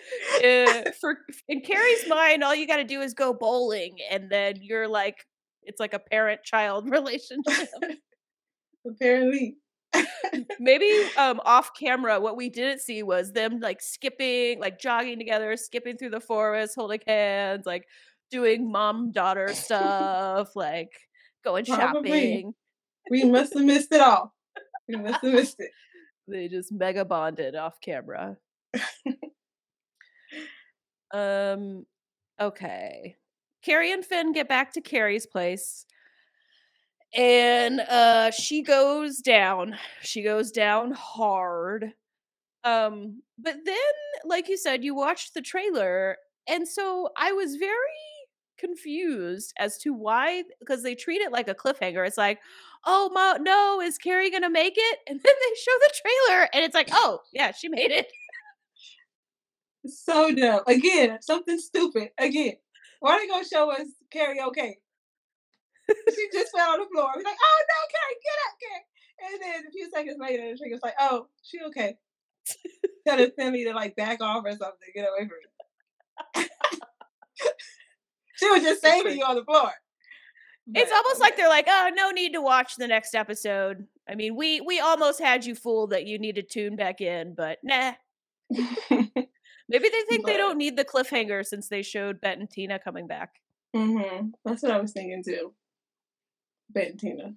uh, 0.44 0.92
for 1.02 1.20
in 1.48 1.62
Carrie's 1.62 2.08
mind, 2.08 2.44
all 2.44 2.56
you 2.56 2.68
got 2.68 2.78
to 2.78 2.84
do 2.84 3.02
is 3.02 3.14
go 3.14 3.34
bowling, 3.34 3.98
and 4.10 4.30
then 4.30 4.56
you're 4.62 4.88
like, 4.88 5.26
it's 5.64 5.80
like 5.80 5.94
a 5.94 6.00
parent 6.00 6.44
child 6.44 6.90
relationship. 6.92 7.70
Apparently, 8.88 9.58
Maybe 10.60 10.88
um 11.18 11.42
off 11.46 11.72
camera, 11.78 12.20
what 12.20 12.38
we 12.38 12.50
didn't 12.50 12.80
see 12.80 13.04
was 13.04 13.32
them 13.32 13.60
like 13.60 13.82
skipping, 13.82 14.60
like 14.60 14.80
jogging 14.80 15.18
together, 15.18 15.56
skipping 15.58 15.98
through 15.98 16.12
the 16.12 16.20
forest, 16.20 16.76
holding 16.76 17.02
hands, 17.08 17.66
like 17.66 17.86
doing 18.30 18.72
mom 18.72 19.12
daughter 19.12 19.54
stuff, 19.54 20.56
like 20.56 20.92
going 21.44 21.66
Probably. 21.66 22.10
shopping. 22.10 22.54
we 23.10 23.24
must 23.26 23.54
have 23.54 23.64
missed 23.64 23.92
it 23.92 24.02
all. 24.02 24.34
We 24.88 24.96
must 24.98 25.24
have 25.24 25.34
missed 25.34 25.60
it. 25.60 25.72
They 26.28 26.48
just 26.48 26.72
mega 26.72 27.04
bonded 27.04 27.56
off 27.56 27.82
camera. 27.82 28.38
Um 31.14 31.86
okay. 32.40 33.18
Carrie 33.64 33.92
and 33.92 34.06
Finn 34.06 34.32
get 34.34 34.48
back 34.48 34.74
to 34.74 34.82
Carrie's 34.82 35.26
place. 35.26 35.86
And 37.16 37.80
uh 37.82 38.32
she 38.32 38.62
goes 38.62 39.18
down. 39.20 39.76
She 40.02 40.22
goes 40.22 40.52
down 40.52 40.92
hard. 40.92 41.94
Um 42.64 43.24
but 43.40 43.56
then 43.66 43.78
like 44.26 44.50
you 44.50 44.58
said 44.58 44.84
you 44.84 44.96
watched 44.96 45.34
the 45.36 45.42
trailer 45.42 46.18
and 46.48 46.68
so 46.68 47.10
I 47.18 47.34
was 47.34 47.56
very 47.58 47.80
confused 48.60 49.54
as 49.60 49.78
to 49.80 49.94
why 49.94 50.44
because 50.60 50.84
they 50.84 50.96
treat 50.96 51.22
it 51.22 51.32
like 51.32 51.48
a 51.50 51.56
cliffhanger. 51.56 52.06
It's 52.08 52.18
like, 52.18 52.40
"Oh 52.86 53.10
ma- 53.14 53.38
no, 53.42 53.82
is 53.82 53.98
Carrie 54.00 54.32
to 54.32 54.50
make 54.50 54.76
it?" 54.78 55.00
And 55.08 55.20
then 55.24 55.34
they 55.44 55.56
show 55.56 55.72
the 55.82 55.94
trailer 56.04 56.50
and 56.54 56.64
it's 56.66 56.76
like, 56.76 56.90
"Oh, 56.94 57.22
yeah, 57.34 57.52
she 57.54 57.70
made 57.70 57.92
it." 57.92 58.08
So 59.90 60.34
dumb. 60.34 60.62
Again, 60.68 61.18
something 61.22 61.58
stupid. 61.60 62.10
Again, 62.18 62.54
why 63.00 63.18
they 63.18 63.28
gonna 63.28 63.46
show 63.46 63.72
us 63.72 63.88
Carrie 64.12 64.42
okay? 64.42 64.78
she 65.90 66.28
just 66.32 66.52
fell 66.56 66.72
on 66.72 66.80
the 66.80 66.86
floor. 66.94 67.10
We're 67.16 67.24
like, 67.24 67.38
oh 67.42 67.64
no, 67.70 67.80
Carrie, 67.92 68.20
get 68.24 68.40
up, 68.48 68.56
Carrie. 68.62 68.86
And 69.22 69.42
then 69.42 69.68
a 69.68 69.72
few 69.72 69.90
seconds 69.90 70.18
later, 70.20 70.52
the 70.52 70.58
trigger's 70.58 70.82
like, 70.84 70.96
oh, 71.00 71.28
she 71.44 71.60
okay. 71.68 71.96
Telling 73.08 73.32
Finley 73.38 73.64
to 73.66 73.74
like 73.74 73.96
back 73.96 74.22
off 74.22 74.44
or 74.46 74.52
something, 74.52 74.90
get 74.94 75.08
away 75.08 75.28
from 75.28 76.44
it. 76.44 76.50
she 78.36 78.50
was 78.50 78.62
just 78.62 78.82
saving 78.82 79.18
you 79.18 79.26
on 79.26 79.36
the 79.36 79.44
floor. 79.44 79.72
It's 80.76 80.92
But, 80.92 80.98
almost 80.98 81.20
like 81.20 81.36
they're 81.36 81.50
like, 81.50 81.66
"Oh, 81.68 81.90
no 81.96 82.12
need 82.12 82.34
to 82.34 82.42
watch 82.42 82.76
the 82.76 82.88
next 82.88 83.16
episode." 83.16 83.88
I 84.08 84.16
mean, 84.16 84.36
we 84.36 84.62
we 84.62 84.80
almost 84.80 85.20
had 85.20 85.46
you 85.46 85.56
fooled 85.56 85.90
that 85.92 86.06
you 86.06 86.20
need 86.20 86.36
to 86.36 86.44
tune 86.44 86.76
back 86.76 87.02
in, 87.02 87.34
but 87.34 87.58
nah. 87.64 87.94
Maybe 89.70 89.88
they 89.88 90.02
think 90.10 90.26
they 90.26 90.36
don't 90.36 90.58
need 90.58 90.76
the 90.76 90.84
cliffhanger 90.84 91.46
since 91.46 91.70
they 91.70 91.84
showed 91.84 92.20
Bette 92.20 92.40
and 92.40 92.50
Tina 92.50 92.80
coming 92.80 93.06
back. 93.06 93.36
Mm-hmm. 93.76 94.30
That's 94.44 94.64
what 94.64 94.72
I 94.72 94.82
was 94.82 94.92
thinking 94.92 95.24
too. 95.24 95.54
Bette 96.72 96.90
and 96.90 97.00
Tina. 97.00 97.34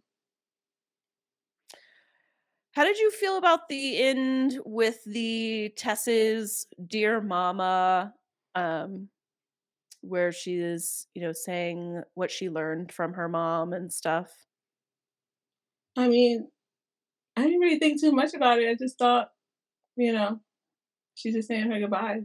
How 2.73 2.85
did 2.85 2.99
you 2.99 3.11
feel 3.11 3.37
about 3.37 3.69
the 3.69 3.99
end 4.03 4.59
with 4.65 5.05
the 5.05 5.75
Tess's 5.77 6.67
dear 6.87 7.21
mama 7.21 8.15
um 8.55 9.09
where 10.01 10.33
she 10.33 10.55
is, 10.57 11.07
you 11.15 11.23
know, 11.23 11.33
saying 11.33 12.03
what 12.15 12.31
she 12.31 12.49
learned 12.49 12.93
from 12.93 13.13
her 13.13 13.29
mom 13.29 13.75
and 13.75 13.93
stuff? 13.93 14.31
I 15.97 16.09
mean, 16.09 16.49
I 17.37 17.43
didn't 17.43 17.61
really 17.61 17.79
think 17.79 18.01
too 18.01 18.13
much 18.13 18.33
about 18.35 18.59
it. 18.59 18.71
I 18.71 18.75
just 18.75 18.99
thought, 18.99 19.31
you 19.97 20.13
know, 20.13 20.41
she's 21.15 21.35
just 21.35 21.49
saying 21.49 21.71
her 21.71 21.81
goodbye. 21.81 22.23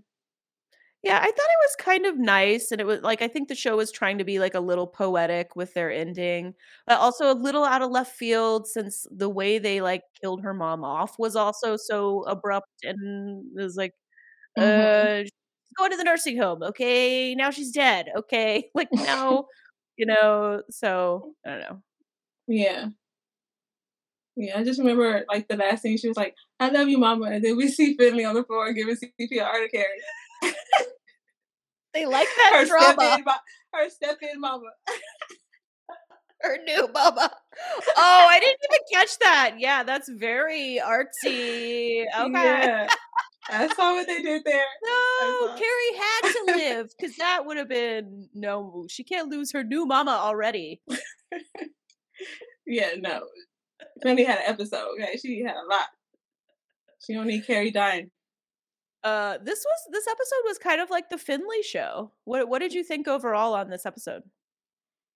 Yeah, 1.04 1.20
I 1.20 1.26
thought 1.26 1.32
it 1.32 1.60
was 1.62 1.76
kind 1.80 2.06
of 2.08 2.18
nice 2.18 2.72
and 2.72 2.82
it 2.82 2.86
was 2.86 3.02
like 3.02 3.22
I 3.22 3.28
think 3.28 3.48
the 3.50 3.56
show 3.56 3.78
was 3.78 3.92
trying 3.92 4.18
to 4.18 4.24
be 4.24 4.40
like 4.40 4.56
a 4.56 4.60
little 4.60 4.88
poetic 4.88 5.56
with 5.56 5.74
their 5.74 5.92
ending, 5.92 6.56
but 6.88 6.98
also 7.00 7.32
a 7.32 7.36
little 7.36 7.64
out 7.64 7.82
of 7.84 7.92
left 7.92 8.16
field 8.18 8.68
since 8.68 9.06
the 9.12 9.30
way 9.30 9.60
they 9.60 9.80
like 9.82 10.02
killed 10.22 10.42
her 10.44 10.54
mom 10.56 10.84
off 10.84 11.18
was 11.20 11.36
also 11.36 11.78
so 11.78 12.24
abrupt 12.24 12.84
and 12.84 13.46
it 13.58 13.62
was 13.64 13.76
like 13.78 13.94
Mhm. 14.58 15.08
uh 15.08 15.24
she's 15.24 15.32
going 15.78 15.92
to 15.92 15.98
the 15.98 16.04
nursing 16.06 16.38
home, 16.40 16.64
okay? 16.64 17.36
Now 17.36 17.52
she's 17.52 17.72
dead. 17.74 18.10
Okay. 18.18 18.72
Like 18.76 18.90
now, 18.94 19.46
you 19.98 20.06
know, 20.08 20.64
so 20.72 21.36
I 21.46 21.52
don't 21.52 21.60
know. 21.62 21.84
Yeah. 22.48 22.90
Yeah, 24.40 24.60
I 24.60 24.64
just 24.64 24.80
remember 24.80 25.26
like 25.28 25.48
the 25.48 25.58
last 25.58 25.82
thing 25.82 25.98
she 25.98 26.08
was 26.08 26.16
like, 26.16 26.36
I 26.60 26.70
love 26.70 26.88
you, 26.88 27.00
mama. 27.00 27.26
And 27.26 27.44
then 27.44 27.58
we 27.58 27.68
see 27.78 27.98
Finley 27.98 28.24
on 28.24 28.36
the 28.36 28.44
floor 28.44 28.72
giving 28.72 28.96
CPR 28.96 29.10
to 29.54 29.70
Carrie. 29.74 30.02
They 31.94 32.06
like 32.06 32.28
that 32.38 32.52
Her 32.54 32.66
drama. 32.66 32.94
step 32.94 33.18
in, 33.20 33.26
her 33.74 33.90
step 33.90 34.18
in 34.22 34.40
mama. 34.40 34.68
Her 36.42 36.58
new 36.64 36.88
mama. 36.94 37.32
Oh, 37.98 38.28
I 38.30 38.40
didn't 38.40 38.60
even 38.70 38.80
catch 38.94 39.18
that. 39.18 39.56
Yeah, 39.58 39.82
that's 39.82 40.08
very 40.08 40.80
artsy. 40.86 42.04
Okay. 42.04 42.32
Yeah. 42.34 42.88
I 43.50 43.68
saw 43.74 43.94
what 43.96 44.06
they 44.06 44.22
did 44.22 44.44
there. 44.46 44.66
No. 44.86 45.56
Carrie 45.56 45.98
had 45.98 46.22
to 46.34 46.44
live 46.58 46.90
because 47.00 47.16
that 47.18 47.48
would 47.48 47.58
have 47.58 47.70
been 47.70 48.30
no. 48.36 48.86
She 48.90 49.04
can't 49.04 49.30
lose 49.32 49.52
her 49.54 49.64
new 49.64 49.88
mama 49.88 50.12
already. 50.12 50.80
Yeah, 52.68 52.90
no. 53.00 53.22
Finley 54.02 54.24
had 54.24 54.40
an 54.40 54.46
episode. 54.48 54.88
Okay, 54.94 55.18
she 55.18 55.42
had 55.42 55.56
a 55.56 55.68
lot. 55.70 55.88
She 57.06 57.14
don't 57.14 57.28
need 57.28 57.46
Carrie 57.46 57.72
dying. 57.72 58.12
Uh, 59.04 59.38
this 59.44 59.64
was 59.64 59.80
this 59.92 60.08
episode 60.08 60.42
was 60.46 60.58
kind 60.58 60.82
of 60.82 60.90
like 60.90 61.10
the 61.10 61.18
Finley 61.18 61.64
show. 61.64 62.12
What 62.26 62.50
what 62.50 62.60
did 62.60 62.74
you 62.74 62.84
think 62.84 63.08
overall 63.08 63.54
on 63.54 63.70
this 63.70 63.86
episode? 63.86 64.24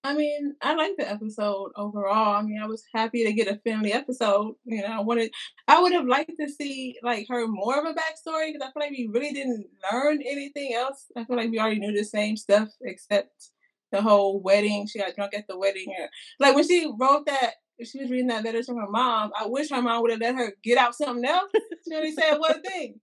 I 0.03 0.15
mean, 0.15 0.55
I 0.63 0.73
liked 0.73 0.97
the 0.97 1.07
episode 1.07 1.71
overall. 1.75 2.35
I 2.35 2.41
mean, 2.41 2.59
I 2.59 2.65
was 2.65 2.83
happy 2.93 3.23
to 3.23 3.33
get 3.33 3.47
a 3.47 3.59
Finley 3.63 3.93
episode. 3.93 4.55
You 4.65 4.81
know, 4.81 4.87
I 4.87 4.99
wanted, 4.99 5.31
I 5.67 5.79
would 5.79 5.93
have 5.93 6.07
liked 6.07 6.31
to 6.39 6.49
see 6.49 6.95
like 7.03 7.27
her 7.29 7.47
more 7.47 7.77
of 7.77 7.85
a 7.85 7.93
backstory 7.93 8.51
because 8.51 8.67
I 8.67 8.71
feel 8.71 8.81
like 8.81 8.91
we 8.91 9.09
really 9.11 9.31
didn't 9.31 9.67
learn 9.91 10.21
anything 10.23 10.73
else. 10.73 11.05
I 11.15 11.23
feel 11.23 11.35
like 11.35 11.51
we 11.51 11.59
already 11.59 11.79
knew 11.79 11.95
the 11.95 12.03
same 12.03 12.35
stuff 12.35 12.69
except 12.81 13.51
the 13.91 14.01
whole 14.01 14.41
wedding. 14.41 14.87
She 14.87 14.97
got 14.97 15.15
drunk 15.15 15.35
at 15.35 15.47
the 15.47 15.57
wedding. 15.57 15.93
Like 16.39 16.55
when 16.55 16.67
she 16.67 16.91
wrote 16.97 17.27
that, 17.27 17.55
she 17.83 17.99
was 17.99 18.09
reading 18.09 18.27
that 18.27 18.43
letter 18.43 18.63
to 18.63 18.75
her 18.75 18.89
mom. 18.89 19.31
I 19.39 19.45
wish 19.45 19.69
her 19.69 19.81
mom 19.81 20.01
would 20.01 20.11
have 20.11 20.19
let 20.19 20.35
her 20.35 20.53
get 20.63 20.77
out 20.77 20.95
something 20.95 21.25
else. 21.25 21.51
she 21.87 21.95
only 21.95 22.11
said 22.11 22.37
one 22.37 22.61
thing. 22.61 22.99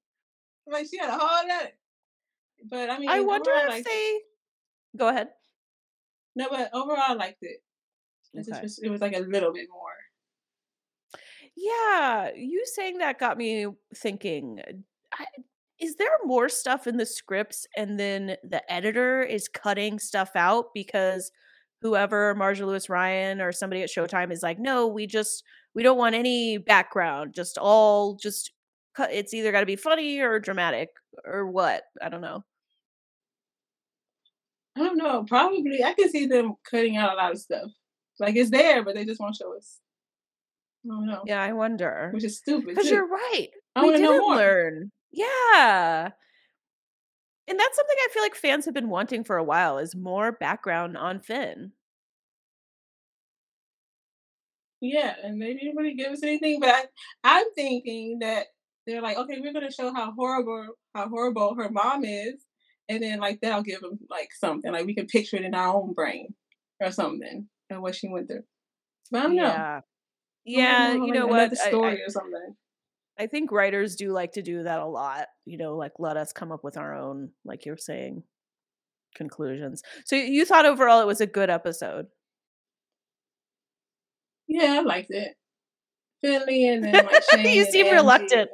Like 0.66 0.86
she 0.90 0.98
had 0.98 1.10
a 1.10 1.18
whole 1.18 1.48
letter. 1.48 1.72
But 2.68 2.90
I 2.90 2.98
mean, 2.98 3.08
I 3.08 3.20
wonder 3.20 3.50
overall, 3.50 3.78
if 3.78 3.84
they. 3.84 4.18
Go 4.96 5.08
ahead. 5.08 5.28
No, 6.34 6.48
but 6.50 6.70
overall, 6.72 7.04
I 7.08 7.14
liked 7.14 7.42
it. 7.42 7.62
It, 8.34 8.46
Okay. 8.50 8.62
just 8.62 8.82
it 8.82 8.90
was 8.90 9.00
like 9.00 9.16
a 9.16 9.20
little 9.20 9.52
bit 9.52 9.68
more. 9.72 9.90
Yeah, 11.56 12.30
you 12.36 12.62
saying 12.66 12.98
that 12.98 13.18
got 13.18 13.38
me 13.38 13.66
thinking. 13.94 14.60
Uh, 14.60 14.74
I, 15.12 15.24
is 15.80 15.96
there 15.96 16.10
more 16.24 16.48
stuff 16.48 16.86
in 16.86 16.96
the 16.96 17.06
scripts 17.06 17.66
and 17.76 17.98
then 17.98 18.36
the 18.42 18.62
editor 18.72 19.22
is 19.22 19.48
cutting 19.48 19.98
stuff 19.98 20.30
out 20.34 20.66
because 20.74 21.30
whoever 21.80 22.34
Marja 22.34 22.66
Lewis 22.66 22.88
Ryan 22.88 23.40
or 23.40 23.52
somebody 23.52 23.82
at 23.82 23.88
Showtime 23.90 24.32
is 24.32 24.42
like, 24.42 24.58
no, 24.58 24.86
we 24.86 25.06
just 25.06 25.44
we 25.74 25.82
don't 25.82 25.98
want 25.98 26.14
any 26.14 26.58
background, 26.58 27.34
just 27.34 27.58
all 27.58 28.16
just 28.16 28.52
cut. 28.94 29.12
It's 29.12 29.34
either 29.34 29.52
got 29.52 29.60
to 29.60 29.66
be 29.66 29.76
funny 29.76 30.20
or 30.20 30.40
dramatic 30.40 30.88
or 31.24 31.46
what. 31.46 31.84
I 32.02 32.08
don't 32.08 32.20
know. 32.20 32.44
I 34.76 34.80
don't 34.80 34.96
know. 34.98 35.24
Probably, 35.24 35.82
I 35.82 35.92
can 35.94 36.08
see 36.08 36.26
them 36.26 36.54
cutting 36.68 36.96
out 36.96 37.12
a 37.12 37.16
lot 37.16 37.32
of 37.32 37.38
stuff. 37.38 37.70
Like 38.20 38.36
it's 38.36 38.50
there, 38.50 38.84
but 38.84 38.94
they 38.94 39.04
just 39.04 39.20
won't 39.20 39.36
show 39.36 39.56
us. 39.56 39.78
I 40.84 40.88
don't 40.88 41.06
know. 41.06 41.22
Yeah, 41.26 41.42
I 41.42 41.52
wonder 41.52 42.10
Which 42.12 42.24
is 42.24 42.38
stupid. 42.38 42.68
because 42.68 42.90
you're 42.90 43.06
right. 43.06 43.48
I 43.76 43.82
want 43.84 43.96
to 43.96 44.02
know 44.02 44.12
didn't 44.12 44.26
more. 44.26 44.36
learn. 44.36 44.92
Yeah. 45.12 46.10
And 47.48 47.58
that's 47.58 47.76
something 47.76 47.96
I 47.98 48.08
feel 48.12 48.22
like 48.22 48.34
fans 48.34 48.66
have 48.66 48.74
been 48.74 48.90
wanting 48.90 49.24
for 49.24 49.36
a 49.38 49.44
while 49.44 49.78
is 49.78 49.96
more 49.96 50.32
background 50.32 50.96
on 50.98 51.20
Finn. 51.20 51.72
Yeah, 54.80 55.14
and 55.22 55.40
they 55.40 55.54
didn't 55.54 55.76
really 55.76 55.94
give 55.94 56.12
us 56.12 56.22
anything. 56.22 56.60
But 56.60 56.70
I, 56.70 56.84
I'm 57.24 57.46
thinking 57.54 58.18
that 58.20 58.46
they're 58.86 59.02
like, 59.02 59.16
okay, 59.16 59.38
we're 59.40 59.52
gonna 59.52 59.72
show 59.72 59.92
how 59.92 60.12
horrible, 60.12 60.68
how 60.94 61.08
horrible 61.08 61.54
her 61.56 61.70
mom 61.70 62.04
is, 62.04 62.44
and 62.88 63.02
then 63.02 63.18
like 63.18 63.40
that'll 63.40 63.62
give 63.62 63.80
them 63.80 63.98
like 64.10 64.28
something, 64.38 64.70
like 64.72 64.86
we 64.86 64.94
can 64.94 65.06
picture 65.06 65.36
it 65.36 65.44
in 65.44 65.54
our 65.54 65.74
own 65.74 65.94
brain 65.94 66.34
or 66.80 66.92
something, 66.92 67.48
and 67.70 67.82
what 67.82 67.96
she 67.96 68.08
went 68.08 68.28
through. 68.28 68.44
But 69.10 69.18
I 69.18 69.22
don't 69.24 69.36
know. 69.36 69.42
Yeah. 69.42 69.80
I 70.56 70.62
wanna 70.62 70.62
Yeah, 70.62 70.92
you 70.94 71.00
like, 71.00 71.12
know 71.14 71.28
another 71.28 71.50
what? 71.50 71.60
I, 71.60 71.68
Story 71.68 72.00
I, 72.02 72.04
or 72.06 72.10
something. 72.10 72.56
I 73.18 73.26
think 73.26 73.50
writers 73.50 73.96
do 73.96 74.12
like 74.12 74.32
to 74.32 74.42
do 74.42 74.62
that 74.62 74.80
a 74.80 74.86
lot. 74.86 75.26
You 75.44 75.58
know, 75.58 75.76
like 75.76 75.92
let 75.98 76.16
us 76.16 76.32
come 76.32 76.52
up 76.52 76.62
with 76.62 76.76
our 76.76 76.94
own, 76.94 77.30
like 77.44 77.66
you're 77.66 77.76
saying, 77.76 78.22
conclusions. 79.16 79.82
So 80.04 80.16
you 80.16 80.44
thought 80.44 80.66
overall 80.66 81.00
it 81.00 81.06
was 81.06 81.20
a 81.20 81.26
good 81.26 81.50
episode. 81.50 82.06
Yeah, 84.46 84.78
I 84.78 84.82
liked 84.82 85.10
it. 85.10 85.34
Finley 86.22 86.68
and 86.68 86.84
then 86.84 87.08
you 87.44 87.64
seem 87.64 87.92
reluctant. 87.92 88.50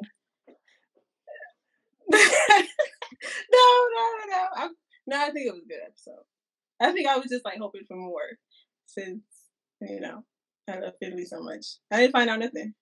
no, 2.10 2.18
no, 2.18 4.10
no. 4.28 4.46
I, 4.54 4.68
no, 5.06 5.20
I 5.20 5.30
think 5.30 5.46
it 5.46 5.54
was 5.54 5.62
a 5.64 5.68
good 5.68 5.80
episode. 5.86 6.24
I 6.80 6.92
think 6.92 7.08
I 7.08 7.16
was 7.16 7.28
just 7.30 7.44
like 7.44 7.58
hoping 7.58 7.82
for 7.86 7.96
more 7.96 8.38
since 8.86 9.22
you 9.80 10.00
know 10.00 10.24
I 10.68 10.78
love 10.80 10.94
Finley 11.00 11.24
so 11.24 11.42
much. 11.42 11.64
I 11.90 12.00
didn't 12.00 12.12
find 12.12 12.28
out 12.28 12.40
nothing. 12.40 12.74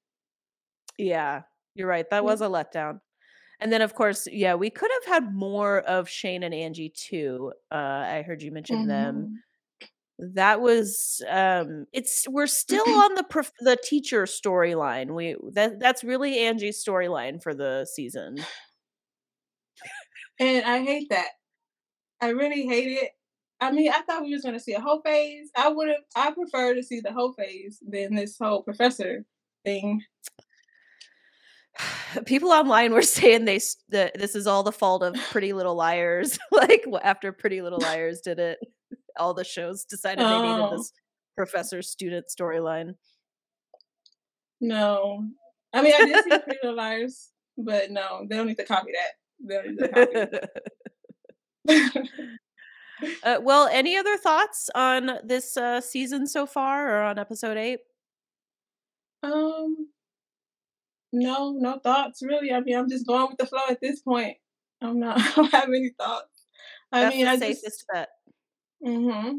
Yeah, 0.98 1.42
you're 1.74 1.88
right. 1.88 2.08
That 2.10 2.24
was 2.24 2.40
a 2.40 2.46
letdown. 2.46 3.00
And 3.60 3.72
then, 3.72 3.80
of 3.82 3.94
course, 3.94 4.26
yeah, 4.30 4.54
we 4.54 4.70
could 4.70 4.90
have 5.04 5.14
had 5.14 5.34
more 5.34 5.80
of 5.80 6.08
Shane 6.08 6.42
and 6.42 6.52
Angie 6.54 6.90
too. 6.94 7.52
Uh, 7.70 7.74
I 7.76 8.22
heard 8.26 8.42
you 8.42 8.50
mention 8.50 8.88
them. 8.88 9.16
Mhm. 9.16 9.38
That 10.34 10.60
was 10.60 11.20
um 11.28 11.86
it's 11.92 12.28
we're 12.28 12.46
still 12.46 12.84
on 13.04 13.14
the 13.14 13.24
prof- 13.24 13.52
the 13.60 13.76
teacher 13.82 14.24
storyline. 14.24 15.14
We 15.14 15.36
that 15.52 15.80
that's 15.80 16.04
really 16.04 16.38
Angie's 16.40 16.84
storyline 16.84 17.42
for 17.42 17.54
the 17.54 17.86
season. 17.92 18.36
And 20.38 20.64
I 20.64 20.82
hate 20.82 21.08
that. 21.10 21.28
I 22.20 22.28
really 22.30 22.66
hate 22.66 22.92
it. 23.02 23.10
I 23.60 23.70
mean, 23.72 23.90
I 23.92 24.02
thought 24.02 24.22
we 24.22 24.32
was 24.32 24.42
gonna 24.42 24.60
see 24.60 24.74
a 24.74 24.80
whole 24.80 25.00
phase. 25.02 25.50
I 25.56 25.68
would 25.68 25.88
have. 25.88 25.98
I 26.16 26.30
prefer 26.32 26.74
to 26.74 26.82
see 26.82 27.00
the 27.00 27.12
whole 27.12 27.32
phase 27.32 27.78
than 27.86 28.14
this 28.14 28.36
whole 28.40 28.62
professor 28.62 29.24
thing. 29.64 30.02
People 32.26 32.50
online 32.50 32.92
were 32.92 33.02
saying 33.18 33.44
they 33.44 33.60
that 33.90 34.18
this 34.18 34.34
is 34.34 34.46
all 34.46 34.62
the 34.62 34.72
fault 34.72 35.02
of 35.02 35.14
Pretty 35.30 35.52
Little 35.52 35.74
Liars. 35.74 36.38
like 36.52 36.84
after 37.02 37.32
Pretty 37.32 37.62
Little 37.62 37.78
Liars 37.82 38.20
did 38.20 38.38
it, 38.38 38.58
all 39.18 39.34
the 39.34 39.44
shows 39.44 39.84
decided 39.84 40.20
they 40.24 40.30
needed 40.42 40.60
Oh. 40.60 40.76
this 40.76 40.92
professor 41.36 41.82
student 41.82 42.26
storyline. 42.28 42.94
No, 44.60 45.24
I 45.72 45.82
mean 45.82 45.92
I 45.94 46.04
did 46.04 46.24
see 46.24 46.30
Pretty 46.38 46.58
Little 46.62 46.76
Liars, 46.76 47.30
but 47.58 47.90
no, 47.90 48.24
they 48.28 48.36
don't 48.36 48.46
need 48.46 48.56
to 48.58 48.64
copy 48.64 48.92
that. 48.92 49.12
They 49.44 49.54
don't 49.54 49.66
need 49.70 49.78
to 49.78 50.48
copy. 51.68 52.08
uh, 53.24 53.40
well, 53.42 53.66
any 53.72 53.96
other 53.96 54.16
thoughts 54.16 54.70
on 54.74 55.10
this 55.24 55.56
uh, 55.56 55.80
season 55.80 56.26
so 56.26 56.46
far, 56.46 56.96
or 56.96 57.02
on 57.02 57.18
episode 57.18 57.56
eight? 57.56 57.80
um, 59.24 59.88
no, 61.12 61.54
no 61.58 61.78
thoughts 61.78 62.22
really. 62.22 62.52
I 62.52 62.60
mean, 62.60 62.76
I'm 62.76 62.88
just 62.88 63.06
going 63.06 63.28
with 63.28 63.38
the 63.38 63.46
flow 63.46 63.62
at 63.70 63.80
this 63.80 64.00
point. 64.00 64.36
I'm 64.80 64.98
not. 64.98 65.18
I 65.20 65.32
don't 65.34 65.52
have 65.52 65.68
any 65.68 65.90
thoughts. 65.98 66.44
I 66.90 67.02
That's 67.02 67.16
mean, 67.16 67.26
I 67.26 67.36
just. 67.38 67.84
bet. 67.92 68.08
Mm-hmm. 68.84 69.38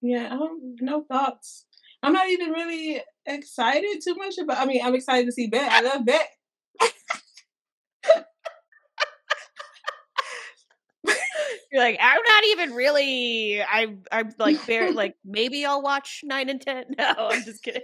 Yeah, 0.00 0.36
no 0.80 1.04
thoughts. 1.10 1.66
I'm 2.02 2.12
not 2.12 2.28
even 2.28 2.50
really 2.50 3.02
excited 3.26 4.00
too 4.02 4.14
much 4.14 4.38
about. 4.38 4.58
I 4.58 4.66
mean, 4.66 4.80
I'm 4.84 4.94
excited 4.94 5.26
to 5.26 5.32
see 5.32 5.48
Bette. 5.48 5.68
I 5.68 5.80
love 5.80 6.04
Bette. 6.04 6.24
You're 11.72 11.82
like, 11.82 11.98
I'm 12.00 12.20
not 12.26 12.44
even 12.46 12.72
really. 12.72 13.62
I'm. 13.62 14.02
I'm 14.12 14.32
like, 14.38 14.64
bare, 14.66 14.92
like 14.92 15.16
maybe 15.24 15.66
I'll 15.66 15.82
watch 15.82 16.20
nine 16.24 16.48
and 16.48 16.60
ten. 16.60 16.84
No, 16.98 17.14
I'm 17.18 17.42
just 17.44 17.62
kidding. 17.62 17.82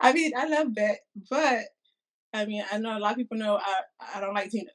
I 0.00 0.12
mean, 0.12 0.32
I 0.36 0.46
love 0.48 0.74
Bette, 0.74 0.98
but 1.30 1.64
I 2.32 2.44
mean, 2.46 2.64
I 2.70 2.78
know 2.78 2.96
a 2.96 3.00
lot 3.00 3.12
of 3.12 3.16
people 3.18 3.36
know 3.36 3.56
I 3.58 3.80
I 4.16 4.20
don't 4.20 4.34
like 4.34 4.50
Tina. 4.50 4.70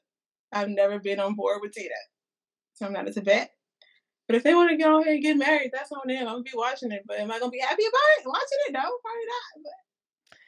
I've 0.51 0.69
never 0.69 0.99
been 0.99 1.19
on 1.19 1.35
board 1.35 1.59
with 1.61 1.71
Tina, 1.73 1.89
so 2.73 2.85
I'm 2.85 2.93
not 2.93 3.07
into 3.07 3.21
Bette. 3.21 3.49
But 4.27 4.35
if 4.37 4.43
they 4.43 4.53
want 4.55 4.69
to 4.71 4.77
go 4.77 5.01
ahead 5.01 5.13
and 5.15 5.21
get 5.23 5.37
married, 5.37 5.71
that's 5.73 5.91
on 5.91 6.07
them. 6.07 6.19
I'm 6.27 6.33
gonna 6.35 6.43
be 6.43 6.51
watching 6.55 6.91
it, 6.91 7.03
but 7.05 7.19
am 7.19 7.31
I 7.31 7.39
gonna 7.39 7.51
be 7.51 7.59
happy 7.59 7.83
about 7.83 8.19
it? 8.19 8.25
Watching 8.25 8.57
it? 8.67 8.71
No, 8.73 8.79
probably 8.79 9.25
not. 9.27 9.63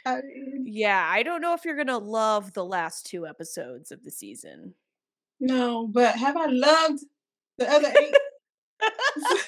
But 0.06 0.12
I 0.12 0.22
mean, 0.22 0.64
Yeah, 0.68 1.08
I 1.10 1.24
don't 1.24 1.42
know 1.42 1.54
if 1.54 1.66
you're 1.66 1.76
gonna 1.76 1.98
love 1.98 2.54
the 2.54 2.66
last 2.66 3.06
two 3.06 3.26
episodes 3.28 3.92
of 3.92 4.04
the 4.04 4.12
season. 4.12 4.76
no. 5.40 5.88
But 5.88 6.16
have 6.18 6.38
I 6.38 6.46
loved 6.48 7.00
the 7.58 7.70
other 7.72 7.92
eight? 8.00 8.16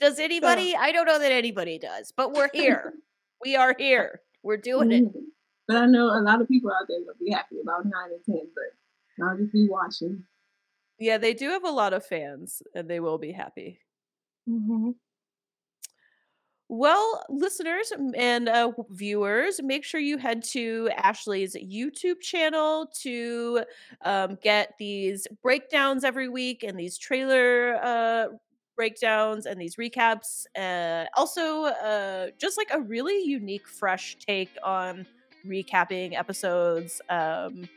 Does 0.00 0.18
anybody? 0.18 0.74
I 0.76 0.92
don't 0.92 1.06
know 1.06 1.18
that 1.18 1.32
anybody 1.32 1.78
does, 1.78 2.12
but 2.16 2.32
we're 2.32 2.50
here. 2.54 2.94
We 3.44 3.56
are 3.56 3.74
here. 3.78 4.20
We're 4.42 4.56
doing 4.56 4.92
it. 4.92 5.04
But 5.66 5.76
I 5.76 5.86
know 5.86 6.06
a 6.06 6.22
lot 6.22 6.40
of 6.40 6.48
people 6.48 6.70
out 6.72 6.86
there 6.88 6.98
will 7.06 7.14
be 7.24 7.30
happy 7.30 7.56
about 7.62 7.84
nine 7.84 8.10
and 8.10 8.24
ten, 8.24 8.48
but 8.54 9.24
I'll 9.24 9.36
just 9.36 9.52
be 9.52 9.68
watching. 9.68 10.24
Yeah, 10.98 11.18
they 11.18 11.32
do 11.32 11.48
have 11.50 11.64
a 11.64 11.70
lot 11.70 11.92
of 11.92 12.04
fans, 12.04 12.62
and 12.74 12.88
they 12.88 13.00
will 13.00 13.18
be 13.18 13.32
happy. 13.32 13.80
Mm-hmm. 14.48 14.90
Well, 16.72 17.24
listeners 17.28 17.92
and 18.14 18.48
uh, 18.48 18.70
viewers, 18.90 19.60
make 19.60 19.82
sure 19.82 20.00
you 20.00 20.18
head 20.18 20.44
to 20.44 20.88
Ashley's 20.96 21.56
YouTube 21.56 22.20
channel 22.20 22.86
to 23.00 23.64
um, 24.02 24.38
get 24.40 24.74
these 24.78 25.26
breakdowns 25.42 26.04
every 26.04 26.28
week 26.28 26.62
and 26.62 26.78
these 26.78 26.96
trailer 26.96 27.74
uh, 27.82 28.26
breakdowns 28.80 29.44
and 29.44 29.60
these 29.60 29.76
recaps. 29.76 30.46
Uh, 30.56 31.04
also, 31.14 31.64
uh, 31.64 32.28
just 32.38 32.56
like 32.56 32.68
a 32.72 32.80
really 32.80 33.22
unique, 33.22 33.68
fresh 33.68 34.16
take 34.26 34.48
on 34.64 35.04
recapping 35.46 36.18
episodes. 36.18 37.02
Um, 37.10 37.68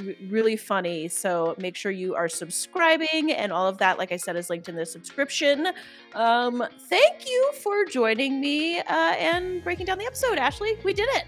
r- 0.00 0.14
really 0.28 0.56
funny. 0.56 1.06
So 1.06 1.54
make 1.58 1.76
sure 1.76 1.92
you 1.92 2.16
are 2.16 2.28
subscribing, 2.28 3.30
and 3.30 3.52
all 3.52 3.68
of 3.68 3.78
that, 3.78 3.98
like 3.98 4.10
I 4.10 4.16
said, 4.16 4.34
is 4.34 4.50
linked 4.50 4.68
in 4.68 4.74
the 4.74 4.84
subscription. 4.84 5.68
Um, 6.16 6.64
thank 6.88 7.28
you 7.30 7.52
for 7.62 7.84
joining 7.84 8.40
me 8.40 8.80
uh, 8.80 9.14
and 9.30 9.62
breaking 9.62 9.86
down 9.86 9.98
the 9.98 10.06
episode, 10.06 10.38
Ashley. 10.38 10.76
We 10.82 10.92
did 10.92 11.08
it. 11.12 11.24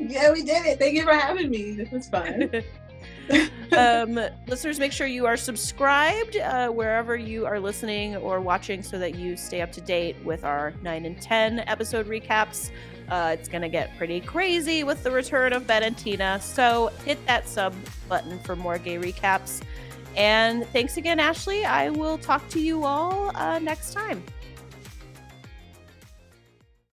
Yeah, 0.00 0.32
we 0.32 0.42
did 0.42 0.66
it. 0.66 0.80
Thank 0.80 0.94
you 0.94 1.04
for 1.04 1.14
having 1.14 1.48
me. 1.48 1.74
This 1.74 1.92
was 1.92 2.08
fun. 2.08 2.50
um, 3.76 4.20
listeners, 4.46 4.78
make 4.78 4.92
sure 4.92 5.06
you 5.06 5.26
are 5.26 5.36
subscribed 5.36 6.36
uh, 6.36 6.68
wherever 6.68 7.16
you 7.16 7.46
are 7.46 7.58
listening 7.60 8.16
or 8.16 8.40
watching 8.40 8.82
so 8.82 8.98
that 8.98 9.14
you 9.14 9.36
stay 9.36 9.60
up 9.60 9.72
to 9.72 9.80
date 9.80 10.16
with 10.24 10.44
our 10.44 10.74
9 10.82 11.04
and 11.04 11.20
10 11.20 11.60
episode 11.60 12.06
recaps. 12.06 12.70
Uh, 13.08 13.36
it's 13.38 13.48
going 13.48 13.62
to 13.62 13.68
get 13.68 13.96
pretty 13.98 14.20
crazy 14.20 14.82
with 14.84 15.02
the 15.02 15.10
return 15.10 15.52
of 15.52 15.66
Bette 15.66 15.86
and 15.86 15.96
Tina. 15.96 16.40
So 16.40 16.90
hit 17.04 17.24
that 17.26 17.48
sub 17.48 17.74
button 18.08 18.38
for 18.40 18.56
more 18.56 18.78
gay 18.78 18.96
recaps. 18.96 19.60
And 20.16 20.66
thanks 20.68 20.96
again, 20.96 21.18
Ashley. 21.18 21.64
I 21.64 21.90
will 21.90 22.18
talk 22.18 22.48
to 22.50 22.60
you 22.60 22.84
all 22.84 23.36
uh, 23.36 23.58
next 23.58 23.92
time. 23.92 24.22